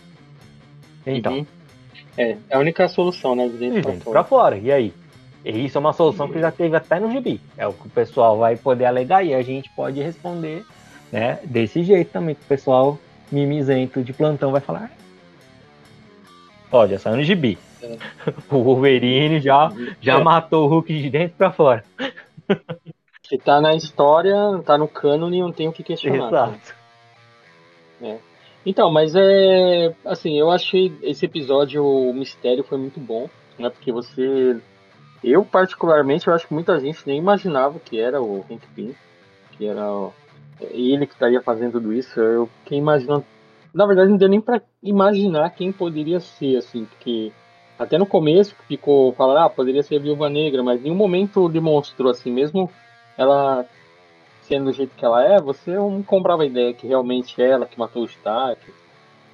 Então. 1.05 1.37
Uhum. 1.37 1.45
É, 2.17 2.35
é 2.49 2.55
a 2.55 2.59
única 2.59 2.87
solução, 2.89 3.35
né? 3.35 3.47
De 3.47 3.57
dentro, 3.57 3.81
de 3.81 3.87
dentro 3.87 4.11
pra, 4.11 4.23
fora. 4.23 4.23
pra 4.23 4.23
fora. 4.23 4.57
E 4.57 4.71
aí? 4.71 4.93
E 5.45 5.65
isso 5.65 5.77
é 5.77 5.79
uma 5.79 5.93
solução 5.93 6.27
que 6.27 6.39
já 6.39 6.51
teve 6.51 6.75
até 6.75 6.99
no 6.99 7.11
GB. 7.11 7.39
É 7.55 7.67
o 7.67 7.73
que 7.73 7.87
o 7.87 7.89
pessoal 7.89 8.37
vai 8.37 8.57
poder 8.57 8.85
alegar 8.85 9.23
e 9.23 9.33
a 9.33 9.41
gente 9.41 9.69
pode 9.75 10.01
responder 10.01 10.65
né? 11.11 11.39
Desse 11.43 11.83
jeito 11.83 12.11
também 12.11 12.35
que 12.35 12.41
o 12.41 12.47
pessoal 12.47 12.99
mimizento 13.31 14.03
de 14.03 14.13
plantão 14.13 14.51
vai 14.51 14.61
falar. 14.61 14.91
Olha, 16.71 16.99
saiu 16.99 17.17
no 17.17 17.23
gibi. 17.23 17.57
É. 17.81 17.97
O 18.49 18.63
Wolverine 18.63 19.39
já, 19.39 19.71
já 20.01 20.19
é. 20.19 20.23
matou 20.23 20.65
o 20.65 20.67
Hulk 20.67 21.01
de 21.01 21.09
dentro 21.09 21.37
para 21.37 21.51
fora. 21.51 21.83
Se 23.23 23.37
tá 23.37 23.59
na 23.59 23.73
história, 23.75 24.35
tá 24.65 24.77
no 24.77 24.87
cânone, 24.87 25.41
não 25.41 25.51
tem 25.51 25.67
o 25.67 25.73
que 25.73 25.83
questionar. 25.83 26.27
Exato. 26.27 26.75
Né? 27.99 28.19
Então, 28.65 28.91
mas 28.91 29.15
é. 29.15 29.93
Assim, 30.05 30.37
eu 30.37 30.49
achei 30.49 30.93
esse 31.01 31.25
episódio, 31.25 31.85
o 31.85 32.13
mistério 32.13 32.63
foi 32.63 32.77
muito 32.77 32.99
bom, 32.99 33.29
né? 33.57 33.69
Porque 33.69 33.91
você. 33.91 34.59
Eu, 35.23 35.43
particularmente, 35.43 36.27
eu 36.27 36.33
acho 36.33 36.47
que 36.47 36.53
muita 36.53 36.79
gente 36.79 36.99
nem 37.05 37.17
imaginava 37.17 37.79
que 37.79 37.99
era 37.99 38.21
o 38.21 38.45
Hank 38.49 38.65
Pym, 38.75 38.95
que 39.51 39.65
era 39.65 39.83
ele 40.61 41.05
que 41.05 41.13
estaria 41.13 41.41
fazendo 41.41 41.73
tudo 41.73 41.93
isso, 41.93 42.19
eu 42.19 42.49
fiquei 42.63 42.77
imaginando. 42.77 43.25
Na 43.73 43.85
verdade, 43.85 44.09
não 44.09 44.17
deu 44.17 44.29
nem 44.29 44.41
pra 44.41 44.61
imaginar 44.81 45.49
quem 45.51 45.71
poderia 45.71 46.19
ser, 46.19 46.57
assim, 46.57 46.85
porque 46.85 47.31
até 47.77 47.97
no 47.97 48.05
começo 48.05 48.55
ficou 48.67 49.13
falando, 49.13 49.39
ah, 49.39 49.49
poderia 49.49 49.83
ser 49.83 49.97
a 49.97 49.99
Viúva 49.99 50.29
Negra, 50.29 50.63
mas 50.63 50.79
em 50.79 50.83
nenhum 50.85 50.95
momento 50.95 51.47
demonstrou, 51.47 52.09
assim, 52.09 52.31
mesmo 52.31 52.69
ela 53.17 53.65
sendo 54.47 54.65
do 54.65 54.71
jeito 54.71 54.95
que 54.95 55.03
ela 55.03 55.23
é, 55.23 55.39
você 55.41 55.75
não 55.75 56.01
comprava 56.01 56.43
a 56.43 56.45
ideia 56.45 56.73
que 56.73 56.87
realmente 56.87 57.41
é 57.41 57.49
ela 57.49 57.65
que 57.65 57.77
matou 57.77 58.03
o 58.03 58.05
Stark. 58.05 58.61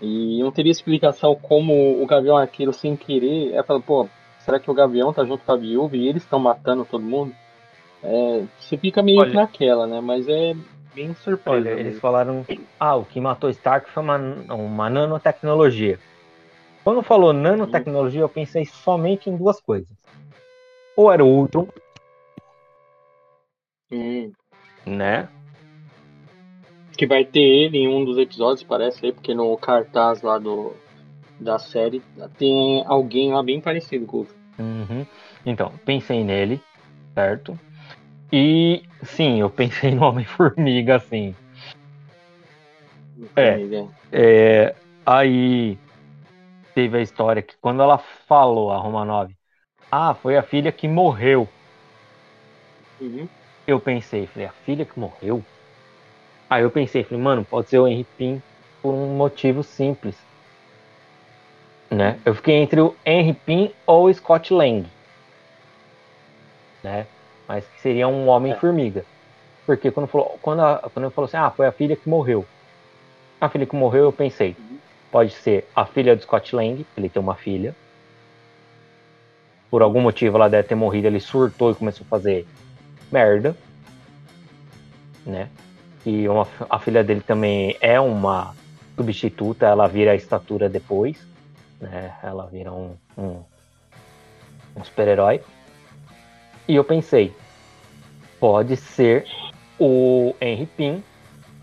E 0.01 0.41
não 0.41 0.51
teria 0.51 0.71
explicação 0.71 1.35
como 1.35 2.01
o 2.01 2.05
Gavião 2.05 2.35
Arqueiro, 2.35 2.73
sem 2.73 2.95
querer, 2.95 3.53
é 3.53 3.63
falando, 3.63 3.83
pô, 3.83 4.09
será 4.39 4.59
que 4.59 4.69
o 4.69 4.73
Gavião 4.73 5.13
tá 5.13 5.23
junto 5.23 5.45
com 5.45 5.51
a 5.51 5.55
Viúva 5.55 5.95
e 5.95 6.07
eles 6.07 6.23
estão 6.23 6.39
matando 6.39 6.83
todo 6.83 7.03
mundo? 7.03 7.33
É, 8.03 8.43
você 8.59 8.75
fica 8.75 9.01
meio 9.01 9.21
Olha, 9.21 9.33
naquela, 9.33 9.87
né? 9.87 10.01
Mas 10.01 10.27
é, 10.27 10.53
bem 10.93 11.13
surpresa. 11.15 11.57
Olha, 11.57 11.69
eles 11.79 11.99
falaram, 11.99 12.45
ah, 12.79 12.95
o 12.95 13.05
que 13.05 13.19
matou 13.19 13.49
Stark 13.49 13.89
foi 13.89 14.03
uma, 14.03 14.17
uma 14.17 14.89
nanotecnologia. 14.89 15.99
Quando 16.83 17.01
falou 17.01 17.31
nanotecnologia, 17.31 18.21
eu 18.21 18.29
pensei 18.29 18.65
somente 18.65 19.29
em 19.29 19.37
duas 19.37 19.59
coisas. 19.59 19.95
Ou 20.95 21.11
era 21.11 21.23
o 21.23 21.27
Ultron, 21.27 21.67
hum. 23.91 24.31
né? 24.85 25.27
Que 26.95 27.07
vai 27.07 27.25
ter 27.25 27.41
ele 27.41 27.79
em 27.79 27.87
um 27.87 28.05
dos 28.05 28.17
episódios, 28.17 28.63
parece 28.63 29.05
aí, 29.05 29.11
porque 29.11 29.33
no 29.33 29.57
cartaz 29.57 30.21
lá 30.21 30.37
do, 30.37 30.73
da 31.39 31.57
série 31.57 32.01
tem 32.37 32.83
alguém 32.85 33.33
lá 33.33 33.41
bem 33.41 33.59
parecido 33.59 34.05
com 34.05 34.17
o 34.17 34.19
Ultron. 34.19 34.35
Uhum. 34.59 35.05
Então, 35.45 35.73
pensei 35.83 36.23
nele, 36.23 36.61
certo? 37.15 37.59
E 38.35 38.81
sim, 39.03 39.41
eu 39.41 39.49
pensei 39.51 39.91
no 39.93 40.05
Homem-Formiga, 40.05 40.95
assim. 40.95 41.35
É, 43.35 43.59
é, 44.11 44.75
aí 45.05 45.77
teve 46.73 46.97
a 46.97 47.01
história 47.01 47.43
que 47.43 47.55
quando 47.61 47.83
ela 47.83 47.99
falou, 47.99 48.71
a 48.71 48.77
Romanov, 48.77 49.31
ah, 49.91 50.15
foi 50.15 50.35
a 50.35 50.41
filha 50.41 50.71
que 50.71 50.87
morreu. 50.87 51.47
Uhum. 52.99 53.27
Eu 53.67 53.79
pensei, 53.79 54.25
falei, 54.25 54.47
a 54.47 54.51
filha 54.65 54.83
que 54.83 54.99
morreu? 54.99 55.43
Aí 56.49 56.63
eu 56.63 56.71
pensei, 56.71 57.03
falei, 57.03 57.23
mano, 57.23 57.45
pode 57.45 57.69
ser 57.69 57.77
o 57.77 57.87
Henry 57.87 58.07
Pym 58.17 58.41
por 58.81 58.95
um 58.95 59.15
motivo 59.15 59.61
simples. 59.61 60.17
Né? 61.91 62.19
Eu 62.25 62.33
fiquei 62.33 62.55
entre 62.55 62.81
o 62.81 62.95
Henry 63.05 63.33
Pym 63.45 63.71
ou 63.85 64.05
o 64.05 64.13
Scott 64.13 64.51
Lang. 64.51 64.87
Né? 66.83 67.05
Mas 67.47 67.65
que 67.65 67.81
seria 67.81 68.07
um 68.07 68.27
Homem-Formiga. 68.27 69.01
É. 69.01 69.13
Porque 69.65 69.91
quando, 69.91 70.07
falou, 70.07 70.37
quando, 70.41 70.61
a, 70.61 70.89
quando 70.93 71.05
ele 71.05 71.13
falou 71.13 71.27
assim, 71.27 71.37
ah, 71.37 71.49
foi 71.49 71.65
a 71.65 71.71
filha 71.71 71.95
que 71.95 72.09
morreu. 72.09 72.45
A 73.39 73.49
filha 73.49 73.65
que 73.65 73.75
morreu, 73.75 74.05
eu 74.05 74.11
pensei, 74.11 74.55
pode 75.11 75.31
ser 75.31 75.67
a 75.75 75.85
filha 75.85 76.15
do 76.15 76.23
Scott 76.23 76.55
Lang, 76.55 76.85
ele 76.97 77.09
tem 77.09 77.21
uma 77.21 77.35
filha. 77.35 77.75
Por 79.69 79.81
algum 79.81 80.01
motivo 80.01 80.37
ela 80.37 80.49
deve 80.49 80.67
ter 80.67 80.75
morrido, 80.75 81.07
ele 81.07 81.19
surtou 81.19 81.71
e 81.71 81.75
começou 81.75 82.05
a 82.05 82.09
fazer 82.09 82.45
merda. 83.11 83.55
Né? 85.25 85.49
E 86.05 86.27
uma, 86.27 86.47
a 86.69 86.79
filha 86.79 87.03
dele 87.03 87.21
também 87.21 87.77
é 87.79 87.99
uma 87.99 88.53
substituta, 88.95 89.65
ela 89.65 89.87
vira 89.87 90.11
a 90.11 90.15
estatura 90.15 90.69
depois. 90.69 91.17
Né? 91.79 92.13
Ela 92.21 92.45
vira 92.47 92.71
um, 92.71 92.95
um, 93.17 93.41
um 94.75 94.83
super-herói. 94.83 95.41
E 96.67 96.75
eu 96.75 96.83
pensei, 96.83 97.33
pode 98.39 98.77
ser 98.77 99.25
o 99.79 100.33
Henry 100.39 100.65
Pym, 100.65 101.03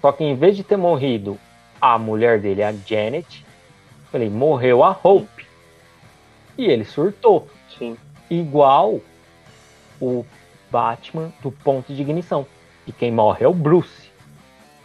só 0.00 0.12
que 0.12 0.24
em 0.24 0.34
vez 0.34 0.56
de 0.56 0.64
ter 0.64 0.76
morrido 0.76 1.38
a 1.80 1.98
mulher 1.98 2.40
dele, 2.40 2.62
a 2.62 2.72
Janet, 2.72 3.44
falei, 4.10 4.28
morreu 4.28 4.84
a 4.84 4.98
Hope. 5.02 5.46
E 6.58 6.66
ele 6.66 6.84
surtou. 6.84 7.48
Sim. 7.78 7.96
Igual 8.28 9.00
o 10.00 10.24
Batman 10.70 11.32
do 11.42 11.50
ponto 11.50 11.92
de 11.92 12.02
ignição. 12.02 12.46
E 12.86 12.92
quem 12.92 13.10
morre 13.10 13.44
é 13.44 13.48
o 13.48 13.54
Bruce. 13.54 14.10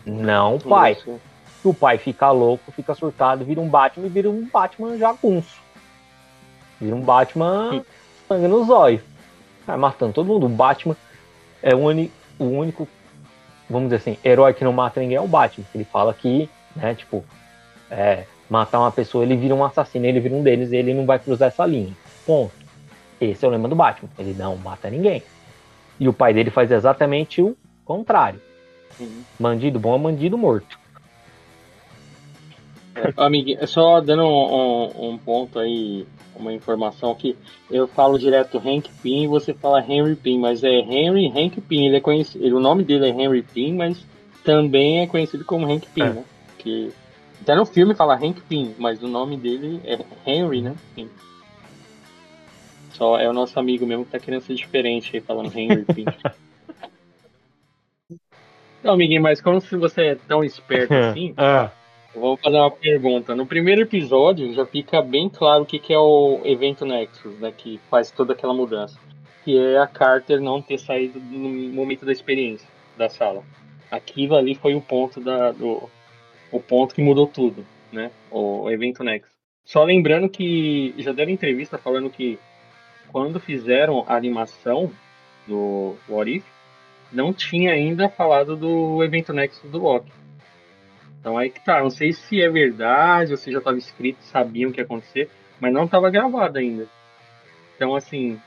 Não 0.05 0.55
o 0.55 0.59
pai. 0.61 0.93
Isso. 0.93 1.19
O 1.63 1.73
pai 1.73 1.97
fica 1.97 2.29
louco, 2.31 2.71
fica 2.71 2.93
surtado, 2.93 3.43
vira 3.43 3.59
um 3.59 3.67
Batman 3.67 4.05
e 4.05 4.09
vira 4.09 4.29
um 4.29 4.47
Batman 4.47 4.97
jagunço. 4.97 5.59
Vira 6.79 6.95
um 6.95 7.01
Batman 7.01 7.83
sangue 8.27 8.47
nos 8.47 8.69
olhos. 8.69 9.01
Vai 9.65 9.77
matando 9.77 10.13
todo 10.13 10.27
mundo. 10.27 10.45
O 10.45 10.49
Batman 10.49 10.95
é 11.61 11.73
o, 11.73 11.79
uni, 11.79 12.11
o 12.37 12.45
único, 12.45 12.87
vamos 13.69 13.89
dizer 13.89 13.97
assim, 13.97 14.17
herói 14.23 14.53
que 14.53 14.63
não 14.63 14.73
mata 14.73 14.99
ninguém 14.99 15.17
é 15.17 15.21
o 15.21 15.27
Batman. 15.27 15.65
Ele 15.73 15.83
fala 15.83 16.13
que, 16.13 16.49
né, 16.75 16.95
tipo, 16.95 17.23
é, 17.89 18.25
matar 18.49 18.79
uma 18.79 18.91
pessoa, 18.91 19.23
ele 19.23 19.35
vira 19.35 19.55
um 19.55 19.63
assassino, 19.63 20.05
ele 20.05 20.19
vira 20.19 20.35
um 20.35 20.43
deles 20.43 20.71
e 20.71 20.75
ele 20.75 20.93
não 20.93 21.05
vai 21.05 21.19
cruzar 21.19 21.47
essa 21.47 21.65
linha. 21.65 21.93
Ponto. 22.25 22.53
Esse 23.19 23.45
é 23.45 23.47
o 23.47 23.51
lema 23.51 23.67
do 23.67 23.75
Batman. 23.75 24.09
Ele 24.17 24.33
não 24.33 24.55
mata 24.57 24.89
ninguém. 24.89 25.23
E 25.99 26.07
o 26.07 26.13
pai 26.13 26.33
dele 26.33 26.49
faz 26.49 26.71
exatamente 26.71 27.41
o 27.41 27.55
contrário. 27.85 28.41
Uhum. 28.99 29.23
Bandido 29.39 29.79
bom 29.79 29.95
é 29.95 29.99
bandido 29.99 30.37
morto. 30.37 30.79
É, 32.95 33.13
amiguinho, 33.17 33.67
só 33.67 33.99
dando 33.99 34.23
um, 34.23 34.27
um, 34.27 35.09
um, 35.09 35.17
ponto 35.17 35.59
aí, 35.59 36.05
uma 36.35 36.53
informação 36.53 37.11
aqui. 37.11 37.35
Eu 37.69 37.87
falo 37.87 38.19
direto 38.19 38.57
Hank 38.57 38.89
Pym 39.01 39.23
e 39.23 39.27
você 39.27 39.53
fala 39.53 39.83
Henry 39.83 40.15
Pym, 40.15 40.39
mas 40.39 40.63
é 40.63 40.79
Henry 40.79 41.27
Hank 41.27 41.61
Pym. 41.61 41.87
Ele 41.87 41.97
é 41.97 42.01
conhecido, 42.01 42.57
o 42.57 42.59
nome 42.59 42.83
dele 42.83 43.05
é 43.05 43.09
Henry 43.09 43.41
Pym, 43.41 43.73
mas 43.75 44.05
também 44.43 45.01
é 45.01 45.07
conhecido 45.07 45.43
como 45.45 45.65
Hank 45.71 45.87
Pym, 45.87 46.03
é. 46.03 46.09
né? 46.09 46.23
Que 46.57 46.91
até 47.41 47.55
no 47.55 47.65
filme 47.65 47.93
fala 47.95 48.15
Hank 48.15 48.41
Pym, 48.41 48.75
mas 48.77 49.01
o 49.03 49.07
nome 49.07 49.37
dele 49.37 49.81
é 49.83 49.99
Henry, 50.25 50.61
né? 50.61 50.75
Pym. 50.95 51.09
Só 52.93 53.19
é 53.19 53.29
o 53.29 53.33
nosso 53.33 53.59
amigo 53.59 53.85
mesmo 53.85 54.05
que 54.05 54.11
tá 54.11 54.19
querendo 54.19 54.41
ser 54.41 54.55
diferente 54.55 55.15
aí, 55.15 55.21
falando 55.21 55.55
Henry 55.55 55.83
Pym. 55.83 56.05
Não, 58.83 58.93
amiguinho, 58.93 59.21
mas 59.21 59.41
como 59.41 59.59
se 59.59 59.75
você 59.75 60.01
é 60.09 60.15
tão 60.15 60.43
esperto 60.43 60.93
assim, 60.93 61.33
ah. 61.37 61.71
Vou 62.15 62.37
fazer 62.37 62.57
uma 62.57 62.71
pergunta. 62.71 63.35
No 63.35 63.45
primeiro 63.45 63.81
episódio 63.81 64.53
já 64.53 64.65
fica 64.65 65.01
bem 65.01 65.29
claro 65.29 65.63
o 65.63 65.65
que, 65.65 65.79
que 65.79 65.93
é 65.93 65.99
o 65.99 66.41
evento 66.43 66.85
Nexus, 66.85 67.37
né? 67.39 67.51
Que 67.55 67.79
faz 67.89 68.11
toda 68.11 68.33
aquela 68.33 68.53
mudança. 68.53 68.99
Que 69.43 69.57
é 69.57 69.77
a 69.77 69.87
Carter 69.87 70.39
não 70.41 70.61
ter 70.61 70.79
saído 70.79 71.19
no 71.19 71.49
momento 71.73 72.05
da 72.05 72.11
experiência 72.11 72.67
da 72.97 73.09
sala. 73.09 73.43
Aquilo 73.91 74.35
ali 74.35 74.55
foi 74.55 74.75
o 74.75 74.81
ponto 74.81 75.19
da, 75.19 75.51
do, 75.51 75.89
o 76.51 76.59
ponto 76.59 76.95
que 76.95 77.01
mudou 77.01 77.27
tudo, 77.27 77.65
né? 77.91 78.11
O, 78.31 78.69
evento 78.71 79.03
Nexus. 79.03 79.33
Só 79.63 79.83
lembrando 79.83 80.29
que 80.29 80.93
já 80.97 81.11
deram 81.11 81.31
entrevista 81.31 81.77
falando 81.77 82.09
que 82.09 82.39
quando 83.11 83.39
fizeram 83.39 84.03
a 84.07 84.15
animação 84.15 84.91
do 85.47 85.95
What 86.07 86.37
If, 86.37 86.43
não 87.11 87.33
tinha 87.33 87.71
ainda 87.73 88.09
falado 88.09 88.55
do 88.55 89.03
evento 89.03 89.33
Nexus 89.33 89.69
do 89.69 89.79
Loki. 89.79 90.11
Então 91.25 91.39
aí 91.39 91.49
que 91.49 91.59
tá, 91.59 91.81
não 91.81 91.89
sei 91.89 92.13
se 92.13 92.39
é 92.39 92.47
verdade 92.47 93.31
ou 93.31 93.37
se 93.37 93.51
já 93.51 93.57
estava 93.57 93.79
escrito, 93.79 94.21
sabiam 94.21 94.69
o 94.69 94.71
que 94.71 94.79
ia 94.79 94.83
acontecer, 94.83 95.27
mas 95.59 95.73
não 95.73 95.85
estava 95.85 96.07
gravado 96.11 96.59
ainda. 96.59 96.87
Então 97.75 97.95
assim, 97.95 98.39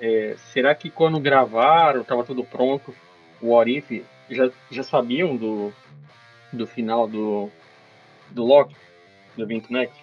é, 0.00 0.34
será 0.50 0.74
que 0.74 0.88
quando 0.88 1.20
gravaram, 1.20 2.00
estava 2.00 2.24
tudo 2.24 2.42
pronto, 2.42 2.94
o 3.38 3.48
What 3.48 4.02
já, 4.30 4.50
já 4.70 4.82
sabiam 4.82 5.36
do, 5.36 5.70
do 6.50 6.66
final 6.66 7.06
do, 7.06 7.50
do 8.30 8.46
Loki, 8.46 8.74
do 9.36 9.42
evento 9.42 9.70
Nexus? 9.70 10.00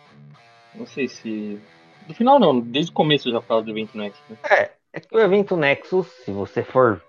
Não 0.76 0.86
sei 0.86 1.08
se. 1.08 1.60
Do 2.08 2.14
final 2.14 2.40
não, 2.40 2.60
desde 2.60 2.92
o 2.92 2.94
começo 2.94 3.32
já 3.32 3.42
fala 3.42 3.64
do 3.64 3.72
evento 3.72 3.98
Nexus. 3.98 4.24
Né? 4.30 4.38
É, 4.52 4.72
é 4.94 5.00
que 5.00 5.16
o 5.16 5.20
evento 5.20 5.58
Nexus, 5.58 6.06
se 6.24 6.32
você 6.32 6.62
for 6.62 7.02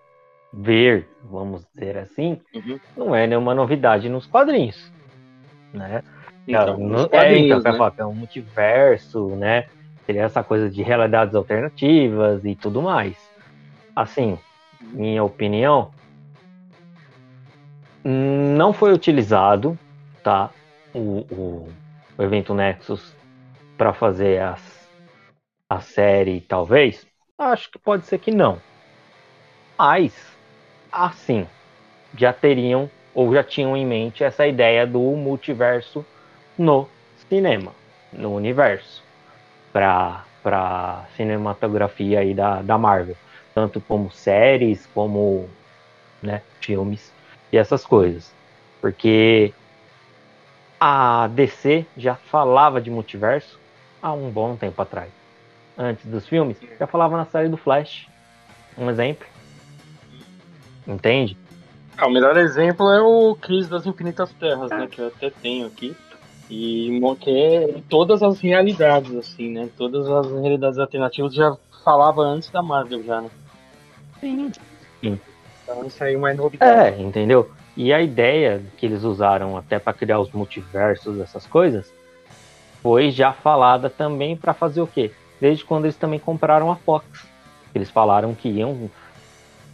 ver, 0.57 1.09
vamos 1.25 1.67
dizer 1.75 1.99
assim, 1.99 2.41
uhum. 2.55 2.79
não 2.97 3.15
é 3.15 3.27
nenhuma 3.27 3.55
novidade 3.55 4.09
nos 4.09 4.27
quadrinhos, 4.27 4.93
né? 5.73 6.03
Então, 6.47 6.79
não, 6.79 7.09
é, 7.11 7.39
então, 7.39 7.61
né? 7.61 7.93
é 7.97 8.05
um 8.05 8.15
multiverso, 8.15 9.29
né? 9.31 9.67
Seria 10.05 10.23
essa 10.23 10.45
coisa 10.45 10.69
de 10.71 10.83
realidades 10.83 11.35
alternativas 11.35 12.45
e 12.45 12.55
tudo 12.55 12.83
mais. 12.83 13.17
Assim, 13.97 14.39
minha 14.81 15.25
opinião, 15.25 15.91
não 18.05 18.73
foi 18.73 18.93
utilizado, 18.93 19.79
tá? 20.23 20.51
O, 20.93 21.25
o, 21.33 21.69
o 22.19 22.23
evento 22.23 22.55
Nexus 22.55 23.17
para 23.79 23.95
fazer 23.95 24.43
as, 24.43 24.89
a 25.69 25.81
série, 25.81 26.43
talvez. 26.43 27.07
Acho 27.39 27.71
que 27.71 27.79
pode 27.79 28.05
ser 28.05 28.19
que 28.19 28.31
não. 28.31 28.61
Mas 29.79 30.34
assim, 30.95 31.47
já 32.17 32.33
teriam 32.33 32.89
ou 33.15 33.33
já 33.35 33.43
tinham 33.43 33.77
em 33.77 33.85
mente 33.85 34.23
essa 34.23 34.47
ideia 34.47 34.87
do 34.87 35.01
multiverso 35.01 36.05
no 36.57 36.89
cinema, 37.29 37.73
no 38.13 38.35
universo, 38.35 39.03
para 39.73 40.25
para 40.43 41.07
cinematografia 41.17 42.21
aí 42.21 42.35
da, 42.35 42.61
da 42.61 42.77
Marvel, 42.77 43.17
tanto 43.55 43.81
como 43.81 44.11
séries, 44.11 44.87
como 44.93 45.49
né, 46.23 46.43
filmes 46.61 47.11
e 47.51 47.57
essas 47.57 47.87
coisas. 47.87 48.31
Porque 48.79 49.55
a 50.79 51.29
DC 51.29 51.87
já 51.97 52.15
falava 52.15 52.79
de 52.79 52.91
multiverso 52.91 53.59
há 54.03 54.13
um 54.13 54.31
bom 54.31 54.55
tempo 54.55 54.83
atrás. 54.83 55.09
Antes 55.79 56.05
dos 56.05 56.29
filmes, 56.29 56.59
já 56.79 56.87
falava 56.87 57.17
na 57.17 57.25
série 57.25 57.49
do 57.49 57.57
Flash. 57.57 58.07
Um 58.77 58.91
exemplo. 58.91 59.34
Entende? 60.87 61.37
Ah, 61.97 62.07
o 62.07 62.11
melhor 62.11 62.37
exemplo 62.37 62.91
é 62.91 63.01
o 63.01 63.37
Crise 63.37 63.69
das 63.69 63.87
Infinitas 63.87 64.33
Terras, 64.33 64.71
né? 64.71 64.89
Que 64.91 65.01
eu 65.01 65.09
até 65.09 65.31
tenho 65.31 65.67
aqui. 65.67 65.97
E 66.51 67.01
que 67.21 67.31
é 67.31 67.81
todas 67.89 68.23
as 68.23 68.41
realidades, 68.41 69.15
assim, 69.15 69.51
né? 69.51 69.69
Todas 69.77 70.09
as 70.09 70.31
realidades 70.31 70.79
alternativas 70.79 71.35
já 71.35 71.57
falava 71.85 72.23
antes 72.23 72.51
da 72.51 72.63
Marvel 72.63 73.03
já, 73.03 73.21
né? 73.21 73.31
Sim. 74.21 74.53
Sim. 75.01 75.21
Então 75.63 75.87
isso 75.87 76.03
aí 76.05 76.15
é 76.15 76.19
mais 76.19 76.37
novidade. 76.37 76.97
É, 76.97 77.01
entendeu? 77.01 77.51
E 77.77 77.93
a 77.93 78.01
ideia 78.01 78.63
que 78.77 78.87
eles 78.87 79.03
usaram 79.03 79.57
até 79.57 79.79
para 79.79 79.93
criar 79.93 80.21
os 80.21 80.31
multiversos, 80.33 81.19
essas 81.21 81.47
coisas, 81.47 81.93
foi 82.83 83.11
já 83.11 83.33
falada 83.33 83.89
também 83.89 84.37
para 84.37 84.53
fazer 84.53 84.81
o 84.81 84.87
quê? 84.87 85.11
Desde 85.41 85.65
quando 85.65 85.87
eles 85.87 85.97
também 85.97 86.19
compraram 86.19 86.71
a 86.71 86.77
Fox. 86.77 87.27
Eles 87.75 87.91
falaram 87.91 88.35
que 88.35 88.49
iam 88.49 88.91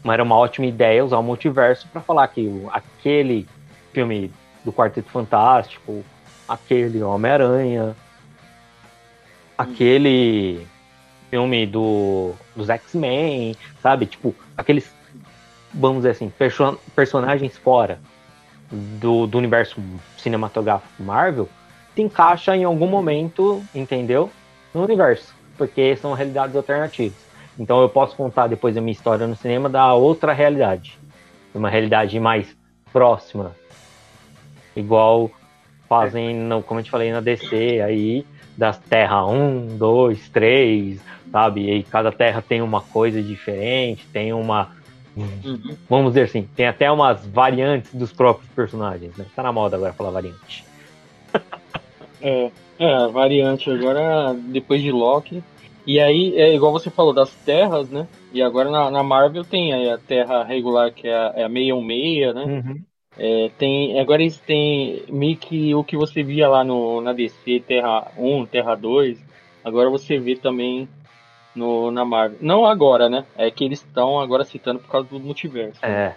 era 0.04 0.22
uma 0.22 0.36
ótima 0.36 0.66
ideia 0.66 1.04
usar 1.04 1.18
o 1.18 1.22
multiverso 1.22 1.86
para 1.88 2.00
falar 2.00 2.28
que 2.28 2.66
aquele 2.72 3.46
filme 3.92 4.32
do 4.64 4.72
Quarteto 4.72 5.10
Fantástico, 5.10 6.04
aquele 6.48 7.02
Homem-Aranha, 7.02 7.94
aquele 9.56 10.66
filme 11.28 11.66
do, 11.66 12.32
dos 12.56 12.68
X-Men, 12.68 13.54
sabe? 13.82 14.06
Tipo, 14.06 14.34
aqueles 14.56 14.90
vamos 15.72 15.98
dizer 15.98 16.10
assim, 16.10 16.30
perso 16.30 16.78
personagens 16.94 17.56
fora 17.56 18.00
do, 18.70 19.26
do 19.26 19.38
universo 19.38 19.80
cinematográfico 20.18 21.02
Marvel 21.02 21.48
se 21.94 22.02
encaixa 22.02 22.56
em 22.56 22.64
algum 22.64 22.86
momento, 22.86 23.62
entendeu? 23.74 24.30
No 24.72 24.84
universo, 24.84 25.34
porque 25.56 25.96
são 25.96 26.12
realidades 26.12 26.54
alternativas. 26.54 27.18
Então 27.60 27.82
eu 27.82 27.90
posso 27.90 28.16
contar 28.16 28.46
depois 28.46 28.74
a 28.74 28.80
minha 28.80 28.90
história 28.90 29.26
no 29.26 29.36
cinema 29.36 29.68
da 29.68 29.92
outra 29.92 30.32
realidade, 30.32 30.98
uma 31.54 31.68
realidade 31.68 32.18
mais 32.18 32.56
próxima, 32.90 33.54
igual 34.74 35.30
fazem, 35.86 36.34
no, 36.34 36.62
como 36.62 36.80
a 36.80 36.82
gente 36.82 36.90
falei 36.90 37.12
na 37.12 37.20
DC 37.20 37.82
aí, 37.84 38.24
das 38.56 38.78
terras 38.78 39.28
1, 39.28 39.76
2, 39.76 40.28
3, 40.30 41.00
sabe? 41.30 41.70
E 41.70 41.82
cada 41.82 42.10
terra 42.10 42.40
tem 42.40 42.62
uma 42.62 42.80
coisa 42.80 43.22
diferente, 43.22 44.06
tem 44.10 44.32
uma. 44.32 44.70
Uhum. 45.14 45.76
Vamos 45.86 46.12
dizer 46.12 46.22
assim, 46.22 46.48
tem 46.56 46.66
até 46.66 46.90
umas 46.90 47.26
variantes 47.26 47.92
dos 47.92 48.10
próprios 48.10 48.50
personagens, 48.52 49.14
né? 49.18 49.26
Tá 49.36 49.42
na 49.42 49.52
moda 49.52 49.76
agora 49.76 49.92
falar 49.92 50.12
variante. 50.12 50.64
é, 52.22 52.50
é, 52.78 53.08
variante 53.08 53.70
agora, 53.70 54.34
depois 54.34 54.80
de 54.80 54.90
Loki. 54.90 55.42
E 55.86 55.98
aí, 55.98 56.34
é 56.36 56.54
igual 56.54 56.72
você 56.72 56.90
falou, 56.90 57.12
das 57.12 57.32
terras, 57.44 57.90
né? 57.90 58.06
E 58.32 58.42
agora 58.42 58.70
na, 58.70 58.90
na 58.90 59.02
Marvel 59.02 59.44
tem 59.44 59.90
a 59.90 59.98
terra 59.98 60.44
regular, 60.44 60.92
que 60.92 61.08
é 61.08 61.14
a, 61.14 61.32
é 61.36 61.44
a 61.44 61.48
616, 61.48 62.34
né? 62.34 62.44
Uhum. 62.44 62.82
É, 63.18 63.50
tem, 63.58 64.00
agora 64.00 64.22
eles 64.22 64.38
têm 64.38 65.02
meio 65.08 65.36
que 65.36 65.74
o 65.74 65.82
que 65.82 65.96
você 65.96 66.22
via 66.22 66.48
lá 66.48 66.62
no, 66.62 67.00
na 67.00 67.12
DC, 67.12 67.60
Terra 67.66 68.10
1, 68.16 68.46
Terra 68.46 68.74
2, 68.74 69.18
agora 69.64 69.90
você 69.90 70.18
vê 70.18 70.36
também 70.36 70.88
no, 71.54 71.90
na 71.90 72.04
Marvel. 72.04 72.38
Não 72.40 72.64
agora, 72.64 73.08
né? 73.08 73.24
É 73.36 73.50
que 73.50 73.64
eles 73.64 73.80
estão 73.80 74.20
agora 74.20 74.44
citando 74.44 74.78
por 74.78 74.90
causa 74.90 75.08
do 75.08 75.18
multiverso. 75.18 75.84
É. 75.84 76.16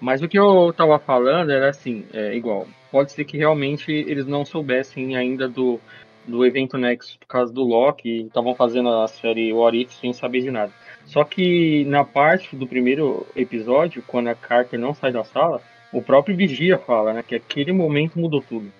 Mas 0.00 0.20
o 0.20 0.28
que 0.28 0.38
eu 0.38 0.72
tava 0.76 0.98
falando 0.98 1.50
era 1.50 1.70
assim, 1.70 2.04
é 2.12 2.34
igual. 2.34 2.66
Pode 2.90 3.12
ser 3.12 3.24
que 3.24 3.38
realmente 3.38 3.90
eles 3.90 4.26
não 4.26 4.44
soubessem 4.44 5.16
ainda 5.16 5.48
do, 5.48 5.80
do 6.26 6.44
evento 6.44 6.76
Nexus 6.76 7.16
por 7.16 7.26
causa 7.26 7.52
do 7.52 7.62
Loki 7.62 8.22
estavam 8.22 8.54
fazendo 8.54 8.88
a 8.88 9.08
série 9.08 9.52
What 9.52 9.80
If 9.80 9.92
sem 9.92 10.12
saber 10.12 10.42
de 10.42 10.50
nada. 10.50 10.72
Só 11.04 11.22
que 11.24 11.84
na 11.84 12.04
parte 12.04 12.56
do 12.56 12.66
primeiro 12.66 13.26
episódio, 13.36 14.02
quando 14.06 14.28
a 14.28 14.34
Carter 14.34 14.78
não 14.78 14.92
sai 14.92 15.12
da 15.12 15.22
sala, 15.22 15.60
o 15.92 16.02
próprio 16.02 16.36
Vigia 16.36 16.78
fala, 16.78 17.12
né, 17.12 17.22
que 17.26 17.34
aquele 17.34 17.72
momento 17.72 18.18
mudou 18.18 18.40
tudo. 18.40 18.72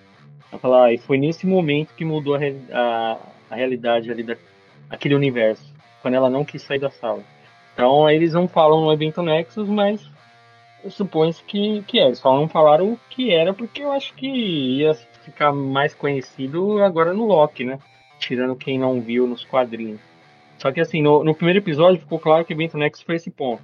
Ela 0.51 0.59
fala, 0.59 0.85
ah, 0.85 0.93
e 0.93 0.97
foi 0.97 1.17
nesse 1.17 1.47
momento 1.47 1.93
que 1.95 2.05
mudou 2.05 2.35
a, 2.35 2.39
a, 2.71 3.17
a 3.49 3.55
realidade 3.55 4.11
ali 4.11 4.23
daquele 4.89 5.15
universo, 5.15 5.73
quando 6.01 6.15
ela 6.15 6.29
não 6.29 6.45
quis 6.45 6.61
sair 6.61 6.79
da 6.79 6.89
sala. 6.89 7.23
Então 7.73 8.09
eles 8.09 8.33
não 8.33 8.47
falam 8.47 8.81
no 8.81 8.91
evento 8.91 9.21
Nexus, 9.21 9.67
mas 9.69 10.01
supõe 10.89 11.31
que, 11.45 11.81
que 11.83 11.99
é. 11.99 12.07
Eles 12.07 12.19
só 12.19 12.35
não 12.35 12.47
falaram 12.47 12.93
o 12.93 12.99
que 13.09 13.31
era, 13.31 13.53
porque 13.53 13.83
eu 13.83 13.91
acho 13.91 14.13
que 14.15 14.27
ia 14.27 14.97
ficar 15.31 15.51
mais 15.51 15.93
conhecido 15.93 16.83
agora 16.83 17.13
no 17.13 17.25
Loki, 17.25 17.63
né? 17.63 17.79
Tirando 18.19 18.55
quem 18.55 18.79
não 18.79 19.01
viu 19.01 19.27
nos 19.27 19.45
quadrinhos. 19.45 20.01
Só 20.57 20.71
que 20.71 20.81
assim, 20.81 21.01
no, 21.01 21.23
no 21.23 21.35
primeiro 21.35 21.59
episódio 21.59 22.01
ficou 22.01 22.19
claro 22.19 22.43
que 22.43 22.53
o 22.53 22.55
evento 22.55 22.77
Nexus 22.77 23.03
foi 23.03 23.15
esse 23.15 23.29
ponto 23.29 23.63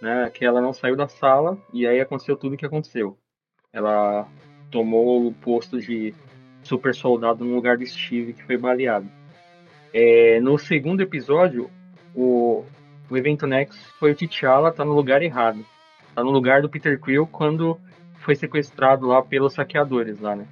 né, 0.00 0.30
que 0.32 0.44
ela 0.44 0.60
não 0.60 0.72
saiu 0.72 0.96
da 0.96 1.08
sala 1.08 1.58
e 1.72 1.86
aí 1.86 2.00
aconteceu 2.00 2.36
tudo 2.36 2.54
o 2.54 2.56
que 2.56 2.66
aconteceu. 2.66 3.16
Ela 3.72 4.26
tomou 4.70 5.26
o 5.26 5.32
posto 5.32 5.80
de 5.80 6.14
super 6.62 6.94
soldado 6.94 7.44
no 7.44 7.54
lugar 7.54 7.76
do 7.76 7.86
Steve, 7.86 8.32
que 8.32 8.44
foi 8.44 8.56
baleado. 8.56 9.08
É, 9.92 10.40
no 10.40 10.58
segundo 10.58 11.00
episódio, 11.00 11.70
o, 12.14 12.64
o 13.10 13.16
evento 13.16 13.46
Next 13.46 13.78
foi 13.98 14.12
o 14.12 14.14
T'Challa 14.14 14.72
tá 14.72 14.84
no 14.84 14.92
lugar 14.92 15.22
errado. 15.22 15.64
Tá 16.14 16.22
no 16.22 16.30
lugar 16.30 16.62
do 16.62 16.68
Peter 16.68 17.00
Quill 17.00 17.26
quando 17.26 17.78
foi 18.20 18.34
sequestrado 18.34 19.06
lá 19.06 19.22
pelos 19.22 19.54
saqueadores 19.54 20.20
lá, 20.20 20.36
né? 20.36 20.46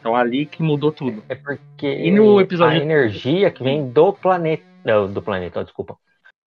Então 0.00 0.16
ali 0.16 0.46
que 0.46 0.62
mudou 0.62 0.90
tudo. 0.90 1.22
É 1.28 1.34
porque 1.34 1.86
e 1.86 2.10
no 2.10 2.40
episódio... 2.40 2.80
a 2.80 2.82
energia 2.82 3.50
que 3.50 3.62
vem 3.62 3.88
do 3.90 4.12
planeta, 4.12 4.64
do 5.12 5.20
planeta, 5.20 5.62
desculpa, 5.62 5.96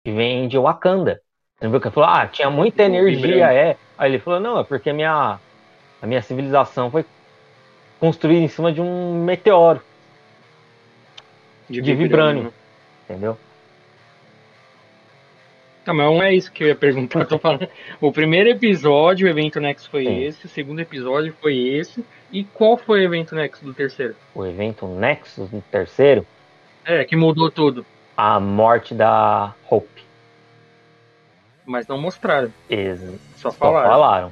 que 0.03 0.11
vem 0.11 0.47
de 0.47 0.57
Wakanda. 0.57 1.21
Lembra 1.61 1.79
que 1.79 1.87
ele 1.87 1.93
falou, 1.93 2.09
ah, 2.09 2.27
tinha 2.27 2.49
muita 2.49 2.83
energia, 2.83 3.53
é. 3.53 3.77
Aí 3.97 4.11
ele 4.11 4.19
falou, 4.19 4.39
não, 4.39 4.59
é 4.59 4.63
porque 4.63 4.89
a 4.89 4.93
minha, 4.93 5.39
a 6.01 6.07
minha 6.07 6.21
civilização 6.21 6.89
foi 6.89 7.05
construída 7.99 8.41
em 8.41 8.47
cima 8.47 8.73
de 8.73 8.81
um 8.81 9.23
meteoro. 9.23 9.81
De, 11.69 11.79
de 11.79 11.95
vibrânio. 11.95 12.43
Né? 12.43 12.51
Entendeu? 13.05 13.37
Não, 15.85 15.93
mas 15.93 16.05
não 16.05 16.23
é 16.23 16.33
isso 16.33 16.51
que 16.51 16.63
eu 16.63 16.67
ia 16.67 16.75
perguntar. 16.75 17.27
Eu. 17.29 17.69
O 18.01 18.11
primeiro 18.11 18.49
episódio, 18.49 19.27
o 19.27 19.29
evento 19.29 19.59
Next 19.59 19.89
foi 19.89 20.05
Sim. 20.05 20.23
esse, 20.23 20.45
o 20.45 20.49
segundo 20.49 20.79
episódio 20.79 21.33
foi 21.39 21.57
esse. 21.57 22.03
E 22.33 22.43
qual 22.43 22.75
foi 22.75 23.01
o 23.01 23.03
evento 23.03 23.35
Next 23.35 23.63
do 23.63 23.75
terceiro? 23.75 24.15
O 24.33 24.43
evento 24.43 24.87
Nexus 24.87 25.51
do 25.51 25.61
terceiro? 25.61 26.25
É, 26.83 27.05
que 27.05 27.15
mudou 27.15 27.51
tudo. 27.51 27.85
A 28.17 28.39
morte 28.39 28.95
da 28.95 29.53
Hope. 29.69 30.03
Mas 31.63 31.85
não 31.85 32.01
mostraram. 32.01 32.51
Exato. 32.67 33.19
Só 33.37 33.51
falaram. 33.51 33.85
Só 33.85 33.91
falaram. 33.91 34.31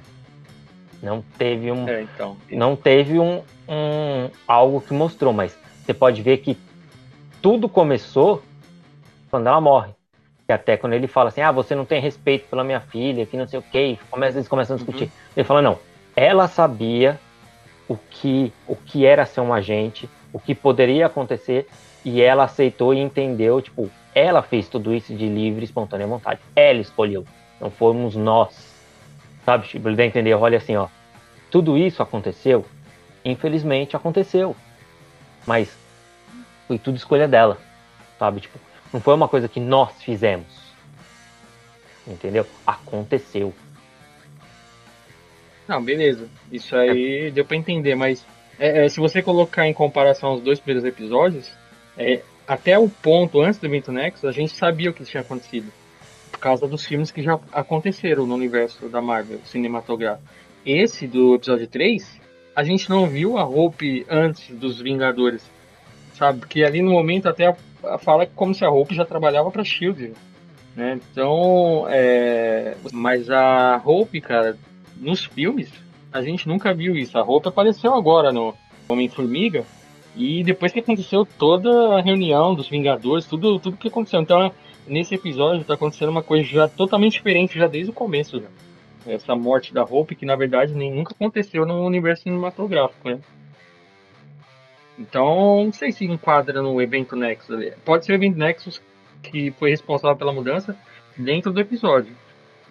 Não 1.02 1.22
teve 1.38 1.72
um. 1.72 1.88
É, 1.88 2.02
então. 2.02 2.36
Não 2.50 2.76
teve 2.76 3.20
um, 3.20 3.44
um. 3.70 4.32
algo 4.48 4.82
que 4.82 4.94
mostrou, 4.94 5.32
mas 5.32 5.56
você 5.86 5.94
pode 5.94 6.24
ver 6.24 6.38
que 6.38 6.58
tudo 7.40 7.70
começou 7.70 8.42
quando 9.30 9.46
ela 9.46 9.62
morre. 9.62 9.92
E 10.50 10.54
até 10.54 10.76
quando 10.76 10.94
ele 10.94 11.08
fala 11.08 11.30
assim, 11.30 11.42
ah, 11.42 11.52
você 11.52 11.76
não 11.76 11.86
tem 11.86 12.02
respeito 12.02 12.50
pela 12.50 12.64
minha 12.64 12.82
filha, 12.82 13.28
que 13.28 13.38
não 13.38 13.48
sei 13.48 13.60
o 13.60 13.62
que, 13.62 14.00
começa, 14.10 14.40
eles 14.40 14.48
começam 14.48 14.76
a 14.76 14.78
discutir. 14.78 15.06
Uhum. 15.06 15.12
Ele 15.38 15.44
fala, 15.44 15.62
não, 15.62 15.78
ela 16.16 16.48
sabia 16.48 17.20
o 17.92 18.00
que, 18.10 18.54
o 18.68 18.76
que 18.76 19.06
era 19.06 19.26
ser 19.26 19.42
um 19.42 19.54
agente, 19.54 20.10
o 20.32 20.40
que 20.40 20.56
poderia 20.56 21.08
acontecer, 21.08 21.68
e 22.06 22.22
ela 22.22 22.46
aceitou 22.46 22.94
e 22.94 23.00
entendeu, 23.00 23.62
tipo, 23.62 23.92
ela 24.16 24.42
fez 24.42 24.68
tudo 24.68 24.94
isso 24.94 25.14
de 25.14 25.28
livre 25.28 25.66
espontânea 25.66 26.08
vontade. 26.08 26.40
Ela 26.56 26.80
escolheu. 26.80 27.26
Não 27.60 27.70
fomos 27.70 28.16
nós. 28.16 28.74
Sabe? 29.46 29.68
Tipo, 29.68 29.90
ele 29.90 30.02
a 30.02 30.06
entender, 30.06 30.34
olha 30.34 30.58
assim, 30.58 30.76
ó. 30.76 30.88
Tudo 31.50 31.78
isso 31.78 32.02
aconteceu. 32.02 32.66
Infelizmente 33.24 33.96
aconteceu. 33.96 34.56
Mas 35.46 35.76
foi 36.68 36.80
tudo 36.80 36.96
escolha 36.96 37.28
dela. 37.28 37.58
Sabe? 38.18 38.40
Tipo, 38.40 38.58
não 38.94 39.02
foi 39.02 39.14
uma 39.14 39.28
coisa 39.28 39.48
que 39.48 39.60
nós 39.60 40.02
fizemos. 40.02 40.48
Entendeu? 42.08 42.48
Aconteceu. 42.66 43.54
Não, 45.72 45.82
beleza. 45.82 46.28
Isso 46.52 46.76
aí 46.76 47.28
é. 47.28 47.32
deu 47.32 47.46
pra 47.46 47.56
entender, 47.56 47.96
mas 47.96 48.26
é, 48.60 48.84
é, 48.84 48.90
se 48.90 49.00
você 49.00 49.22
colocar 49.22 49.66
em 49.66 49.74
comparação 49.74 50.34
os 50.34 50.42
dois 50.42 50.60
primeiros 50.60 50.84
episódios, 50.84 51.50
é, 51.98 52.20
até 52.46 52.78
o 52.78 52.90
ponto 52.90 53.40
antes 53.40 53.58
do 53.58 53.68
evento 53.68 53.90
Nexus, 53.90 54.26
a 54.26 54.34
gente 54.34 54.54
sabia 54.54 54.90
o 54.90 54.94
que 54.94 55.06
tinha 55.06 55.22
acontecido. 55.22 55.72
Por 56.30 56.40
causa 56.40 56.68
dos 56.68 56.86
filmes 56.86 57.10
que 57.10 57.24
já 57.24 57.40
aconteceram 57.54 58.28
no 58.28 58.36
universo 58.36 58.90
da 58.90 59.02
Marvel 59.02 59.40
cinematográfico. 59.46 60.28
Esse 60.66 61.08
do 61.08 61.36
episódio 61.36 61.68
3, 61.68 62.20
a 62.54 62.66
gente 62.66 62.90
não 62.90 63.08
viu 63.08 63.38
a 63.38 63.46
Hope 63.46 64.06
antes 64.10 64.54
dos 64.54 64.82
Vingadores. 64.82 65.42
Sabe? 66.16 66.40
Porque 66.40 66.66
ali 66.66 66.82
no 66.82 66.92
momento 66.92 67.30
até 67.30 67.56
fala 68.02 68.26
como 68.26 68.54
se 68.54 68.66
a 68.66 68.70
Hope 68.70 68.94
já 68.94 69.06
trabalhava 69.06 69.50
para 69.50 69.64
Shield. 69.64 70.12
Né? 70.76 71.00
Então, 71.12 71.86
é... 71.88 72.76
mas 72.92 73.30
a 73.30 73.82
Hope, 73.86 74.20
cara, 74.20 74.58
nos 75.02 75.26
filmes, 75.26 75.72
a 76.14 76.22
gente 76.22 76.48
nunca 76.48 76.74
viu 76.74 76.96
isso. 76.96 77.18
A 77.18 77.24
Hope 77.24 77.48
apareceu 77.48 77.94
agora 77.94 78.32
no 78.32 78.54
Homem-Formiga 78.88 79.66
e 80.16 80.44
depois 80.44 80.72
que 80.72 80.80
aconteceu 80.80 81.26
toda 81.26 81.98
a 81.98 82.02
reunião 82.02 82.54
dos 82.54 82.70
Vingadores, 82.70 83.26
tudo, 83.26 83.60
tudo 83.60 83.78
que 83.78 83.88
aconteceu. 83.88 84.22
Então, 84.22 84.52
nesse 84.88 85.16
episódio 85.16 85.64
tá 85.64 85.74
acontecendo 85.74 86.10
uma 86.10 86.24
coisa 86.24 86.44
já 86.44 86.68
totalmente 86.68 87.14
diferente, 87.14 87.58
já 87.58 87.68
desde 87.68 87.90
o 87.90 87.94
começo. 87.94 88.40
Já. 88.40 88.48
Essa 89.14 89.36
morte 89.36 89.74
da 89.74 89.84
Hope, 89.84 90.16
que 90.16 90.26
na 90.26 90.36
verdade 90.36 90.76
nem 90.76 90.94
nunca 90.94 91.14
aconteceu 91.14 91.66
no 91.66 91.84
universo 91.84 92.24
cinematográfico, 92.24 93.10
né? 93.10 93.20
Então, 95.00 95.66
não 95.66 95.74
sei 95.74 95.92
se 95.92 96.06
enquadra 96.06 96.62
no 96.62 96.80
evento 96.80 97.16
Nexus. 97.16 97.74
Pode 97.84 98.06
ser 98.06 98.12
o 98.12 98.16
evento 98.16 98.38
Nexus 98.38 98.80
que 99.24 99.52
foi 99.52 99.72
responsável 99.72 100.18
pela 100.18 100.34
mudança 100.34 100.78
dentro 101.18 101.52
do 101.52 101.60
episódio, 101.60 102.16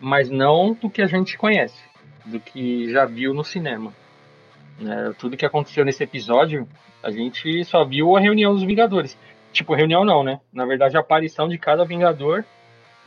mas 0.01 0.31
não 0.31 0.75
do 0.75 0.91
que 0.91 1.03
a 1.03 1.07
gente 1.07 1.37
conhece, 1.37 1.81
do 2.25 2.41
que 2.41 2.91
já 2.91 3.05
viu 3.05 3.35
no 3.35 3.45
cinema. 3.45 3.93
Né? 4.79 5.15
Tudo 5.19 5.37
que 5.37 5.47
aconteceu 5.47 5.85
nesse 5.85 6.03
episódio 6.03 6.69
a 7.03 7.11
gente 7.11 7.65
só 7.65 7.85
viu 7.85 8.17
a 8.17 8.21
reunião 8.21 8.53
dos 8.53 8.63
Vingadores. 8.63 9.17
Tipo, 9.53 9.75
reunião 9.75 10.05
não, 10.05 10.23
né? 10.23 10.41
Na 10.53 10.65
verdade, 10.65 10.97
a 10.97 11.01
aparição 11.01 11.49
de 11.49 11.59
cada 11.59 11.85
Vingador 11.85 12.45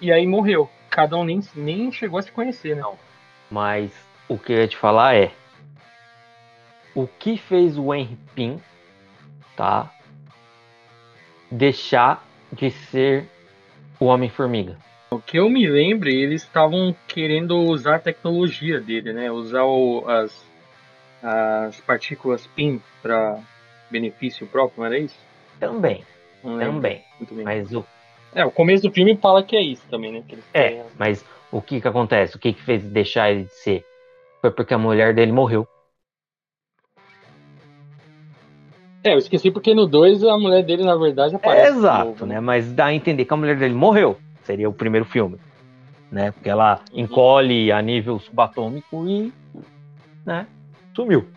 e 0.01 0.11
aí 0.11 0.25
morreu. 0.27 0.69
Cada 0.89 1.15
um 1.15 1.23
nem, 1.23 1.39
nem 1.55 1.91
chegou 1.91 2.19
a 2.19 2.21
se 2.21 2.31
conhecer, 2.31 2.75
né? 2.75 2.81
Não. 2.81 2.97
Mas 3.49 3.91
o 4.27 4.37
que 4.37 4.51
eu 4.51 4.57
ia 4.57 4.67
te 4.67 4.77
falar 4.77 5.15
é. 5.15 5.31
O 6.95 7.07
que 7.07 7.37
fez 7.37 7.77
o 7.77 7.93
Henry 7.93 8.17
Pym, 8.35 8.61
tá? 9.55 9.91
Deixar 11.49 12.23
de 12.51 12.69
ser 12.69 13.27
o 13.99 14.05
Homem-Formiga. 14.05 14.77
O 15.13 15.21
que 15.21 15.37
eu 15.37 15.49
me 15.49 15.67
lembro, 15.67 16.09
eles 16.09 16.43
estavam 16.43 16.95
querendo 17.07 17.57
usar 17.57 17.95
a 17.95 17.99
tecnologia 17.99 18.79
dele, 18.79 19.13
né? 19.13 19.31
Usar 19.31 19.63
o, 19.63 20.03
as, 20.07 20.45
as 21.21 21.79
partículas 21.81 22.47
PIN 22.47 22.81
para 23.01 23.39
benefício 23.89 24.47
próprio, 24.47 24.79
não 24.79 24.85
era 24.87 24.97
isso? 24.97 25.17
Também. 25.59 26.03
Também. 26.41 27.03
Mas 27.43 27.73
o. 27.73 27.85
É, 28.35 28.43
o 28.43 28.51
começo 28.51 28.83
do 28.83 28.91
filme 28.91 29.15
fala 29.15 29.43
que 29.43 29.55
é 29.55 29.61
isso 29.61 29.83
também, 29.89 30.11
né? 30.11 30.23
é, 30.53 30.69
têm... 30.69 30.83
mas 30.97 31.23
o 31.51 31.61
que 31.61 31.79
que 31.79 31.87
acontece? 31.87 32.35
O 32.35 32.39
que 32.39 32.51
que 32.51 32.61
fez 32.61 32.83
deixar 32.83 33.31
ele 33.31 33.43
de 33.43 33.53
ser? 33.53 33.85
Foi 34.41 34.49
porque 34.49 34.73
a 34.73 34.77
mulher 34.77 35.13
dele 35.13 35.31
morreu. 35.31 35.67
É, 39.03 39.13
eu 39.13 39.17
esqueci 39.17 39.51
porque 39.51 39.75
no 39.75 39.85
2 39.85 40.23
a 40.23 40.37
mulher 40.37 40.63
dele, 40.63 40.83
na 40.83 40.95
verdade, 40.95 41.35
aparece. 41.35 41.67
É, 41.67 41.69
exato, 41.69 42.05
novo, 42.05 42.25
né? 42.25 42.39
Mas 42.39 42.71
dá 42.71 42.85
a 42.85 42.93
entender 42.93 43.25
que 43.25 43.33
a 43.33 43.37
mulher 43.37 43.57
dele 43.57 43.73
morreu. 43.73 44.17
Seria 44.43 44.69
o 44.69 44.73
primeiro 44.73 45.05
filme. 45.05 45.37
Né? 46.11 46.31
Porque 46.31 46.49
ela 46.49 46.81
encolhe 46.93 47.71
a 47.71 47.81
nível 47.81 48.19
subatômico 48.19 49.07
e. 49.07 49.33
né? 50.25 50.47
Sumiu. 50.95 51.27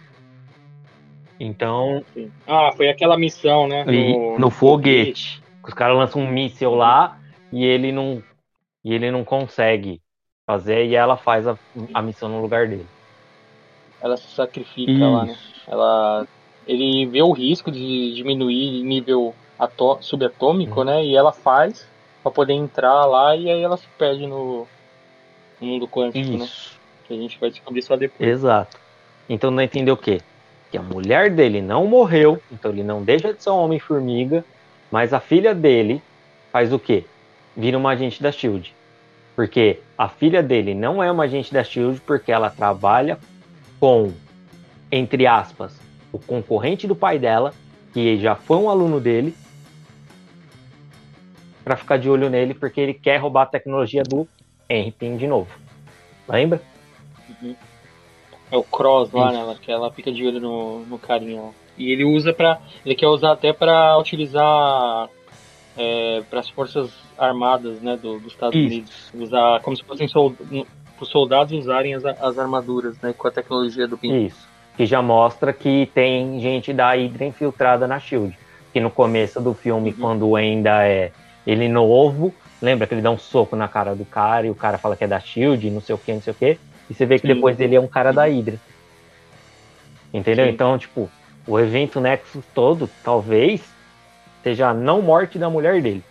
Então. 1.41 2.05
Ah, 2.47 2.71
foi 2.77 2.89
aquela 2.89 3.17
missão, 3.17 3.67
né? 3.67 3.85
No, 3.85 4.39
no 4.39 4.51
foguete. 4.51 5.43
Os 5.67 5.75
caras 5.75 5.97
lançam 5.97 6.23
um 6.23 6.31
míssil 6.31 6.75
lá 6.75 7.19
e 7.53 7.65
ele 7.65 7.91
não. 7.91 8.23
E 8.85 8.93
ele 8.93 9.11
não 9.11 9.25
consegue 9.25 10.01
fazer 10.47 10.87
e 10.87 10.95
ela 10.95 11.17
faz 11.17 11.47
a, 11.47 11.59
a 11.93 12.01
missão 12.01 12.29
no 12.29 12.41
lugar 12.41 12.69
dele. 12.69 12.87
Ela 14.01 14.17
se 14.17 14.29
sacrifica 14.29 14.93
Isso. 14.93 15.01
lá, 15.01 15.25
né? 15.25 15.37
Ela 15.67 16.27
ele 16.67 17.07
vê 17.07 17.23
o 17.23 17.33
risco 17.33 17.71
de 17.71 18.15
diminuir 18.15 18.83
nível 18.83 19.35
subatômico, 20.01 20.81
uhum. 20.81 20.87
né? 20.87 21.05
E 21.05 21.17
ela 21.17 21.33
faz 21.33 21.89
para 22.27 22.33
poder 22.33 22.55
entrar 22.55 23.05
lá 23.05 23.37
e 23.37 23.49
aí 23.49 23.63
ela 23.63 23.77
se 23.77 23.87
perde 23.97 24.27
no, 24.27 24.67
mundo 25.61 25.87
quântico, 25.87 26.29
né? 26.29 26.45
Isso. 26.45 26.73
né? 26.73 26.81
Que 27.07 27.15
a 27.15 27.17
gente 27.17 27.39
vai 27.39 27.51
descobrir 27.51 27.83
só 27.83 27.97
depois. 27.97 28.29
Exato. 28.29 28.77
Então 29.29 29.49
não 29.49 29.63
entendeu 29.63 29.95
o 29.95 29.97
quê? 29.97 30.21
Que 30.69 30.77
a 30.77 30.83
mulher 30.83 31.31
dele 31.31 31.63
não 31.63 31.87
morreu, 31.87 32.43
então 32.51 32.73
ele 32.73 32.83
não 32.83 33.01
deixa 33.01 33.33
de 33.33 33.41
ser 33.41 33.51
um 33.51 33.59
homem-formiga, 33.59 34.45
mas 34.91 35.15
a 35.15 35.21
filha 35.21 35.55
dele 35.55 36.03
faz 36.51 36.73
o 36.73 36.81
quê? 36.81 37.05
Vira 37.57 37.79
uma 37.79 37.91
agente 37.91 38.21
da 38.21 38.33
SHIELD. 38.33 38.75
Porque 39.37 39.79
a 39.97 40.09
filha 40.09 40.43
dele 40.43 40.75
não 40.75 41.01
é 41.01 41.09
uma 41.13 41.25
agente 41.25 41.55
da 41.55 41.63
SHIELD 41.63 42.01
porque 42.01 42.33
ela 42.33 42.51
trabalha 42.51 43.21
com, 43.79 44.13
entre 44.91 45.29
aspas, 45.29 45.79
o 46.11 46.19
concorrente 46.19 46.89
do 46.89 46.97
pai 46.97 47.21
dela, 47.21 47.55
que 47.93 48.19
já 48.19 48.35
foi 48.35 48.57
um 48.57 48.69
aluno 48.69 48.99
dele, 48.99 49.33
para 51.67 51.77
ficar 51.77 51.97
de 51.97 52.09
olho 52.09 52.31
nele, 52.31 52.55
porque 52.55 52.81
ele 52.81 52.95
quer 52.95 53.17
roubar 53.17 53.43
a 53.43 53.47
tecnologia 53.47 54.05
do 54.05 54.29
Henry 54.71 54.93
Pym 54.93 55.17
de 55.17 55.27
novo. 55.27 55.51
Lembra? 56.29 56.63
Uhum. 57.29 57.57
É 58.53 58.57
o 58.57 58.63
Cross 58.63 59.11
lá, 59.11 59.33
Isso. 59.33 59.47
né? 59.47 59.57
Que 59.61 59.73
ela 59.73 59.91
fica 59.91 60.13
de 60.13 60.25
olho 60.25 60.39
no, 60.39 60.87
no 60.87 60.97
carinha 60.97 61.43
lá. 61.43 61.51
E 61.77 61.91
ele 61.91 62.05
usa 62.05 62.33
para 62.33 62.61
Ele 62.85 62.95
quer 62.95 63.09
usar 63.09 63.33
até 63.33 63.53
para 63.53 63.99
utilizar 63.99 65.09
é, 65.77 66.23
para 66.31 66.39
as 66.39 66.49
forças 66.49 66.89
armadas 67.19 67.81
né, 67.83 67.97
do, 67.97 68.21
dos 68.21 68.33
Estados 68.33 68.57
Isso. 68.57 68.67
Unidos. 68.67 69.13
Usar 69.13 69.61
como 69.61 69.77
se 69.77 69.83
fossem 69.83 70.07
os 71.01 71.09
soldados 71.09 71.53
usarem 71.53 71.95
as, 71.95 72.05
as 72.05 72.39
armaduras 72.39 72.97
né, 73.01 73.13
com 73.13 73.27
a 73.27 73.31
tecnologia 73.33 73.89
do 73.89 73.99
PIN. 73.99 74.27
Isso 74.27 74.47
que 74.77 74.85
já 74.85 75.01
mostra 75.01 75.53
que 75.53 75.91
tem 75.95 76.39
gente 76.39 76.73
da 76.73 76.91
Hydra 76.91 77.25
infiltrada 77.25 77.89
na 77.89 77.99
Shield. 77.99 78.39
Que 78.73 78.79
no 78.79 78.91
começo 78.91 79.41
do 79.41 79.55
filme, 79.55 79.91
uhum. 79.91 79.97
quando 79.99 80.37
ainda 80.37 80.87
é 80.87 81.11
ele 81.47 81.69
novo, 81.69 82.35
lembra 82.61 82.87
que 82.87 82.95
ele 82.95 83.03
dá 83.03 83.11
um 83.11 83.19
soco 83.19 83.55
na 83.55 83.69
cara 83.69 83.95
do 83.95 84.05
cara 84.05 84.47
e 84.47 84.51
o 84.51 84.55
cara 84.55 84.79
fala 84.79 84.97
que 84.97 85.05
é 85.05 85.07
da 85.07 85.21
Shield, 85.21 85.71
não 85.71 85.81
sei 85.81 85.95
o 85.95 85.99
que, 85.99 86.13
não 86.13 86.21
sei 86.21 86.33
o 86.33 86.37
que, 86.37 86.59
e 86.91 86.95
você 86.95 87.07
vê 87.07 87.19
que 87.19 87.27
Sim. 87.27 87.35
depois 87.35 87.61
ele 87.61 87.77
é 87.77 87.81
um 87.81 87.87
cara 87.87 88.13
da 88.13 88.25
Hydra. 88.25 88.59
Entendeu? 90.13 90.47
Sim. 90.47 90.53
Então, 90.53 90.79
tipo, 90.79 91.11
o 91.47 91.59
evento 91.59 92.01
Nexus 92.01 92.45
todo, 92.55 92.91
talvez, 93.05 93.63
seja 94.43 94.69
a 94.69 94.75
não 94.75 95.03
morte 95.03 95.39
da 95.39 95.49
mulher 95.49 95.81
dele. 95.81 96.03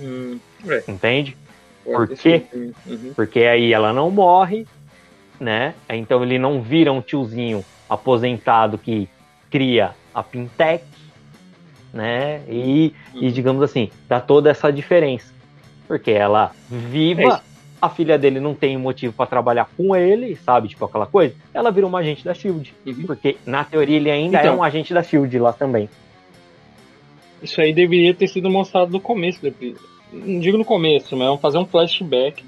Hum, 0.00 0.38
é. 0.66 0.84
Entende? 0.88 1.36
Por 1.84 2.08
quê? 2.08 2.42
Uhum. 2.52 3.12
Porque 3.14 3.40
aí 3.40 3.72
ela 3.72 3.92
não 3.92 4.10
morre, 4.10 4.66
né? 5.40 5.74
Então 5.88 6.22
ele 6.22 6.38
não 6.38 6.60
vira 6.60 6.92
um 6.92 7.00
tiozinho 7.00 7.64
aposentado 7.88 8.76
que 8.76 9.08
cria 9.50 9.94
a 10.14 10.22
Pintec, 10.22 10.84
né? 11.98 12.42
E, 12.48 12.94
e 13.12 13.26
uhum. 13.26 13.32
digamos 13.32 13.60
assim, 13.60 13.90
dá 14.08 14.20
toda 14.20 14.48
essa 14.48 14.72
diferença. 14.72 15.34
Porque 15.88 16.12
ela 16.12 16.52
viva, 16.70 17.22
é 17.22 17.40
a 17.82 17.88
filha 17.88 18.16
dele 18.16 18.38
não 18.38 18.54
tem 18.54 18.78
motivo 18.78 19.12
para 19.12 19.26
trabalhar 19.26 19.68
com 19.76 19.96
ele, 19.96 20.36
sabe? 20.36 20.68
Tipo 20.68 20.84
aquela 20.84 21.06
coisa. 21.06 21.34
Ela 21.52 21.72
vira 21.72 21.86
uma 21.86 21.98
agente 21.98 22.24
da 22.24 22.32
Shield. 22.32 22.72
Uhum. 22.86 23.02
Porque 23.04 23.36
na 23.44 23.64
teoria 23.64 23.96
ele 23.96 24.10
ainda 24.10 24.38
então, 24.38 24.54
é 24.54 24.56
um 24.56 24.62
agente 24.62 24.94
da 24.94 25.02
Shield 25.02 25.36
lá 25.40 25.52
também. 25.52 25.88
Isso 27.42 27.60
aí 27.60 27.72
deveria 27.72 28.14
ter 28.14 28.28
sido 28.28 28.48
mostrado 28.48 28.92
no 28.92 29.00
começo 29.00 29.40
do 29.42 29.52
Não 30.12 30.38
digo 30.38 30.56
no 30.56 30.64
começo, 30.64 31.16
mas 31.16 31.26
vamos 31.26 31.40
fazer 31.40 31.58
um 31.58 31.66
flashback 31.66 32.44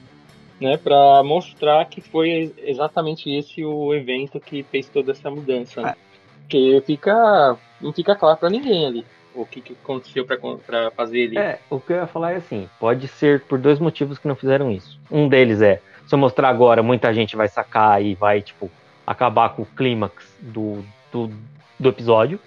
né, 0.61 0.77
para 0.77 1.23
mostrar 1.25 1.85
que 1.87 2.01
foi 2.01 2.53
exatamente 2.59 3.29
esse 3.31 3.65
o 3.65 3.93
evento 3.95 4.39
que 4.39 4.63
fez 4.63 4.89
toda 4.89 5.11
essa 5.11 5.29
mudança. 5.29 5.81
Né? 5.83 5.95
Porque 6.43 6.83
fica, 6.87 7.57
não 7.81 7.93
fica 7.93 8.15
claro 8.15 8.39
para 8.39 8.51
ninguém 8.51 8.87
ali 8.87 9.05
o 9.35 9.47
que, 9.47 9.61
que 9.61 9.73
aconteceu 9.73 10.27
para 10.27 10.91
fazer 10.91 11.19
ele. 11.19 11.39
É, 11.39 11.61
o 11.69 11.81
que 11.81 11.93
eu 11.93 11.97
ia 11.97 12.07
falar 12.07 12.33
é 12.33 12.37
assim: 12.37 12.69
pode 12.79 13.09
ser 13.09 13.41
por 13.43 13.59
dois 13.59 13.79
motivos 13.79 14.19
que 14.19 14.29
não 14.29 14.35
fizeram 14.35 14.71
isso. 14.71 14.99
Um 15.11 15.29
deles 15.29 15.63
é, 15.63 15.81
se 16.07 16.15
eu 16.15 16.19
mostrar 16.19 16.49
agora, 16.49 16.83
muita 16.83 17.15
gente 17.15 17.37
vai 17.37 17.49
sacar 17.49 18.03
e 18.03 18.15
vai, 18.15 18.43
tipo, 18.43 18.71
acabar 19.07 19.51
com 19.51 19.63
o 19.63 19.67
clímax 19.67 20.37
do, 20.41 20.85
do, 21.13 21.31
do 21.79 21.89
episódio. 21.89 22.41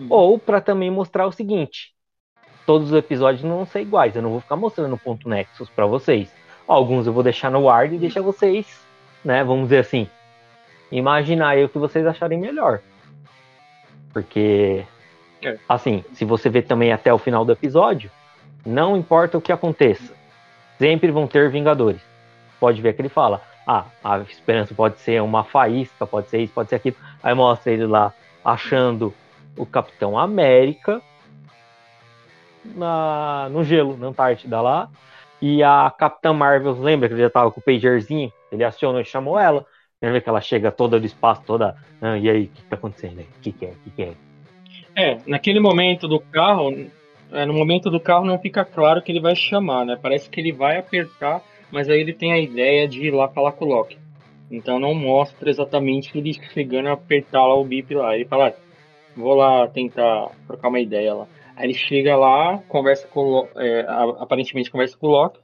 Hum. 0.00 0.06
Ou 0.10 0.38
para 0.38 0.60
também 0.60 0.90
mostrar 0.90 1.26
o 1.26 1.32
seguinte: 1.32 1.92
todos 2.66 2.90
os 2.90 2.98
episódios 2.98 3.44
não 3.44 3.56
vão 3.56 3.66
ser 3.66 3.82
iguais. 3.82 4.16
Eu 4.16 4.22
não 4.22 4.30
vou 4.30 4.40
ficar 4.40 4.56
mostrando 4.56 4.96
ponto 4.98 5.28
Nexus 5.28 5.70
para 5.70 5.86
vocês. 5.86 6.32
Alguns 6.66 7.06
eu 7.06 7.12
vou 7.12 7.22
deixar 7.22 7.50
no 7.50 7.68
ar 7.68 7.92
e 7.92 7.98
deixar 7.98 8.22
vocês, 8.22 8.80
né? 9.24 9.44
Vamos 9.44 9.64
dizer 9.64 9.78
assim, 9.78 10.08
imaginar 10.90 11.50
aí 11.50 11.64
o 11.64 11.68
que 11.68 11.78
vocês 11.78 12.06
acharem 12.06 12.38
melhor. 12.38 12.80
Porque, 14.12 14.84
é. 15.42 15.58
assim, 15.68 16.04
se 16.12 16.24
você 16.24 16.48
vê 16.48 16.62
também 16.62 16.92
até 16.92 17.12
o 17.12 17.18
final 17.18 17.44
do 17.44 17.52
episódio, 17.52 18.10
não 18.64 18.96
importa 18.96 19.38
o 19.38 19.40
que 19.40 19.52
aconteça, 19.52 20.14
sempre 20.78 21.10
vão 21.10 21.26
ter 21.26 21.50
Vingadores. 21.50 22.00
Pode 22.60 22.80
ver 22.80 22.92
que 22.92 23.02
ele 23.02 23.08
fala: 23.08 23.42
ah, 23.66 23.84
a 24.02 24.18
esperança 24.20 24.74
pode 24.74 25.00
ser 25.00 25.20
uma 25.22 25.44
faísca, 25.44 26.06
pode 26.06 26.28
ser 26.28 26.40
isso, 26.40 26.52
pode 26.52 26.68
ser 26.68 26.76
aquilo. 26.76 26.96
Aí 27.22 27.34
mostra 27.34 27.72
ele 27.72 27.86
lá 27.86 28.12
achando 28.44 29.14
o 29.56 29.66
Capitão 29.66 30.18
América 30.18 31.00
na, 32.64 33.48
no 33.50 33.64
gelo, 33.64 33.96
na 33.96 34.08
Antártida 34.08 34.60
lá. 34.60 34.88
E 35.40 35.62
a 35.62 35.92
Capitã 35.96 36.32
Marvel, 36.32 36.72
lembra 36.80 37.08
que 37.08 37.14
ele 37.14 37.22
já 37.22 37.30
tava 37.30 37.50
com 37.50 37.60
o 37.60 37.62
pagerzinho? 37.62 38.32
Ele 38.50 38.62
acionou 38.62 39.00
e 39.00 39.04
chamou 39.04 39.38
ela. 39.38 39.66
Lembra 40.00 40.20
que 40.20 40.28
ela 40.28 40.40
chega 40.40 40.70
toda 40.70 41.00
do 41.00 41.06
espaço, 41.06 41.42
toda. 41.44 41.76
Ah, 42.00 42.16
e 42.16 42.28
aí, 42.28 42.44
o 42.44 42.48
que 42.48 42.62
tá 42.64 42.76
acontecendo? 42.76 43.20
O 43.20 43.40
que, 43.40 43.52
que 43.52 43.66
é? 43.66 43.70
O 43.70 43.76
que, 43.84 43.90
que 43.90 44.02
é? 44.02 44.14
É, 44.96 45.18
naquele 45.26 45.60
momento 45.60 46.06
do 46.06 46.20
carro, 46.20 46.70
é, 47.32 47.46
no 47.46 47.54
momento 47.54 47.90
do 47.90 48.00
carro 48.00 48.24
não 48.24 48.38
fica 48.38 48.64
claro 48.64 49.02
que 49.02 49.10
ele 49.10 49.20
vai 49.20 49.34
chamar, 49.34 49.86
né? 49.86 49.98
Parece 50.00 50.28
que 50.28 50.40
ele 50.40 50.52
vai 50.52 50.78
apertar, 50.78 51.42
mas 51.70 51.88
aí 51.88 52.00
ele 52.00 52.12
tem 52.12 52.32
a 52.32 52.38
ideia 52.38 52.86
de 52.86 53.06
ir 53.06 53.10
lá 53.10 53.28
falar 53.28 53.52
com 53.52 53.64
o 53.64 53.68
Loki. 53.68 53.98
Então 54.50 54.78
não 54.78 54.94
mostra 54.94 55.48
exatamente 55.48 56.16
ele 56.16 56.34
chegando 56.52 56.88
a 56.88 56.92
apertar 56.92 57.46
lá 57.46 57.54
o 57.54 57.64
bip 57.64 57.94
lá. 57.94 58.14
Ele 58.14 58.26
fala, 58.26 58.48
ah, 58.48 58.54
vou 59.16 59.34
lá 59.34 59.66
tentar 59.68 60.30
trocar 60.46 60.68
uma 60.68 60.80
ideia 60.80 61.14
lá. 61.14 61.26
Aí 61.56 61.66
ele 61.66 61.74
chega 61.74 62.16
lá, 62.16 62.58
conversa 62.68 63.08
com 63.08 63.48
é, 63.56 63.86
aparentemente 64.18 64.70
conversa 64.70 64.96
com 64.98 65.06
o 65.06 65.10
Loki. 65.10 65.40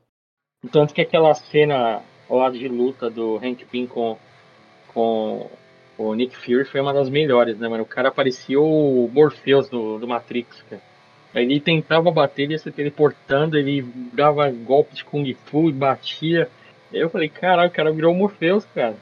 Tanto 0.70 0.92
que 0.92 1.00
aquela 1.00 1.32
cena 1.34 2.02
lado 2.36 2.58
de 2.58 2.68
luta 2.68 3.08
do 3.08 3.36
Hank 3.36 3.64
Pym 3.64 3.86
com, 3.86 4.18
com 4.92 5.48
o 5.98 6.14
Nick 6.14 6.36
Fury 6.36 6.64
foi 6.64 6.80
uma 6.80 6.94
das 6.94 7.10
melhores, 7.10 7.58
né, 7.58 7.68
mano? 7.68 7.82
O 7.82 7.86
cara 7.86 8.10
parecia 8.10 8.58
o 8.60 9.10
Morpheus 9.12 9.68
do, 9.68 9.98
do 9.98 10.06
Matrix, 10.06 10.62
cara. 10.70 10.80
Aí 11.34 11.44
ele 11.44 11.60
tentava 11.60 12.10
bater, 12.10 12.44
ele 12.44 12.52
ia 12.52 12.58
se 12.58 12.70
teleportando, 12.70 13.58
ele 13.58 13.82
dava 14.12 14.50
golpe 14.50 14.94
de 14.94 15.04
Kung 15.04 15.34
Fu 15.46 15.68
e 15.68 15.72
batia. 15.72 16.48
Aí 16.92 17.00
eu 17.00 17.10
falei, 17.10 17.28
caralho, 17.28 17.68
o 17.68 17.72
cara 17.72 17.92
virou 17.92 18.14
o 18.14 18.16
Morpheus, 18.16 18.64
cara. 18.74 18.96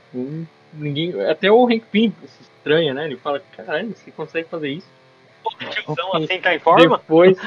Ninguém, 0.73 1.13
até 1.29 1.53
o 1.53 1.67
Hank 1.67 1.85
Pym 1.91 2.13
se 2.27 2.43
estranha, 2.43 2.93
né? 2.93 3.05
Ele 3.05 3.17
fala, 3.17 3.41
caralho, 3.57 3.95
você 3.95 4.11
consegue 4.11 4.49
fazer 4.49 4.71
isso? 4.71 4.89
tiozão 5.71 6.15
assim 6.17 6.41
tá 6.41 6.55
em 6.55 6.59
forma? 6.59 6.99
Depois. 6.99 7.39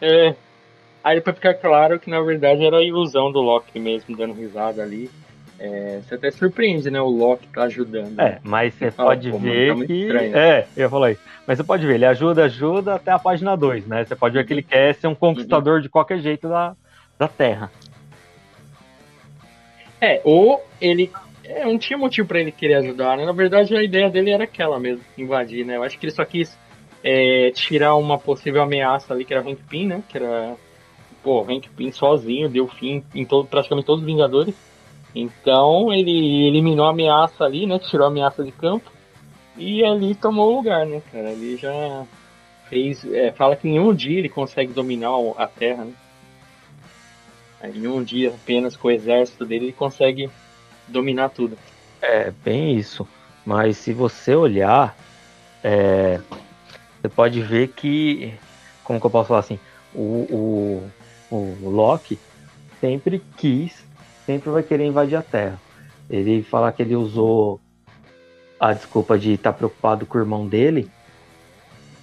É. 0.00 0.34
Aí 1.04 1.20
pra 1.20 1.32
ficar 1.32 1.54
claro 1.54 2.00
que 2.00 2.10
na 2.10 2.20
verdade 2.20 2.64
era 2.64 2.78
a 2.78 2.82
ilusão 2.82 3.30
do 3.30 3.40
Loki 3.40 3.78
mesmo, 3.78 4.16
dando 4.16 4.34
risada 4.34 4.82
ali. 4.82 5.10
É, 5.58 6.00
você 6.00 6.14
até 6.16 6.30
surpreende, 6.30 6.90
né? 6.90 7.00
O 7.00 7.08
Loki 7.08 7.48
tá 7.48 7.62
ajudando. 7.62 8.18
É, 8.20 8.38
mas 8.42 8.74
você, 8.74 8.90
pode 8.90 9.30
fala, 9.30 9.42
ver 9.42 9.74
tá 9.74 9.86
que. 9.86 10.02
Estranho. 10.02 10.36
É, 10.36 10.66
eu 10.76 11.08
isso. 11.08 11.20
Mas 11.46 11.58
você 11.58 11.64
pode 11.64 11.86
ver, 11.86 11.94
ele 11.94 12.04
ajuda, 12.04 12.44
ajuda 12.44 12.94
até 12.94 13.10
a 13.10 13.18
página 13.18 13.56
2, 13.56 13.86
né? 13.86 14.04
Você 14.04 14.14
pode 14.14 14.34
ver 14.34 14.44
que 14.44 14.52
ele 14.52 14.62
quer 14.62 14.94
ser 14.94 15.06
um 15.06 15.14
conquistador 15.14 15.76
uhum. 15.76 15.80
de 15.80 15.88
qualquer 15.88 16.18
jeito 16.18 16.48
da, 16.48 16.76
da 17.18 17.26
Terra. 17.26 17.70
É, 20.00 20.20
ou 20.24 20.62
ele. 20.80 21.10
É, 21.42 21.64
não 21.64 21.78
tinha 21.78 21.98
motivo 21.98 22.28
para 22.28 22.40
ele 22.40 22.52
querer 22.52 22.74
ajudar, 22.74 23.16
né? 23.16 23.24
Na 23.24 23.32
verdade, 23.32 23.74
a 23.74 23.82
ideia 23.82 24.10
dele 24.10 24.30
era 24.30 24.44
aquela 24.44 24.78
mesmo, 24.78 25.02
invadir, 25.16 25.64
né? 25.64 25.76
Eu 25.76 25.82
acho 25.82 25.98
que 25.98 26.04
ele 26.04 26.12
só 26.12 26.24
quis 26.24 26.58
é, 27.02 27.50
tirar 27.52 27.94
uma 27.94 28.18
possível 28.18 28.62
ameaça 28.62 29.14
ali, 29.14 29.24
que 29.24 29.32
era 29.32 29.48
Hank 29.48 29.62
Pym, 29.70 29.86
né? 29.86 30.02
Que 30.06 30.18
era. 30.18 30.54
Pô, 31.22 31.42
Hank 31.48 31.70
Pym 31.70 31.90
sozinho 31.92 32.48
deu 32.48 32.68
fim 32.68 33.02
em 33.14 33.24
todo, 33.24 33.48
praticamente 33.48 33.86
todos 33.86 34.02
os 34.02 34.06
Vingadores. 34.06 34.54
Então 35.16 35.90
ele 35.94 36.46
eliminou 36.46 36.84
a 36.84 36.90
ameaça 36.90 37.42
ali, 37.42 37.66
né? 37.66 37.78
Tirou 37.78 38.06
a 38.06 38.10
ameaça 38.10 38.44
de 38.44 38.52
campo. 38.52 38.92
E 39.56 39.82
ali 39.82 40.14
tomou 40.14 40.52
o 40.52 40.56
lugar, 40.56 40.84
né, 40.84 41.00
cara? 41.10 41.30
Ali 41.30 41.56
já 41.56 42.04
fez. 42.68 43.02
É, 43.06 43.32
fala 43.32 43.56
que 43.56 43.66
em 43.66 43.80
um 43.80 43.94
dia 43.94 44.18
ele 44.18 44.28
consegue 44.28 44.74
dominar 44.74 45.12
a 45.38 45.46
Terra, 45.46 45.86
né? 45.86 45.92
Em 47.74 47.86
um 47.86 48.04
dia 48.04 48.28
apenas 48.28 48.76
com 48.76 48.88
o 48.88 48.90
exército 48.90 49.46
dele 49.46 49.64
ele 49.64 49.72
consegue 49.72 50.28
dominar 50.86 51.30
tudo. 51.30 51.56
É, 52.02 52.30
bem 52.44 52.76
isso. 52.76 53.08
Mas 53.44 53.78
se 53.78 53.94
você 53.94 54.34
olhar, 54.34 54.94
é, 55.64 56.20
você 57.00 57.08
pode 57.08 57.40
ver 57.40 57.68
que. 57.68 58.34
Como 58.84 59.00
que 59.00 59.06
eu 59.06 59.10
posso 59.10 59.28
falar 59.28 59.40
assim? 59.40 59.58
O, 59.94 60.82
o, 61.30 61.36
o 61.64 61.70
Loki 61.70 62.18
sempre 62.80 63.22
quis 63.38 63.85
sempre 64.26 64.50
vai 64.50 64.62
querer 64.62 64.84
invadir 64.84 65.16
a 65.16 65.22
Terra. 65.22 65.58
Ele 66.10 66.42
fala 66.42 66.72
que 66.72 66.82
ele 66.82 66.96
usou 66.96 67.60
a 68.58 68.72
desculpa 68.72 69.18
de 69.18 69.32
estar 69.32 69.52
tá 69.52 69.58
preocupado 69.58 70.04
com 70.04 70.18
o 70.18 70.20
irmão 70.20 70.46
dele. 70.46 70.90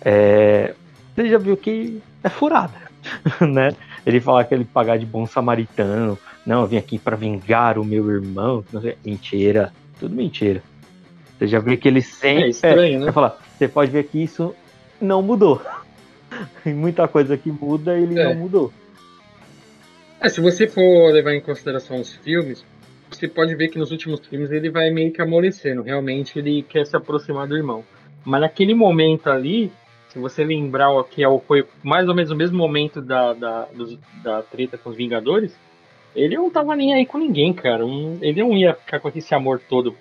É, 0.02 0.74
você 1.14 1.30
já 1.30 1.38
viu 1.38 1.56
que 1.56 2.02
é 2.24 2.30
furada, 2.30 2.74
né? 3.42 3.76
Ele 4.06 4.20
fala 4.20 4.44
que 4.44 4.54
ele 4.54 4.66
pagar 4.66 4.98
de 4.98 5.06
bom 5.06 5.26
samaritano. 5.26 6.18
Não, 6.46 6.62
eu 6.62 6.68
vim 6.68 6.78
aqui 6.78 6.98
para 6.98 7.16
vingar 7.16 7.78
o 7.78 7.86
meu 7.86 8.10
irmão. 8.10 8.64
Mentira, 9.06 9.72
tudo 10.00 10.16
mentira. 10.16 10.62
Você 11.38 11.48
já 11.48 11.60
viu 11.60 11.78
que 11.78 11.88
ele 11.88 12.02
sempre. 12.02 12.44
É 12.44 12.50
estranho, 12.50 13.00
né? 13.06 13.12
Falar, 13.12 13.38
você 13.58 13.68
pode 13.68 13.92
ver 13.92 14.04
que 14.06 14.22
isso 14.22 14.54
não 15.00 15.22
mudou. 15.22 15.62
Tem 16.64 16.74
muita 16.74 17.08
coisa 17.08 17.38
que 17.38 17.52
muda 17.52 17.98
ele 17.98 18.20
é. 18.20 18.26
não 18.26 18.36
mudou. 18.36 18.74
É, 20.24 20.30
se 20.30 20.40
você 20.40 20.70
for 20.70 21.12
levar 21.12 21.34
em 21.34 21.42
consideração 21.42 22.00
os 22.00 22.16
filmes, 22.16 22.66
você 23.12 23.28
pode 23.28 23.54
ver 23.56 23.68
que 23.68 23.78
nos 23.78 23.92
últimos 23.92 24.26
filmes 24.26 24.52
ele 24.52 24.70
vai 24.70 24.90
meio 24.90 25.12
que 25.12 25.22
amolecendo. 25.22 25.82
Realmente 25.82 26.40
ele 26.40 26.64
quer 26.64 26.86
se 26.86 26.96
aproximar 26.96 27.46
do 27.46 27.58
irmão. 27.58 27.84
Mas 28.24 28.40
naquele 28.40 28.74
momento 28.74 29.28
ali, 29.28 29.70
se 30.08 30.18
você 30.18 30.46
lembrar 30.46 30.88
que 31.04 31.26
é 31.26 31.40
foi 31.40 31.68
mais 31.84 32.08
ou 32.08 32.16
menos 32.16 32.32
o 32.32 32.38
mesmo 32.38 32.58
momento 32.58 33.02
da, 33.02 33.34
da, 33.34 33.68
da 34.24 34.42
treta 34.44 34.78
com 34.78 34.92
os 34.92 34.96
Vingadores, 34.96 35.60
ele 36.16 36.38
não 36.38 36.50
tava 36.50 36.74
nem 36.74 36.94
aí 36.94 37.06
com 37.06 37.18
ninguém, 37.18 37.52
cara. 37.52 37.84
ele 38.22 38.42
não 38.42 38.56
ia 38.56 38.76
ficar 38.76 39.02
com 39.02 39.10
esse 39.14 39.36
amor 39.36 39.60
todo, 39.60 39.94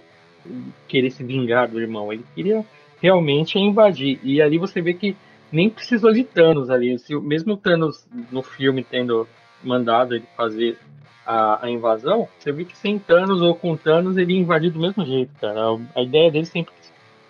querer 0.86 1.10
se 1.10 1.24
vingar 1.24 1.66
do 1.66 1.80
irmão. 1.80 2.12
Ele 2.12 2.24
queria 2.32 2.64
realmente 3.00 3.58
invadir. 3.58 4.20
E 4.22 4.40
ali 4.40 4.56
você 4.56 4.80
vê 4.80 4.94
que 4.94 5.16
nem 5.50 5.68
precisou 5.68 6.12
de 6.12 6.22
Thanos 6.22 6.70
ali. 6.70 6.96
Se, 7.00 7.12
mesmo 7.16 7.56
Thanos 7.56 8.06
no 8.30 8.40
filme 8.40 8.84
tendo 8.84 9.26
mandado 9.62 10.14
ele 10.14 10.24
fazer 10.36 10.78
a, 11.26 11.66
a, 11.66 11.70
invasão, 11.70 12.28
você 12.38 12.52
viu 12.52 12.66
que 12.66 12.76
sem 12.76 12.98
Thanos 12.98 13.40
ou 13.40 13.54
com 13.54 13.76
Thanos 13.76 14.16
ele 14.16 14.34
ia 14.34 14.40
invadir 14.40 14.70
do 14.70 14.80
mesmo 14.80 15.04
jeito, 15.04 15.30
cara. 15.40 15.60
A, 15.60 16.00
a 16.00 16.02
ideia 16.02 16.30
dele 16.30 16.46
sempre 16.46 16.72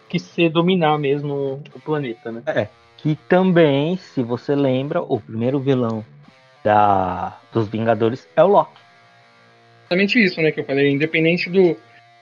quis 0.08 0.22
ser 0.22 0.50
dominar 0.50 0.98
mesmo 0.98 1.62
o 1.74 1.80
planeta, 1.80 2.30
né? 2.30 2.42
É. 2.46 2.68
Que 2.98 3.16
também, 3.28 3.96
se 3.96 4.22
você 4.22 4.54
lembra, 4.54 5.02
o 5.02 5.20
primeiro 5.20 5.58
vilão 5.58 6.04
da, 6.62 7.38
dos 7.52 7.68
Vingadores 7.68 8.28
é 8.36 8.44
o 8.44 8.46
Loki. 8.46 8.80
Exatamente 9.80 10.22
isso, 10.22 10.40
né, 10.40 10.52
que 10.52 10.60
eu 10.60 10.64
falei. 10.64 10.90
Independente 10.90 11.50
do, 11.50 11.76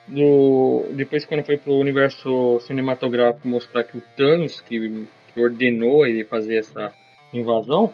do 0.09 0.87
depois 0.93 1.25
quando 1.25 1.45
foi 1.45 1.57
pro 1.57 1.75
universo 1.75 2.59
cinematográfico 2.61 3.47
mostrar 3.47 3.85
que 3.85 3.99
o 3.99 4.03
Thanos 4.17 4.61
que, 4.61 5.07
que 5.33 5.41
ordenou 5.41 6.07
ele 6.07 6.25
fazer 6.25 6.57
essa 6.57 6.93
invasão, 7.33 7.93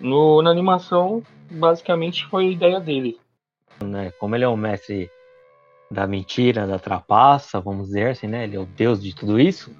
no, 0.00 0.42
na 0.42 0.50
animação, 0.50 1.22
basicamente 1.50 2.26
foi 2.26 2.46
a 2.46 2.50
ideia 2.50 2.80
dele. 2.80 3.18
Né? 3.82 4.12
Como 4.18 4.34
ele 4.34 4.44
é 4.44 4.48
o 4.48 4.56
mestre 4.56 5.10
da 5.90 6.06
mentira, 6.06 6.66
da 6.66 6.78
trapaça, 6.78 7.60
vamos 7.60 7.88
dizer 7.88 8.10
assim, 8.10 8.26
né? 8.26 8.44
Ele 8.44 8.56
é 8.56 8.60
o 8.60 8.64
deus 8.64 9.02
de 9.02 9.14
tudo 9.14 9.38
isso. 9.38 9.70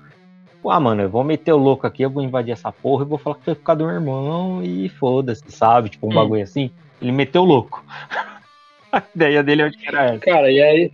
Ah, 0.65 0.79
mano, 0.79 1.03
eu 1.03 1.11
vou 1.11 1.25
meter 1.25 1.53
o 1.53 1.57
louco 1.57 1.87
aqui, 1.87 2.03
eu 2.03 2.11
vou 2.11 2.23
invadir 2.23 2.53
essa 2.53 2.71
porra 2.71 3.05
e 3.05 3.09
vou 3.09 3.19
falar 3.19 3.37
que 3.37 3.45
foi 3.45 3.55
por 3.55 3.65
causa 3.65 3.79
do 3.81 3.87
meu 3.87 3.95
irmão 3.95 4.63
e 4.63 4.89
foda-se, 4.89 5.43
sabe? 5.49 5.89
Tipo, 5.89 6.07
um 6.07 6.11
hum. 6.11 6.15
bagulho 6.15 6.43
assim. 6.43 6.71
Ele 7.01 7.11
meteu 7.11 7.43
o 7.43 7.47
louco. 7.47 7.85
a 8.93 9.03
ideia 9.15 9.43
dele 9.43 9.63
acho 9.63 9.79
que 9.79 9.89
era 9.89 10.05
essa. 10.05 10.19
Cara, 10.19 10.51
e 10.51 10.63
aí. 10.63 10.93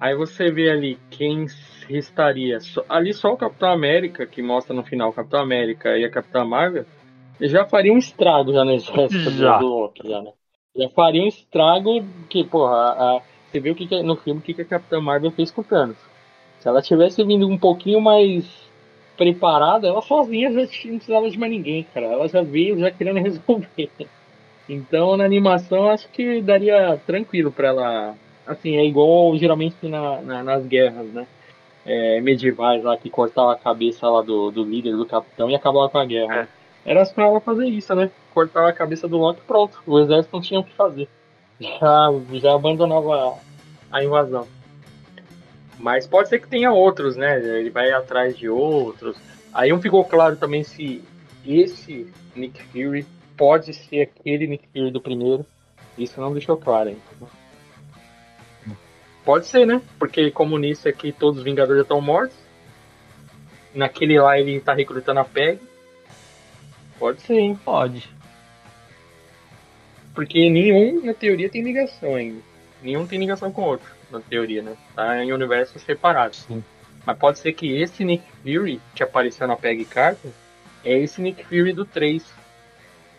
Aí 0.00 0.14
você 0.14 0.50
vê 0.50 0.70
ali 0.70 0.98
quem 1.10 1.46
estaria. 1.90 2.58
Ali 2.88 3.12
só 3.12 3.32
o 3.32 3.36
Capitão 3.36 3.70
América, 3.70 4.26
que 4.26 4.42
mostra 4.42 4.74
no 4.74 4.82
final 4.82 5.10
o 5.10 5.12
Capitão 5.12 5.40
América 5.40 5.96
e 5.98 6.04
a 6.04 6.10
Capitã 6.10 6.44
Marvel 6.44 6.86
já 7.40 7.64
faria 7.66 7.92
um 7.92 7.98
estrago 7.98 8.52
já 8.52 8.64
exército 8.66 9.30
já. 9.30 9.58
do 9.58 9.66
Loki, 9.66 10.08
já, 10.08 10.22
né? 10.22 10.32
Já 10.76 10.88
faria 10.90 11.22
um 11.22 11.28
estrago 11.28 12.04
que, 12.28 12.44
porra, 12.44 12.74
a, 12.74 13.16
a, 13.16 13.22
você 13.50 13.60
viu 13.60 13.74
que, 13.74 14.02
no 14.02 14.16
filme 14.16 14.40
o 14.40 14.42
que, 14.42 14.54
que 14.54 14.62
a 14.62 14.64
Capitã 14.64 15.00
Marvel 15.00 15.30
fez 15.30 15.50
com 15.50 15.60
o 15.60 15.64
Thanos. 15.64 15.96
Se 16.60 16.68
ela 16.68 16.82
tivesse 16.82 17.22
vindo 17.22 17.46
um 17.46 17.58
pouquinho 17.58 18.00
mais 18.00 18.44
preparada, 19.16 19.86
ela 19.86 20.02
sozinha 20.02 20.52
já 20.52 20.60
não 20.60 20.96
precisava 20.96 21.30
de 21.30 21.38
mais 21.38 21.52
ninguém, 21.52 21.86
cara. 21.94 22.06
Ela 22.06 22.28
já 22.28 22.42
veio 22.42 22.78
já 22.78 22.90
querendo 22.90 23.18
resolver. 23.22 23.90
Então 24.68 25.16
na 25.16 25.24
animação 25.24 25.88
acho 25.88 26.08
que 26.08 26.40
daria 26.40 26.98
tranquilo 27.06 27.52
para 27.52 27.68
ela. 27.68 28.14
Assim, 28.46 28.76
é 28.76 28.84
igual 28.84 29.36
geralmente 29.36 29.76
na, 29.82 30.20
na, 30.20 30.42
nas 30.42 30.66
guerras, 30.66 31.06
né? 31.12 31.26
É, 31.86 32.20
medievais 32.20 32.82
lá 32.82 32.96
que 32.96 33.10
cortava 33.10 33.52
a 33.52 33.58
cabeça 33.58 34.08
lá 34.08 34.22
do, 34.22 34.50
do 34.50 34.64
líder, 34.64 34.96
do 34.96 35.06
capitão 35.06 35.50
e 35.50 35.54
acabava 35.54 35.88
com 35.88 35.98
a 35.98 36.04
guerra. 36.04 36.48
É 36.60 36.63
era 36.84 37.04
pra 37.06 37.24
ela 37.24 37.40
fazer 37.40 37.66
isso, 37.66 37.94
né? 37.94 38.10
Cortar 38.32 38.68
a 38.68 38.72
cabeça 38.72 39.08
do 39.08 39.16
Loki 39.16 39.40
pronto. 39.46 39.82
O 39.86 39.98
exército 39.98 40.36
não 40.36 40.42
tinha 40.42 40.60
o 40.60 40.64
que 40.64 40.74
fazer. 40.74 41.08
Já, 41.58 42.08
já 42.34 42.54
abandonava 42.54 43.38
a, 43.90 43.98
a 43.98 44.04
invasão. 44.04 44.46
Mas 45.78 46.06
pode 46.06 46.28
ser 46.28 46.40
que 46.40 46.48
tenha 46.48 46.72
outros, 46.72 47.16
né? 47.16 47.38
Ele 47.58 47.70
vai 47.70 47.90
atrás 47.90 48.36
de 48.36 48.48
outros. 48.48 49.16
Aí 49.52 49.70
não 49.70 49.80
ficou 49.80 50.04
claro 50.04 50.36
também 50.36 50.62
se 50.62 51.02
esse 51.46 52.12
Nick 52.34 52.62
Fury 52.64 53.06
pode 53.36 53.72
ser 53.72 54.02
aquele 54.02 54.46
Nick 54.46 54.68
Fury 54.68 54.90
do 54.90 55.00
primeiro. 55.00 55.46
Isso 55.96 56.20
não 56.20 56.32
deixou 56.32 56.56
claro 56.56 56.90
ainda. 56.90 57.00
Pode 59.24 59.46
ser, 59.46 59.66
né? 59.66 59.80
Porque 59.98 60.30
como 60.30 60.58
nisso 60.58 60.88
aqui 60.88 61.12
todos 61.12 61.38
os 61.38 61.44
Vingadores 61.44 61.78
já 61.78 61.82
estão 61.82 62.00
mortos. 62.00 62.36
Naquele 63.74 64.20
lá 64.20 64.38
ele 64.38 64.60
tá 64.60 64.74
recrutando 64.74 65.20
a 65.20 65.24
PEG. 65.24 65.60
Pode 67.04 67.20
sim. 67.20 67.54
Pode. 67.62 68.08
Porque 70.14 70.48
nenhum, 70.48 71.04
na 71.04 71.12
teoria, 71.12 71.50
tem 71.50 71.60
ligação 71.60 72.14
ainda. 72.14 72.40
Nenhum 72.82 73.06
tem 73.06 73.18
ligação 73.18 73.52
com 73.52 73.60
o 73.60 73.66
outro, 73.66 73.86
na 74.10 74.20
teoria, 74.20 74.62
né? 74.62 74.74
Tá 74.96 75.22
em 75.22 75.30
universos 75.30 75.82
separados. 75.82 76.46
Sim. 76.48 76.64
Mas 77.04 77.18
pode 77.18 77.40
ser 77.40 77.52
que 77.52 77.76
esse 77.76 78.02
Nick 78.06 78.24
Fury, 78.42 78.80
que 78.94 79.02
apareceu 79.02 79.46
na 79.46 79.54
Peg 79.54 79.84
Carter, 79.84 80.30
é 80.82 80.98
esse 80.98 81.20
Nick 81.20 81.44
Fury 81.44 81.74
do 81.74 81.84
3. 81.84 82.24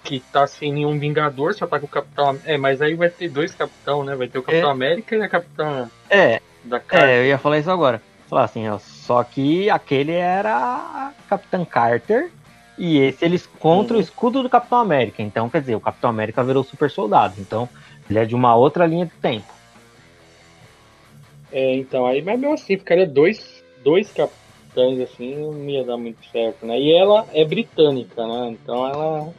Que 0.03 0.19
tá 0.19 0.47
sem 0.47 0.73
nenhum 0.73 0.97
Vingador, 0.97 1.53
só 1.53 1.67
tá 1.67 1.79
com 1.79 1.85
o 1.85 1.89
Capitão. 1.89 2.39
É, 2.43 2.57
mas 2.57 2.81
aí 2.81 2.95
vai 2.95 3.11
ter 3.11 3.29
dois 3.29 3.53
Capitão, 3.53 4.03
né? 4.03 4.15
Vai 4.15 4.27
ter 4.27 4.39
o 4.39 4.43
Capitão 4.43 4.69
é. 4.69 4.73
América 4.73 5.15
e 5.15 5.21
a 5.21 5.29
Capitã. 5.29 5.91
É. 6.09 6.41
Da 6.63 6.79
Carter. 6.79 7.07
É, 7.07 7.19
eu 7.19 7.25
ia 7.25 7.37
falar 7.37 7.59
isso 7.59 7.69
agora. 7.69 8.01
Falar 8.27 8.45
assim, 8.45 8.67
ó, 8.67 8.79
só 8.79 9.23
que 9.23 9.69
aquele 9.69 10.13
era 10.13 10.55
a 10.57 11.13
Capitã 11.29 11.63
Carter 11.63 12.31
e 12.77 12.97
esse 12.97 13.23
eles 13.23 13.47
contra 13.59 13.93
uhum. 13.93 13.99
o 13.99 14.03
escudo 14.03 14.43
do 14.43 14.49
Capitão 14.49 14.79
América. 14.79 15.21
Então, 15.21 15.49
quer 15.49 15.61
dizer, 15.61 15.75
o 15.75 15.79
Capitão 15.79 16.09
América 16.09 16.43
virou 16.43 16.63
super 16.63 16.89
soldado. 16.89 17.35
Então, 17.39 17.69
ele 18.09 18.19
é 18.19 18.25
de 18.25 18.35
uma 18.35 18.55
outra 18.55 18.85
linha 18.85 19.05
de 19.05 19.13
tempo. 19.13 19.53
É, 21.51 21.75
então, 21.75 22.05
aí, 22.05 22.21
mas 22.21 22.39
mesmo 22.39 22.53
assim, 22.53 22.77
ficaria 22.77 23.07
dois, 23.07 23.63
dois 23.83 24.11
capitães 24.11 24.99
assim, 24.99 25.35
não 25.35 25.69
ia 25.69 25.85
dar 25.85 25.95
muito 25.95 26.19
certo, 26.29 26.65
né? 26.65 26.77
E 26.77 26.91
ela 26.91 27.25
é 27.33 27.45
britânica, 27.45 28.27
né? 28.27 28.49
Então 28.49 28.85
ela 28.85 29.33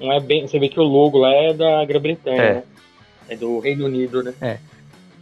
não 0.00 0.12
é 0.12 0.18
bem. 0.18 0.48
Você 0.48 0.58
vê 0.58 0.68
que 0.68 0.80
o 0.80 0.82
logo 0.82 1.18
lá 1.18 1.32
é 1.32 1.54
da 1.54 1.84
Grã-Bretanha, 1.84 2.42
é. 2.42 2.54
né? 2.54 2.62
É 3.28 3.36
do 3.36 3.60
Reino 3.60 3.86
Unido, 3.86 4.20
né? 4.24 4.34
É. 4.40 4.58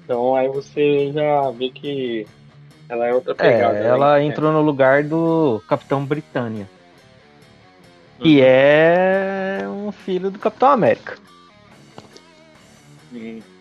Então 0.02 0.34
aí 0.34 0.48
você 0.48 1.12
já 1.12 1.50
vê 1.50 1.68
que 1.68 2.26
ela 2.88 3.06
é 3.06 3.12
outra 3.12 3.34
pegada. 3.34 3.76
É, 3.76 3.86
ela 3.88 4.16
né? 4.16 4.24
entrou 4.24 4.50
no 4.50 4.62
lugar 4.62 5.04
do 5.04 5.62
Capitão 5.68 6.02
Britânia 6.02 6.66
que 8.18 8.38
uhum. 8.38 8.44
é 8.44 9.68
um 9.68 9.92
filho 9.92 10.30
do 10.30 10.38
Capitão 10.38 10.70
América. 10.70 11.16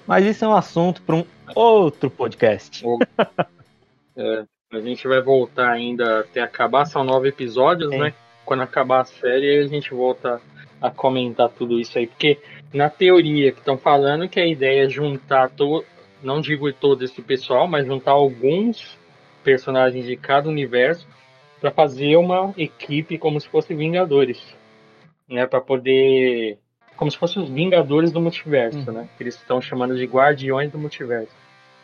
Mas 0.06 0.26
isso 0.26 0.46
é 0.46 0.48
um 0.48 0.56
assunto 0.56 1.02
para 1.02 1.16
um 1.16 1.26
outro 1.56 2.10
podcast. 2.10 2.84
é, 4.16 4.44
a 4.72 4.80
gente 4.80 5.08
vai 5.08 5.22
voltar 5.22 5.70
ainda 5.70 6.22
até 6.22 6.42
acabar, 6.42 6.86
são 6.86 7.04
nove 7.04 7.30
episódios, 7.30 7.92
é. 7.92 7.98
né? 7.98 8.14
Quando 8.46 8.64
acabar 8.64 9.02
a 9.02 9.06
série, 9.06 9.60
a 9.60 9.68
gente 9.68 9.94
volta 9.94 10.42
a 10.82 10.90
comentar 10.90 11.50
tudo 11.50 11.80
isso 11.80 11.98
aí, 11.98 12.08
porque 12.08 12.40
na 12.74 12.90
teoria 12.90 13.52
que 13.52 13.60
estão 13.60 13.78
falando 13.78 14.30
que 14.30 14.40
a 14.40 14.46
ideia 14.46 14.86
é 14.86 14.90
juntar 14.90 15.50
todo, 15.50 15.84
não 16.22 16.40
digo 16.40 16.72
todo 16.72 17.04
esse 17.04 17.22
pessoal, 17.22 17.68
mas 17.68 17.86
juntar 17.86 18.12
alguns 18.12 18.98
personagens 19.44 20.06
de 20.06 20.16
cada 20.16 20.50
universo 20.50 21.08
para 21.60 21.72
fazer 21.72 22.16
uma 22.18 22.54
equipe 22.58 23.18
como 23.18 23.40
se 23.40 23.48
fosse 23.48 23.74
Vingadores, 23.74 24.42
né, 25.28 25.46
para 25.46 25.62
poder 25.62 26.58
como 26.98 27.12
se 27.12 27.18
fossem 27.18 27.42
os 27.42 27.50
Vingadores 27.50 28.12
do 28.12 28.20
Multiverso, 28.20 28.80
uhum. 28.80 28.92
né? 28.92 29.10
Que 29.16 29.24
eles 29.24 29.36
estão 29.36 29.62
chamando 29.62 29.96
de 29.96 30.06
Guardiões 30.06 30.72
do 30.72 30.80
Multiverso. 30.80 31.32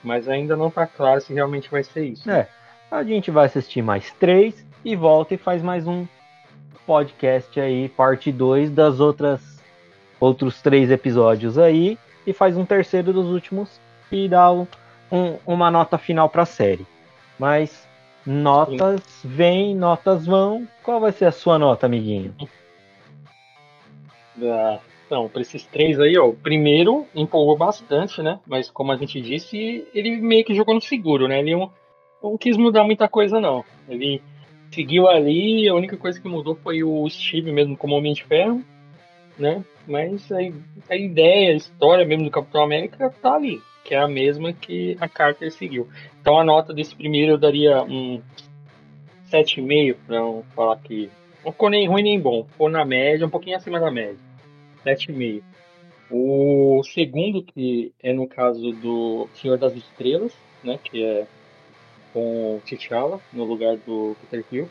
Mas 0.04 0.28
ainda 0.28 0.58
não 0.58 0.68
está 0.68 0.88
claro 0.88 1.22
se 1.22 1.32
realmente 1.34 1.70
vai 1.70 1.84
ser 1.84 2.04
isso. 2.04 2.30
É. 2.30 2.50
A 2.92 3.04
gente 3.04 3.32
vai 3.32 3.46
assistir 3.46 3.82
mais 3.82 4.12
três 4.14 4.66
e 4.84 4.96
volta 4.96 5.36
e 5.36 5.38
faz 5.38 5.62
mais 5.62 5.88
um 5.88 6.06
podcast 6.86 7.58
aí, 7.60 7.88
parte 7.88 8.32
2 8.32 8.72
das 8.72 9.00
outras 9.00 9.54
outros 10.20 10.62
três 10.62 10.90
episódios 10.90 11.58
aí 11.58 11.98
e 12.26 12.34
faz 12.34 12.58
um 12.58 12.66
terceiro 12.66 13.12
dos 13.12 13.28
últimos 13.28 13.80
e 14.12 14.28
dá 14.28 14.52
um, 14.52 14.66
um, 15.12 15.38
uma 15.46 15.70
nota 15.70 15.98
final 15.98 16.30
para 16.30 16.44
a 16.44 16.46
série. 16.46 16.86
Mas 17.38 17.88
notas 18.26 19.02
vêm, 19.24 19.76
notas 19.76 20.26
vão. 20.26 20.68
Qual 20.84 21.00
vai 21.00 21.12
ser 21.12 21.26
a 21.26 21.32
sua 21.32 21.58
nota, 21.60 21.86
amiguinho? 21.86 22.36
Ah, 24.42 24.80
então, 25.06 25.30
para 25.30 25.42
esses 25.42 25.66
três 25.66 26.00
aí, 26.00 26.18
ó, 26.18 26.28
o 26.28 26.34
primeiro 26.34 27.06
empolgou 27.14 27.58
bastante, 27.58 28.22
né? 28.22 28.40
Mas 28.48 28.70
como 28.70 28.92
a 28.92 28.98
gente 28.98 29.22
disse, 29.22 29.88
ele 29.94 30.18
meio 30.18 30.44
que 30.44 30.56
jogou 30.56 30.74
no 30.74 30.82
seguro, 30.82 31.28
né? 31.28 31.40
Ele 31.40 31.56
não, 31.56 31.72
não 32.22 32.38
quis 32.38 32.58
mudar 32.58 32.84
muita 32.84 33.08
coisa, 33.08 33.40
não. 33.40 33.64
Ele 33.88 34.22
seguiu 34.72 35.08
ali, 35.08 35.68
a 35.68 35.76
única 35.76 35.98
coisa 35.98 36.20
que 36.20 36.28
mudou 36.28 36.56
foi 36.56 36.84
o 36.84 37.08
Steve 37.10 37.52
mesmo 37.52 37.78
como 37.78 37.96
Homem 37.96 38.14
de 38.14 38.24
Ferro, 38.24 38.64
né? 39.38 39.64
Mas 39.88 40.32
a, 40.32 40.38
a 40.90 40.96
ideia, 40.96 41.52
a 41.52 41.58
história 41.58 42.06
mesmo 42.06 42.24
do 42.26 42.32
Capitão 42.32 42.64
América 42.64 43.14
tá 43.22 43.36
ali, 43.36 43.62
que 43.84 43.94
é 43.94 44.00
a 44.00 44.08
mesma 44.08 44.54
que 44.54 44.98
a 45.00 45.08
Carter 45.08 45.52
seguiu. 45.52 45.88
Então 46.22 46.40
a 46.40 46.44
nota 46.44 46.74
desse 46.74 46.96
primeiro 46.96 47.34
eu 47.34 47.38
daria 47.38 47.84
um 47.84 48.22
7,5 49.32 49.96
para 50.08 50.20
não 50.20 50.44
falar 50.56 50.78
que 50.78 51.10
não 51.44 51.52
ficou 51.52 51.70
nem 51.70 51.88
ruim 51.88 52.04
nem 52.04 52.20
bom, 52.20 52.46
ficou 52.46 52.70
na 52.70 52.86
média, 52.86 53.26
um 53.26 53.30
pouquinho 53.30 53.58
acima 53.58 53.80
da 53.80 53.92
média. 53.92 54.18
7,5. 54.86 55.42
O 56.12 56.84
segundo, 56.84 57.44
que 57.44 57.92
é 58.02 58.14
no 58.14 58.28
caso 58.28 58.72
do 58.72 59.28
Senhor 59.36 59.58
das 59.58 59.76
Estrelas, 59.76 60.34
né, 60.64 60.80
que 60.84 61.04
é 61.04 61.26
com 62.14 62.62
T'Challa 62.66 63.20
no 63.34 63.44
lugar 63.44 63.76
do 63.78 64.16
Peter 64.22 64.46
Quill. 64.48 64.70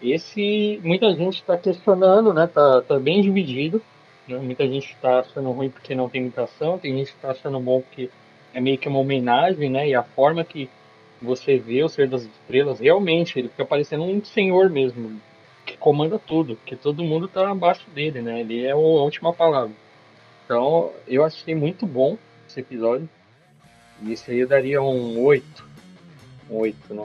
Esse, 0.00 0.80
muita 0.84 1.12
gente 1.14 1.36
está 1.36 1.58
questionando, 1.58 2.32
né? 2.32 2.46
Tá, 2.46 2.82
tá 2.82 2.98
bem 2.98 3.20
dividido. 3.20 3.82
Né? 4.28 4.38
Muita 4.38 4.66
gente 4.66 4.92
está 4.92 5.20
achando 5.20 5.50
ruim 5.50 5.70
porque 5.70 5.94
não 5.94 6.08
tem 6.08 6.22
imitação, 6.22 6.78
tem 6.78 6.96
gente 6.96 7.10
que 7.10 7.16
está 7.16 7.30
achando 7.30 7.58
bom 7.60 7.80
porque 7.80 8.10
é 8.54 8.60
meio 8.60 8.78
que 8.78 8.88
uma 8.88 8.98
homenagem, 8.98 9.70
né? 9.70 9.88
E 9.88 9.94
a 9.94 10.02
forma 10.02 10.44
que 10.44 10.68
você 11.20 11.58
vê 11.58 11.82
o 11.82 11.88
Ser 11.88 12.08
das 12.08 12.22
Estrelas, 12.22 12.80
realmente, 12.80 13.38
ele 13.38 13.48
fica 13.48 13.64
parecendo 13.64 14.04
um 14.04 14.24
senhor 14.24 14.68
mesmo, 14.70 15.20
que 15.64 15.76
comanda 15.76 16.18
tudo, 16.18 16.58
que 16.64 16.76
todo 16.76 17.04
mundo 17.04 17.26
está 17.26 17.50
abaixo 17.50 17.88
dele, 17.90 18.22
né? 18.22 18.40
Ele 18.40 18.64
é 18.64 18.72
a 18.72 18.76
última 18.76 19.32
palavra. 19.32 19.74
Então, 20.44 20.92
eu 21.08 21.24
achei 21.24 21.54
muito 21.54 21.86
bom 21.86 22.16
esse 22.48 22.60
episódio. 22.60 23.08
E 24.02 24.12
esse 24.12 24.30
aí 24.30 24.38
eu 24.40 24.48
daria 24.48 24.82
um 24.82 25.18
8 25.24 25.76
oito, 26.50 26.94
né? 26.94 27.04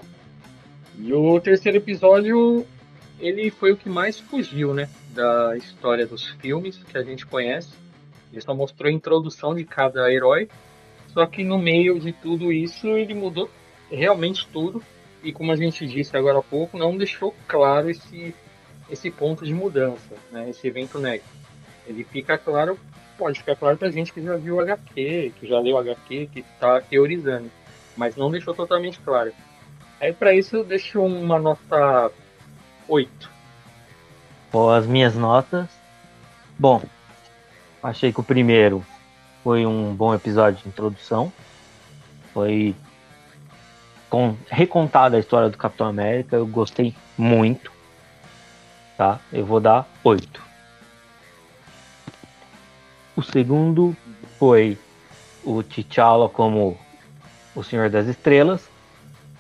E 0.98 1.14
o 1.14 1.40
terceiro 1.40 1.78
episódio, 1.78 2.66
ele 3.20 3.50
foi 3.50 3.72
o 3.72 3.78
que 3.78 3.90
mais 3.90 4.20
fugiu, 4.20 4.74
né? 4.74 4.90
Da 5.14 5.56
história 5.58 6.06
dos 6.06 6.30
filmes 6.42 6.78
que 6.84 6.98
a 6.98 7.04
gente 7.04 7.26
conhece. 7.26 7.74
Ele 8.32 8.42
só 8.42 8.54
mostrou 8.54 8.90
a 8.90 8.94
introdução 8.94 9.56
de 9.56 9.64
cada 9.64 10.12
herói. 10.12 10.48
Só 11.14 11.26
que 11.26 11.44
no 11.44 11.58
meio 11.58 12.00
de 12.00 12.12
tudo 12.12 12.52
isso, 12.52 12.88
ele 12.88 13.14
mudou 13.14 13.50
realmente 13.90 14.48
tudo. 14.48 14.82
E 15.24 15.32
como 15.32 15.52
a 15.52 15.56
gente 15.56 15.86
disse 15.86 16.16
agora 16.18 16.40
há 16.40 16.44
pouco, 16.44 16.78
não 16.78 16.98
deixou 16.98 17.36
claro 17.48 17.90
esse, 17.90 18.34
esse 18.90 19.12
ponto 19.12 19.46
de 19.46 19.54
mudança, 19.54 20.16
né? 20.32 20.50
Esse 20.50 20.68
evento 20.68 20.98
negro. 20.98 21.26
Ele 21.86 22.04
fica 22.04 22.38
claro, 22.38 22.80
pode 23.18 23.40
ficar 23.40 23.56
claro 23.56 23.78
pra 23.78 23.92
gente 23.92 24.14
que 24.14 24.22
já 24.22 24.36
viu 24.38 24.56
o 24.56 24.60
HQ, 24.60 25.34
que 25.40 25.48
já 25.48 25.60
leu 25.60 25.76
o 25.76 25.80
HQ, 25.80 26.30
que 26.34 26.40
está 26.40 26.82
teorizando 26.82 27.52
mas 27.96 28.16
não 28.16 28.32
deixou 28.32 28.54
totalmente 28.54 29.00
claro. 29.00 29.32
Aí 30.00 30.14
para 30.14 30.34
isso 30.34 30.56
eu 30.56 30.64
deixo 30.64 31.04
uma 31.04 31.40
nota 31.40 32.12
8. 32.88 33.30
Bom, 34.52 34.70
as 34.70 34.86
minhas 34.86 35.16
notas. 35.16 35.68
Bom, 36.58 36.82
achei 37.82 38.12
que 38.12 38.20
o 38.20 38.24
primeiro 38.24 38.86
foi 39.44 39.66
um 39.66 39.94
bom 39.94 40.14
episódio 40.14 40.62
de 40.62 40.70
introdução. 40.70 41.32
Foi 42.34 42.76
com, 44.10 44.36
recontada 44.50 45.18
a 45.18 45.20
história 45.20 45.50
do 45.50 45.58
Capitão 45.58 45.88
América, 45.88 46.36
eu 46.36 46.46
gostei 46.46 46.94
muito. 47.18 47.72
Tá? 48.98 49.20
Eu 49.32 49.46
vou 49.46 49.60
dar 49.60 49.88
8. 50.04 50.42
O 53.16 53.24
segundo 53.24 53.96
foi 54.38 54.78
o 55.44 55.64
T'Challa 55.64 56.30
como 56.30 56.78
o 57.56 57.64
Senhor 57.64 57.90
das 57.90 58.08
Estrelas. 58.08 58.70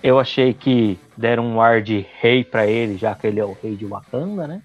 Eu 0.02 0.20
achei 0.20 0.54
que 0.54 0.99
deram 1.16 1.45
um 1.45 1.62
ar 1.62 1.82
de 1.82 2.06
rei 2.20 2.43
para 2.43 2.66
ele, 2.66 2.97
já 2.97 3.14
que 3.14 3.28
ele 3.28 3.39
é 3.39 3.45
o 3.45 3.56
rei 3.62 3.76
de 3.76 3.86
Wakanda, 3.86 4.47
né? 4.47 4.62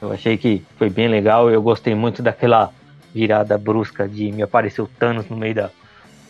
Eu 0.00 0.12
achei 0.12 0.38
que 0.38 0.64
foi 0.76 0.88
bem 0.88 1.08
legal. 1.08 1.50
Eu 1.50 1.60
gostei 1.60 1.94
muito 1.94 2.22
daquela 2.22 2.72
virada 3.14 3.56
brusca 3.58 4.08
de 4.08 4.30
me 4.32 4.42
aparecer 4.42 4.82
o 4.82 4.86
Thanos 4.86 5.28
no 5.28 5.36
meio 5.36 5.54
da, 5.54 5.70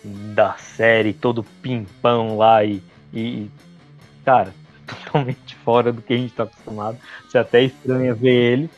da 0.05 0.55
série, 0.55 1.13
todo 1.13 1.45
pimpão 1.63 2.37
lá 2.37 2.65
e, 2.65 2.83
e 3.13 3.51
cara, 4.25 4.53
totalmente 4.87 5.55
fora 5.57 5.93
do 5.93 6.03
que 6.03 6.15
a 6.15 6.17
gente 6.17 6.35
tá 6.35 6.45
acostumado. 6.45 6.99
Você 7.29 7.39
até 7.39 7.63
estranha 7.63 8.15
ver 8.15 8.53
ele. 8.53 8.71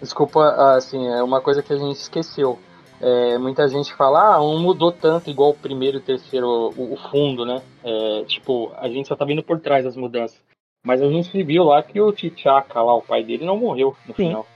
Desculpa, 0.00 0.74
assim, 0.76 1.08
é 1.08 1.22
uma 1.22 1.40
coisa 1.40 1.62
que 1.62 1.72
a 1.72 1.76
gente 1.76 1.96
esqueceu. 1.96 2.58
É, 3.00 3.38
muita 3.38 3.68
gente 3.68 3.94
fala, 3.94 4.34
ah, 4.34 4.42
um 4.42 4.58
mudou 4.58 4.90
tanto 4.90 5.30
igual 5.30 5.50
o 5.50 5.54
primeiro 5.54 5.98
e 5.98 6.00
o 6.00 6.02
terceiro, 6.02 6.46
o, 6.46 6.94
o 6.94 6.96
fundo, 7.10 7.44
né? 7.44 7.62
É, 7.84 8.24
tipo, 8.24 8.72
a 8.76 8.88
gente 8.88 9.08
só 9.08 9.14
tá 9.14 9.24
vendo 9.24 9.42
por 9.42 9.60
trás 9.60 9.84
das 9.84 9.96
mudanças. 9.96 10.40
Mas 10.84 11.02
a 11.02 11.08
gente 11.08 11.42
viu 11.42 11.64
lá 11.64 11.82
que 11.82 12.00
o 12.00 12.12
T'Chaka 12.12 12.82
lá, 12.82 12.94
o 12.94 13.02
pai 13.02 13.22
dele, 13.22 13.44
não 13.44 13.56
morreu 13.56 13.96
no 14.06 14.14
Sim. 14.14 14.28
final. 14.28 14.46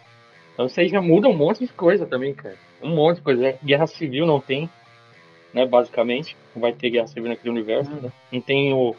Então 0.53 0.67
isso 0.67 0.79
aí 0.81 0.89
já 0.89 1.01
muda 1.01 1.29
um 1.29 1.37
monte 1.37 1.67
de 1.67 1.73
coisa 1.73 2.07
também, 2.07 2.35
cara. 2.35 2.57
Um 2.83 2.95
monte 2.95 3.17
de 3.17 3.23
coisa. 3.23 3.55
Guerra 3.65 3.87
civil 3.87 4.27
não 4.27 4.41
tem, 4.41 4.69
né? 5.53 5.67
Basicamente. 5.67 6.37
Não 6.55 6.61
vai 6.61 6.73
ter 6.73 6.91
guerra 6.91 7.07
civil 7.07 7.29
naquele 7.29 7.51
universo. 7.51 7.91
Né? 7.91 8.13
Não 8.31 8.41
tem 8.41 8.73
o. 8.73 8.95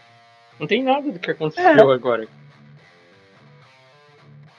Não 0.60 0.68
tem 0.68 0.84
nada 0.84 1.12
do 1.12 1.20
que 1.20 1.32
aconteceu 1.32 1.92
é. 1.92 1.94
agora. 1.94 2.28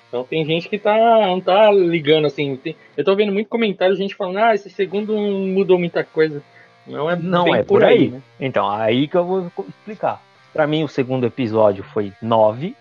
Então 0.08 0.22
tem 0.22 0.44
gente 0.44 0.68
que 0.68 0.78
tá, 0.78 0.96
não 1.26 1.40
tá 1.40 1.72
ligando 1.72 2.26
assim. 2.26 2.56
Tem, 2.56 2.76
eu 2.96 3.04
tô 3.04 3.16
vendo 3.16 3.32
muito 3.32 3.48
comentário, 3.48 3.96
gente 3.96 4.14
falando, 4.14 4.38
ah, 4.38 4.54
esse 4.54 4.70
segundo 4.70 5.12
não 5.12 5.48
mudou 5.48 5.76
muita 5.76 6.04
coisa. 6.04 6.40
Não 6.86 7.10
é, 7.10 7.16
não 7.16 7.54
é 7.54 7.64
por 7.64 7.82
aí. 7.82 7.98
aí 7.98 8.08
né? 8.10 8.22
Então, 8.38 8.68
aí 8.70 9.08
que 9.08 9.16
eu 9.16 9.24
vou 9.24 9.50
explicar. 9.68 10.22
Para 10.52 10.68
mim, 10.68 10.84
o 10.84 10.88
segundo 10.88 11.26
episódio 11.26 11.82
foi 11.82 12.12
9. 12.22 12.76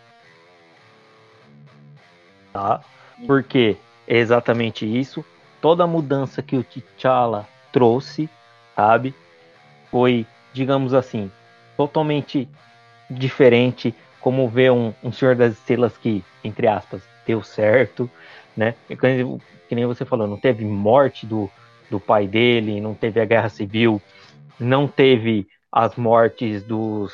Tá? 2.51 2.81
Porque 3.25 3.77
é 4.07 4.17
exatamente 4.17 4.85
isso. 4.85 5.25
Toda 5.63 5.85
a 5.85 5.87
mudança 5.87 6.41
que 6.41 6.57
o 6.57 6.61
T'Challa 6.61 7.47
trouxe, 7.71 8.29
sabe? 8.75 9.15
Foi, 9.89 10.25
digamos 10.51 10.93
assim, 10.93 11.31
totalmente 11.77 12.49
diferente. 13.09 13.95
Como 14.19 14.49
ver 14.49 14.73
um, 14.73 14.93
um 15.01 15.09
Senhor 15.09 15.37
das 15.37 15.53
Estrelas 15.53 15.97
que, 15.97 16.21
entre 16.43 16.67
aspas, 16.67 17.01
deu 17.25 17.41
certo, 17.41 18.11
né? 18.57 18.75
Que 18.89 19.73
nem 19.73 19.85
você 19.85 20.03
falou, 20.03 20.27
não 20.27 20.35
teve 20.35 20.65
morte 20.65 21.25
do, 21.25 21.49
do 21.89 21.97
pai 21.97 22.27
dele, 22.27 22.81
não 22.81 22.93
teve 22.93 23.21
a 23.21 23.25
guerra 23.25 23.47
civil, 23.47 24.01
não 24.59 24.85
teve 24.85 25.47
as 25.71 25.95
mortes 25.95 26.61
dos 26.61 27.13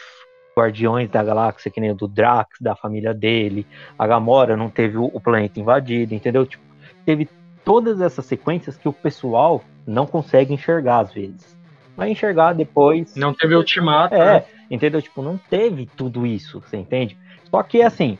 Guardiões 0.58 1.08
da 1.08 1.24
Galáxia, 1.24 1.70
que 1.70 1.80
nem 1.80 1.94
do 1.94 2.08
Drax, 2.08 2.60
da 2.60 2.76
família 2.76 3.14
dele, 3.14 3.68
a 3.96 4.08
Gamora 4.08 4.58
não 4.58 4.72
teve 4.72 4.98
o, 4.98 5.06
o 5.06 5.22
planeta 5.22 5.60
invadido, 5.60 6.16
entendeu? 6.16 6.48
Tipo, 6.48 6.64
teve 7.06 7.30
todas 7.64 8.02
essas 8.02 8.26
sequências 8.26 8.78
que 8.78 8.88
o 8.88 8.94
pessoal 8.94 9.64
não 9.86 10.06
consegue 10.06 10.54
enxergar 10.54 11.00
às 11.00 11.14
vezes. 11.14 11.58
Vai 11.96 12.12
enxergar 12.12 12.54
depois. 12.54 13.16
Não 13.16 13.34
teve 13.34 13.56
ultimato. 13.56 14.16
É, 14.16 14.40
né? 14.40 14.46
entendeu? 14.70 15.02
Tipo, 15.02 15.22
não 15.22 15.38
teve 15.38 15.86
tudo 15.86 16.26
isso, 16.26 16.62
você 16.62 16.78
entende? 16.78 17.18
Só 17.50 17.62
que 17.64 17.82
assim, 17.82 18.18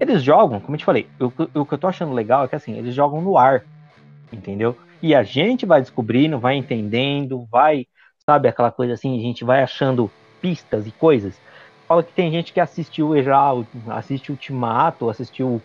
eles 0.00 0.22
jogam, 0.22 0.60
como 0.60 0.74
eu 0.74 0.78
te 0.78 0.84
falei, 0.84 1.06
o, 1.20 1.60
o 1.60 1.66
que 1.66 1.74
eu 1.74 1.78
tô 1.78 1.86
achando 1.86 2.12
legal 2.12 2.44
é 2.44 2.48
que 2.48 2.56
assim, 2.56 2.76
eles 2.76 2.94
jogam 2.94 3.20
no 3.20 3.38
ar, 3.38 3.64
entendeu? 4.32 4.76
E 5.00 5.14
a 5.14 5.22
gente 5.22 5.66
vai 5.66 5.80
descobrindo, 5.80 6.38
vai 6.38 6.56
entendendo, 6.56 7.46
vai, 7.50 7.86
sabe, 8.24 8.48
aquela 8.48 8.70
coisa 8.70 8.94
assim, 8.94 9.18
a 9.18 9.22
gente 9.22 9.44
vai 9.44 9.62
achando 9.62 10.10
pistas 10.40 10.86
e 10.86 10.90
coisas. 10.90 11.40
Fala 11.86 12.02
que 12.02 12.12
tem 12.12 12.30
gente 12.30 12.52
que 12.52 12.60
assistiu 12.60 13.20
já, 13.22 13.52
assiste 13.90 14.30
Ultimato, 14.30 15.10
assistiu 15.10 15.60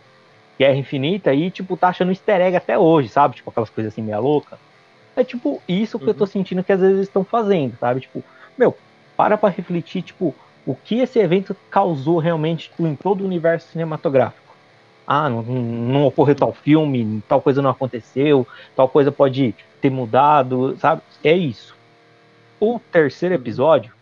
Guerra 0.57 0.75
Infinita 0.75 1.33
e, 1.33 1.51
tipo, 1.51 1.77
tá 1.77 1.89
achando 1.89 2.11
easter 2.11 2.41
egg 2.41 2.55
até 2.57 2.77
hoje, 2.77 3.09
sabe? 3.09 3.35
Tipo, 3.35 3.49
aquelas 3.49 3.69
coisas 3.69 3.93
assim 3.93 4.01
meia 4.01 4.19
louca. 4.19 4.57
É 5.15 5.23
tipo 5.23 5.61
isso 5.67 5.97
que 5.97 6.05
uhum. 6.05 6.11
eu 6.11 6.15
tô 6.15 6.23
uhum. 6.23 6.29
sentindo 6.29 6.63
que 6.63 6.71
às 6.71 6.79
vezes 6.79 7.01
estão 7.01 7.23
fazendo, 7.23 7.77
sabe? 7.79 8.01
Tipo, 8.01 8.23
meu, 8.57 8.77
para 9.15 9.37
pra 9.37 9.49
refletir, 9.49 10.03
tipo, 10.03 10.33
o 10.65 10.75
que 10.75 10.99
esse 10.99 11.17
evento 11.19 11.55
causou 11.69 12.19
realmente 12.19 12.69
tipo, 12.69 12.85
em 12.85 12.95
todo 12.95 13.21
o 13.21 13.25
universo 13.25 13.69
cinematográfico. 13.71 14.55
Ah, 15.05 15.29
não, 15.29 15.41
não 15.41 16.05
ocorreu 16.05 16.35
tal 16.35 16.53
filme, 16.53 17.23
tal 17.27 17.41
coisa 17.41 17.61
não 17.61 17.69
aconteceu, 17.69 18.45
tal 18.75 18.89
coisa 18.89 19.11
pode 19.11 19.55
ter 19.81 19.89
mudado, 19.89 20.75
sabe? 20.77 21.01
É 21.23 21.33
isso. 21.33 21.75
O 22.59 22.79
terceiro 22.79 23.33
uhum. 23.33 23.41
episódio, 23.41 23.93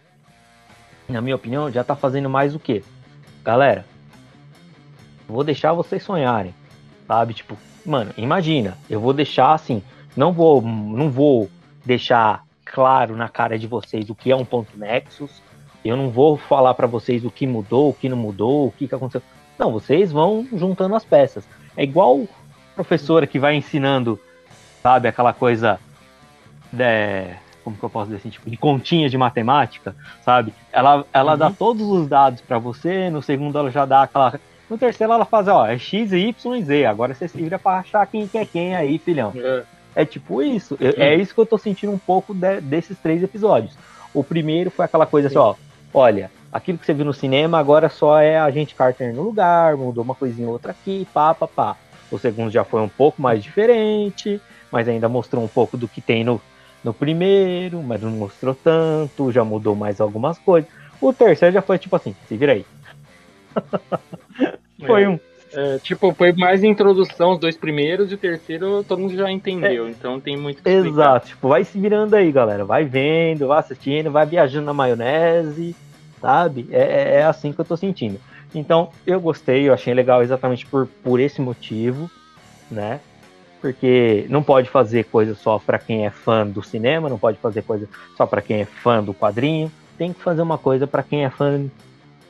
na 1.08 1.22
minha 1.22 1.36
opinião, 1.36 1.72
já 1.72 1.84
tá 1.84 1.96
fazendo 1.96 2.30
mais 2.30 2.56
o 2.56 2.60
quê? 2.60 2.84
Galera, 3.44 3.86
vou 5.28 5.44
deixar 5.44 5.74
vocês 5.74 6.04
sonharem, 6.04 6.54
sabe? 7.08 7.34
Tipo, 7.34 7.58
mano, 7.86 8.12
imagina, 8.18 8.78
eu 8.90 9.00
vou 9.00 9.14
deixar 9.14 9.54
assim, 9.54 9.82
não 10.16 10.32
vou, 10.32 10.62
não 10.62 11.10
vou 11.10 11.50
deixar 11.86 12.44
claro 12.64 13.16
na 13.16 13.30
cara 13.30 13.58
de 13.58 13.68
vocês 13.68 14.10
o 14.10 14.16
que 14.16 14.32
é 14.32 14.36
um 14.36 14.46
ponto 14.46 14.78
Nexus. 14.78 15.42
Eu 15.84 15.96
não 15.96 16.10
vou 16.10 16.36
falar 16.36 16.74
para 16.74 16.88
vocês 16.88 17.24
o 17.24 17.30
que 17.30 17.46
mudou, 17.46 17.90
o 17.90 17.94
que 17.94 18.10
não 18.10 18.18
mudou, 18.18 18.68
o 18.68 18.72
que, 18.72 18.88
que 18.88 18.96
aconteceu. 18.96 19.22
Não, 19.58 19.72
vocês 19.72 20.12
vão 20.12 20.48
juntando 20.52 20.96
as 20.96 21.06
peças. 21.06 21.48
É 21.78 21.84
igual 21.84 22.28
professora 22.76 23.26
que 23.28 23.40
vai 23.40 23.56
ensinando, 23.56 24.20
sabe, 24.82 25.08
aquela 25.08 25.32
coisa 25.32 25.80
de, 26.72 27.34
como 27.64 27.78
que 27.78 27.84
eu 27.84 27.90
posso 27.90 28.08
dizer 28.08 28.18
assim, 28.18 28.30
tipo, 28.30 28.50
de 28.50 28.58
continha 28.58 29.10
de 29.10 29.18
matemática, 29.18 29.96
sabe? 30.24 30.54
Ela, 30.72 31.06
ela 31.14 31.34
uhum. 31.34 31.38
dá 31.38 31.52
todos 31.52 31.88
os 31.88 32.08
dados 32.08 32.42
para 32.42 32.58
você, 32.58 33.10
no 33.10 33.22
segundo 33.22 33.58
ela 33.58 33.72
já 33.72 33.86
dá 33.86 34.04
aquela 34.04 34.40
no 34.70 34.78
terceiro 34.78 35.14
ela 35.14 35.26
faz, 35.26 35.48
ó, 35.48 35.66
é 35.66 35.78
X, 35.78 36.12
Y 36.12 36.56
e 36.56 36.64
Z. 36.64 36.86
Agora 36.86 37.14
você 37.14 37.28
se 37.28 37.38
vira 37.38 37.60
pra 37.60 37.80
achar 37.80 38.06
quem 38.08 38.28
que 38.28 38.38
é 38.38 38.46
quem 38.46 38.76
aí, 38.76 38.98
filhão. 38.98 39.34
É, 39.36 39.64
é 39.96 40.06
tipo 40.06 40.42
isso. 40.42 40.78
É, 40.80 41.14
é 41.14 41.16
isso 41.16 41.34
que 41.34 41.40
eu 41.40 41.46
tô 41.46 41.58
sentindo 41.58 41.92
um 41.92 41.98
pouco 41.98 42.34
de, 42.34 42.62
desses 42.62 42.98
três 42.98 43.22
episódios. 43.22 43.74
O 44.14 44.24
primeiro 44.24 44.72
foi 44.72 44.86
aquela 44.86 45.06
coisa 45.06 45.28
assim, 45.28 45.38
ó, 45.38 45.56
olha, 45.94 46.32
aquilo 46.52 46.78
que 46.78 46.86
você 46.86 46.94
viu 46.94 47.06
no 47.06 47.14
cinema 47.14 47.60
agora 47.60 47.90
só 47.90 48.20
é 48.20 48.40
a 48.40 48.50
gente 48.50 48.76
Carter 48.76 49.14
no 49.14 49.24
lugar, 49.24 49.76
mudou 49.76 50.04
uma 50.04 50.16
coisinha 50.16 50.50
outra 50.50 50.72
aqui, 50.72 51.08
pá, 51.14 51.34
pá, 51.34 51.48
pá. 51.48 51.76
O 52.12 52.18
segundo 52.18 52.50
já 52.50 52.64
foi 52.64 52.82
um 52.82 52.90
pouco 52.90 53.22
mais 53.22 53.44
diferente, 53.44 54.40
mas 54.72 54.88
ainda 54.88 55.10
mostrou 55.10 55.44
um 55.44 55.48
pouco 55.48 55.76
do 55.76 55.88
que 55.88 56.02
tem 56.02 56.24
no, 56.24 56.42
no 56.84 56.94
primeiro, 56.94 57.84
mas 57.84 58.02
não 58.02 58.12
mostrou 58.12 58.56
tanto, 58.56 59.32
já 59.32 59.44
mudou 59.44 59.76
mais 59.76 60.00
algumas 60.00 60.38
coisas. 60.40 60.70
O 61.02 61.12
terceiro 61.12 61.54
já 61.54 61.62
foi 61.62 61.78
tipo 61.78 61.96
assim, 61.96 62.16
se 62.28 62.38
vira 62.38 62.54
aí. 62.54 62.66
foi 64.86 65.04
é, 65.04 65.10
um. 65.10 65.20
É, 65.54 65.80
tipo, 65.80 66.14
foi 66.14 66.34
mais 66.34 66.64
introdução 66.64 67.32
os 67.32 67.40
dois 67.40 67.56
primeiros 67.56 68.12
e 68.12 68.16
o 68.16 68.18
terceiro 68.18 68.84
todo 68.84 69.00
mundo 69.00 69.16
já 69.16 69.32
entendeu, 69.32 69.88
é, 69.88 69.90
então 69.90 70.20
tem 70.20 70.36
muito 70.36 70.62
que 70.62 70.70
explicar. 70.70 70.90
Exato, 70.90 71.28
tipo, 71.28 71.48
vai 71.48 71.64
se 71.64 71.80
virando 71.80 72.14
aí, 72.14 72.32
galera. 72.32 72.66
Vai 72.66 72.84
vendo, 72.84 73.48
vai 73.48 73.60
assistindo, 73.60 74.12
vai 74.12 74.26
viajando 74.26 74.66
na 74.66 74.74
maionese, 74.74 75.76
sabe? 76.20 76.68
É, 76.72 76.82
é, 76.82 77.16
é 77.20 77.24
assim 77.24 77.54
que 77.54 77.60
eu 77.60 77.66
tô 77.66 77.78
sentindo. 77.78 78.20
Então, 78.54 78.90
eu 79.06 79.20
gostei, 79.20 79.68
eu 79.68 79.74
achei 79.74 79.94
legal 79.94 80.22
exatamente 80.22 80.66
por, 80.66 80.88
por 81.04 81.20
esse 81.20 81.42
motivo, 81.42 82.10
né? 82.70 83.00
Porque 83.62 84.26
não 84.30 84.44
pode 84.44 84.70
fazer 84.70 85.06
coisa 85.06 85.36
só 85.36 85.58
para 85.58 85.80
quem 85.80 86.06
é 86.06 86.10
fã 86.10 86.46
do 86.46 86.62
cinema, 86.62 87.10
não 87.10 87.18
pode 87.18 87.38
fazer 87.38 87.64
coisa 87.64 87.88
só 88.16 88.26
para 88.26 88.42
quem 88.42 88.62
é 88.62 88.66
fã 88.66 89.04
do 89.04 89.14
quadrinho. 89.14 89.72
Tem 89.98 90.12
que 90.12 90.22
fazer 90.22 90.42
uma 90.42 90.58
coisa 90.58 90.86
para 90.86 91.02
quem 91.02 91.26
é 91.26 91.30
fã 91.30 91.66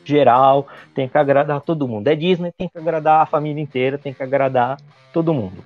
geral, 0.05 0.67
tem 0.93 1.07
que 1.07 1.17
agradar 1.17 1.61
todo 1.61 1.87
mundo. 1.87 2.07
É 2.07 2.15
Disney, 2.15 2.51
tem 2.57 2.69
que 2.69 2.77
agradar 2.77 3.21
a 3.21 3.25
família 3.25 3.61
inteira, 3.61 3.97
tem 3.97 4.13
que 4.13 4.23
agradar 4.23 4.77
todo 5.11 5.33
mundo. 5.33 5.63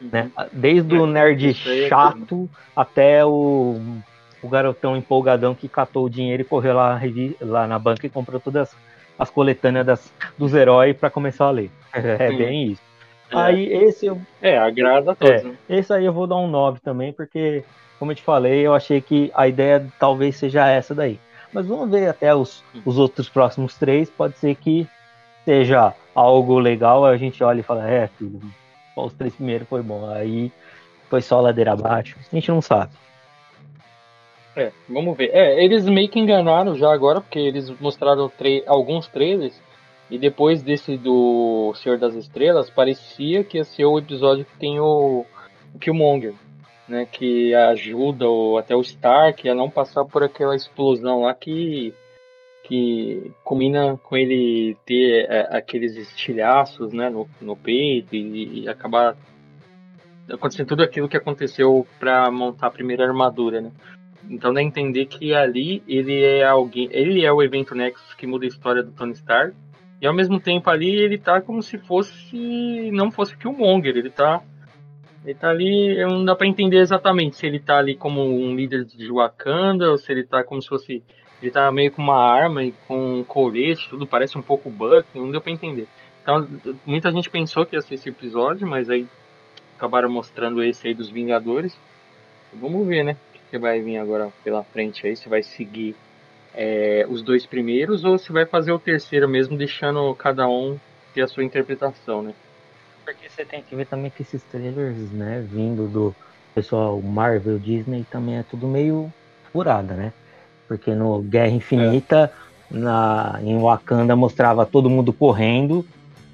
Uhum. 0.00 0.08
Né? 0.12 0.30
Desde 0.52 0.96
o 0.96 1.06
nerd 1.06 1.50
é 1.50 1.88
chato 1.88 2.48
até 2.74 3.24
o, 3.24 3.80
o 4.42 4.48
garotão 4.48 4.96
empolgadão 4.96 5.54
que 5.54 5.68
catou 5.68 6.06
o 6.06 6.10
dinheiro 6.10 6.42
e 6.42 6.44
correu 6.44 6.74
lá, 6.74 7.00
lá 7.40 7.66
na 7.66 7.78
banca 7.78 8.06
e 8.06 8.10
comprou 8.10 8.40
todas 8.40 8.74
as 9.18 9.30
coletâneas 9.30 9.84
das, 9.84 10.12
dos 10.38 10.54
heróis 10.54 10.96
para 10.96 11.10
começar 11.10 11.46
a 11.46 11.50
ler. 11.50 11.70
É, 11.92 12.30
bem 12.30 12.72
isso. 12.72 12.82
É. 13.30 13.36
Aí 13.36 13.72
esse 13.72 14.06
eu. 14.06 14.20
É, 14.40 14.56
agrada 14.56 15.12
a 15.12 15.14
todos. 15.14 15.42
É, 15.42 15.44
né? 15.44 15.56
Esse 15.68 15.92
aí 15.92 16.04
eu 16.04 16.12
vou 16.12 16.26
dar 16.26 16.36
um 16.36 16.48
9 16.48 16.80
também, 16.80 17.12
porque, 17.12 17.64
como 17.98 18.12
eu 18.12 18.16
te 18.16 18.22
falei, 18.22 18.66
eu 18.66 18.74
achei 18.74 19.00
que 19.00 19.30
a 19.34 19.48
ideia 19.48 19.86
talvez 19.98 20.36
seja 20.36 20.68
essa 20.68 20.94
daí. 20.94 21.18
Mas 21.52 21.66
vamos 21.66 21.90
ver 21.90 22.08
até 22.08 22.34
os, 22.34 22.62
os 22.84 22.98
outros 22.98 23.28
próximos 23.28 23.74
três. 23.74 24.10
Pode 24.10 24.36
ser 24.38 24.54
que 24.54 24.86
seja 25.44 25.94
algo 26.14 26.58
legal. 26.58 27.04
A 27.04 27.16
gente 27.16 27.42
olha 27.42 27.60
e 27.60 27.64
fala: 27.64 27.88
é, 27.88 28.08
filho, 28.08 28.40
os 28.96 29.12
três 29.14 29.34
primeiros 29.34 29.68
foi 29.68 29.82
bom. 29.82 30.10
Aí 30.10 30.52
foi 31.08 31.22
só 31.22 31.40
ladeira 31.40 31.72
abaixo. 31.72 32.16
A 32.18 32.34
gente 32.34 32.48
não 32.50 32.60
sabe. 32.60 32.92
É, 34.56 34.72
vamos 34.88 35.16
ver. 35.16 35.30
É, 35.32 35.64
eles 35.64 35.88
meio 35.88 36.08
que 36.08 36.18
enganaram 36.18 36.74
já 36.74 36.92
agora, 36.92 37.20
porque 37.20 37.38
eles 37.38 37.70
mostraram 37.80 38.30
alguns 38.66 39.06
trailers. 39.06 39.58
E 40.10 40.18
depois 40.18 40.62
desse 40.62 40.96
do 40.96 41.74
Senhor 41.76 41.98
das 41.98 42.14
Estrelas, 42.14 42.70
parecia 42.70 43.44
que 43.44 43.58
ia 43.58 43.64
ser 43.64 43.84
o 43.84 43.98
episódio 43.98 44.44
que 44.44 44.56
tem 44.58 44.80
o, 44.80 45.24
o 45.74 45.78
Killmonger 45.78 46.34
né, 46.88 47.06
que 47.06 47.54
ajuda 47.54 48.28
o, 48.28 48.56
até 48.56 48.74
o 48.74 48.80
Stark 48.80 49.48
a 49.48 49.54
não 49.54 49.68
passar 49.68 50.04
por 50.04 50.22
aquela 50.22 50.56
explosão 50.56 51.22
lá 51.22 51.34
que 51.34 51.94
que 52.64 53.32
combina 53.42 53.96
com 53.96 54.14
ele 54.14 54.76
ter 54.84 55.26
é, 55.30 55.56
aqueles 55.56 55.96
estilhaços 55.96 56.92
né, 56.92 57.08
no, 57.08 57.26
no 57.40 57.56
peito 57.56 58.14
e, 58.14 58.64
e, 58.64 58.68
acabar 58.68 59.16
acontecendo 60.30 60.66
tudo 60.66 60.82
aquilo 60.82 61.08
que 61.08 61.16
aconteceu 61.16 61.86
para 61.98 62.30
montar 62.30 62.66
a 62.66 62.70
primeira 62.70 63.06
armadura, 63.06 63.62
né? 63.62 63.72
Então 64.28 64.52
dá 64.52 64.60
a 64.60 64.62
entender 64.62 65.06
que 65.06 65.32
ali 65.32 65.82
ele 65.88 66.22
é 66.22 66.44
alguém, 66.44 66.90
ele 66.92 67.24
é 67.24 67.32
o 67.32 67.42
evento 67.42 67.74
Nexus 67.74 68.12
que 68.12 68.26
muda 68.26 68.44
a 68.44 68.48
história 68.48 68.82
do 68.82 68.92
Tony 68.92 69.12
Stark 69.12 69.56
e 70.02 70.06
ao 70.06 70.12
mesmo 70.12 70.38
tempo 70.38 70.68
ali 70.68 70.94
ele 70.94 71.16
tá 71.16 71.40
como 71.40 71.62
se 71.62 71.78
fosse 71.78 72.90
não 72.92 73.10
fosse 73.10 73.34
Killmonger, 73.38 73.96
ele 73.96 74.10
tá 74.10 74.42
ele 75.24 75.34
tá 75.34 75.50
ali, 75.50 75.96
não 76.04 76.24
dá 76.24 76.34
para 76.34 76.46
entender 76.46 76.78
exatamente 76.78 77.36
se 77.36 77.46
ele 77.46 77.58
tá 77.58 77.78
ali 77.78 77.94
como 77.94 78.22
um 78.22 78.54
líder 78.54 78.84
de 78.84 79.10
Wakanda 79.10 79.90
ou 79.90 79.98
se 79.98 80.10
ele 80.10 80.24
tá 80.24 80.42
como 80.44 80.62
se 80.62 80.68
fosse. 80.68 81.02
Ele 81.40 81.52
tá 81.52 81.70
meio 81.70 81.92
com 81.92 82.02
uma 82.02 82.18
arma 82.18 82.64
e 82.64 82.72
com 82.88 83.20
um 83.20 83.24
colete, 83.24 83.88
tudo 83.88 84.06
parece 84.06 84.36
um 84.36 84.42
pouco 84.42 84.68
Buck, 84.68 85.06
não 85.14 85.30
deu 85.30 85.40
para 85.40 85.52
entender. 85.52 85.86
Então, 86.20 86.48
muita 86.84 87.12
gente 87.12 87.30
pensou 87.30 87.64
que 87.64 87.76
ia 87.76 87.80
ser 87.80 87.94
esse 87.94 88.08
episódio, 88.08 88.66
mas 88.66 88.90
aí 88.90 89.06
acabaram 89.76 90.10
mostrando 90.10 90.62
esse 90.62 90.88
aí 90.88 90.94
dos 90.94 91.08
Vingadores. 91.08 91.78
Vamos 92.52 92.84
ver, 92.86 93.04
né? 93.04 93.16
O 93.34 93.50
que 93.50 93.58
vai 93.58 93.80
vir 93.80 93.98
agora 93.98 94.32
pela 94.42 94.64
frente 94.64 95.06
aí, 95.06 95.14
se 95.14 95.28
vai 95.28 95.42
seguir 95.42 95.94
é, 96.54 97.06
os 97.08 97.22
dois 97.22 97.46
primeiros 97.46 98.04
ou 98.04 98.18
se 98.18 98.32
vai 98.32 98.44
fazer 98.44 98.72
o 98.72 98.78
terceiro 98.78 99.28
mesmo, 99.28 99.56
deixando 99.56 100.12
cada 100.16 100.48
um 100.48 100.76
ter 101.14 101.22
a 101.22 101.28
sua 101.28 101.44
interpretação, 101.44 102.20
né? 102.20 102.34
Porque 103.08 103.30
você 103.30 103.42
tem 103.42 103.62
que 103.62 103.74
ver 103.74 103.86
também 103.86 104.10
que 104.10 104.20
esses 104.20 104.42
trailers, 104.42 105.10
né, 105.12 105.42
vindo 105.50 105.88
do 105.88 106.14
pessoal 106.54 107.00
Marvel, 107.00 107.58
Disney, 107.58 108.04
também 108.10 108.36
é 108.36 108.42
tudo 108.42 108.66
meio 108.66 109.10
furada, 109.50 109.94
né? 109.94 110.12
Porque 110.66 110.94
no 110.94 111.22
Guerra 111.22 111.48
Infinita, 111.48 112.30
é. 112.70 112.76
na, 112.76 113.38
em 113.42 113.58
Wakanda, 113.58 114.14
mostrava 114.14 114.66
todo 114.66 114.90
mundo 114.90 115.10
correndo. 115.10 115.86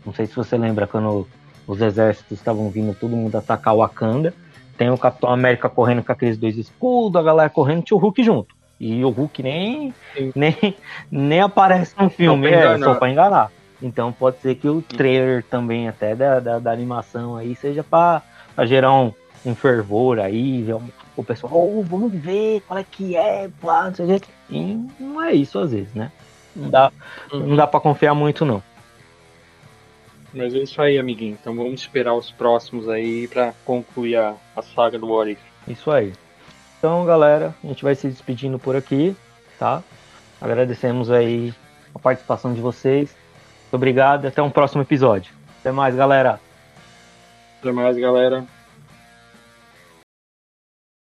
Não 0.05 0.12
sei 0.12 0.26
se 0.26 0.34
você 0.34 0.59
lembra 0.59 0.88
quando 0.88 1.28
os 1.64 1.80
exércitos 1.80 2.38
estavam 2.38 2.68
vindo, 2.68 2.92
todo 2.92 3.16
mundo 3.16 3.36
atacar 3.36 3.76
Wakanda. 3.76 4.34
Tem 4.76 4.90
o 4.90 4.98
Capitão 4.98 5.30
América 5.30 5.68
correndo 5.68 6.02
com 6.02 6.10
aqueles 6.10 6.36
dois 6.36 6.56
escudos, 6.59 7.14
a 7.20 7.22
galera 7.22 7.48
correndo, 7.48 7.84
tinha 7.84 7.96
o 7.96 8.01
Hulk 8.01 8.20
junto. 8.24 8.56
E 8.80 9.05
o 9.05 9.10
Hulk 9.10 9.44
nem, 9.44 9.94
nem, 10.34 10.76
nem 11.09 11.40
aparece 11.40 11.94
no 11.96 12.10
filme, 12.10 12.48
é, 12.48 12.76
só 12.78 12.96
pra 12.96 13.09
enganar. 13.09 13.52
Então 13.82 14.12
pode 14.12 14.38
ser 14.38 14.55
que 14.55 14.68
o 14.68 14.80
trailer 14.80 15.42
também 15.44 15.88
até 15.88 16.14
da, 16.14 16.40
da, 16.40 16.59
da 16.59 16.72
animação 16.72 17.36
aí 17.36 17.55
seja 17.55 17.82
para 17.82 18.22
gerar 18.64 18.92
um, 18.92 19.12
um 19.44 19.55
fervor 19.55 20.18
aí, 20.18 20.66
o 21.16 21.22
pessoal, 21.22 21.52
oh, 21.55 21.82
vamos 21.82 22.12
ver 22.12 22.62
qual 22.66 22.78
é 22.78 22.84
que 22.84 23.16
é, 23.16 23.48
pá, 23.60 23.84
não 23.84 23.94
sei 23.94 24.16
o 24.16 24.20
que. 24.20 24.28
E 24.51 24.86
não 24.98 25.22
é 25.22 25.32
isso 25.32 25.59
às 25.59 25.72
vezes, 25.72 25.92
né? 25.94 26.10
Não 26.55 26.70
dá, 26.70 26.92
uhum. 27.32 27.46
não 27.48 27.56
dá 27.56 27.66
para 27.66 27.80
confiar 27.80 28.14
muito 28.14 28.44
não. 28.44 28.62
Mas 30.32 30.55
é 30.55 30.59
isso 30.59 30.80
aí, 30.82 30.98
amiguinho. 30.98 31.36
Então 31.40 31.55
vamos 31.55 31.80
esperar 31.80 32.14
os 32.14 32.30
próximos 32.30 32.88
aí 32.88 33.28
para 33.28 33.55
concluir 33.64 34.16
a, 34.16 34.34
a 34.56 34.62
saga 34.62 34.98
do 34.98 35.06
What 35.06 35.32
If. 35.32 35.38
Isso 35.68 35.90
aí. 35.90 36.12
Então, 36.78 37.05
galera, 37.05 37.55
a 37.62 37.66
gente 37.66 37.82
vai 37.82 37.94
se 37.94 38.09
despedindo 38.09 38.59
por 38.59 38.76
aqui, 38.76 39.16
tá? 39.59 39.82
Agradecemos 40.40 41.10
aí 41.10 41.55
a 41.94 41.98
participação 41.98 42.52
de 42.52 42.60
vocês 42.60 43.16
obrigado. 43.76 44.26
Até 44.26 44.42
um 44.42 44.51
próximo 44.51 44.82
episódio. 44.82 45.32
Até 45.60 45.72
mais, 45.72 45.94
galera. 45.94 46.40
Até 47.60 47.72
mais, 47.72 47.96
galera. 47.96 48.44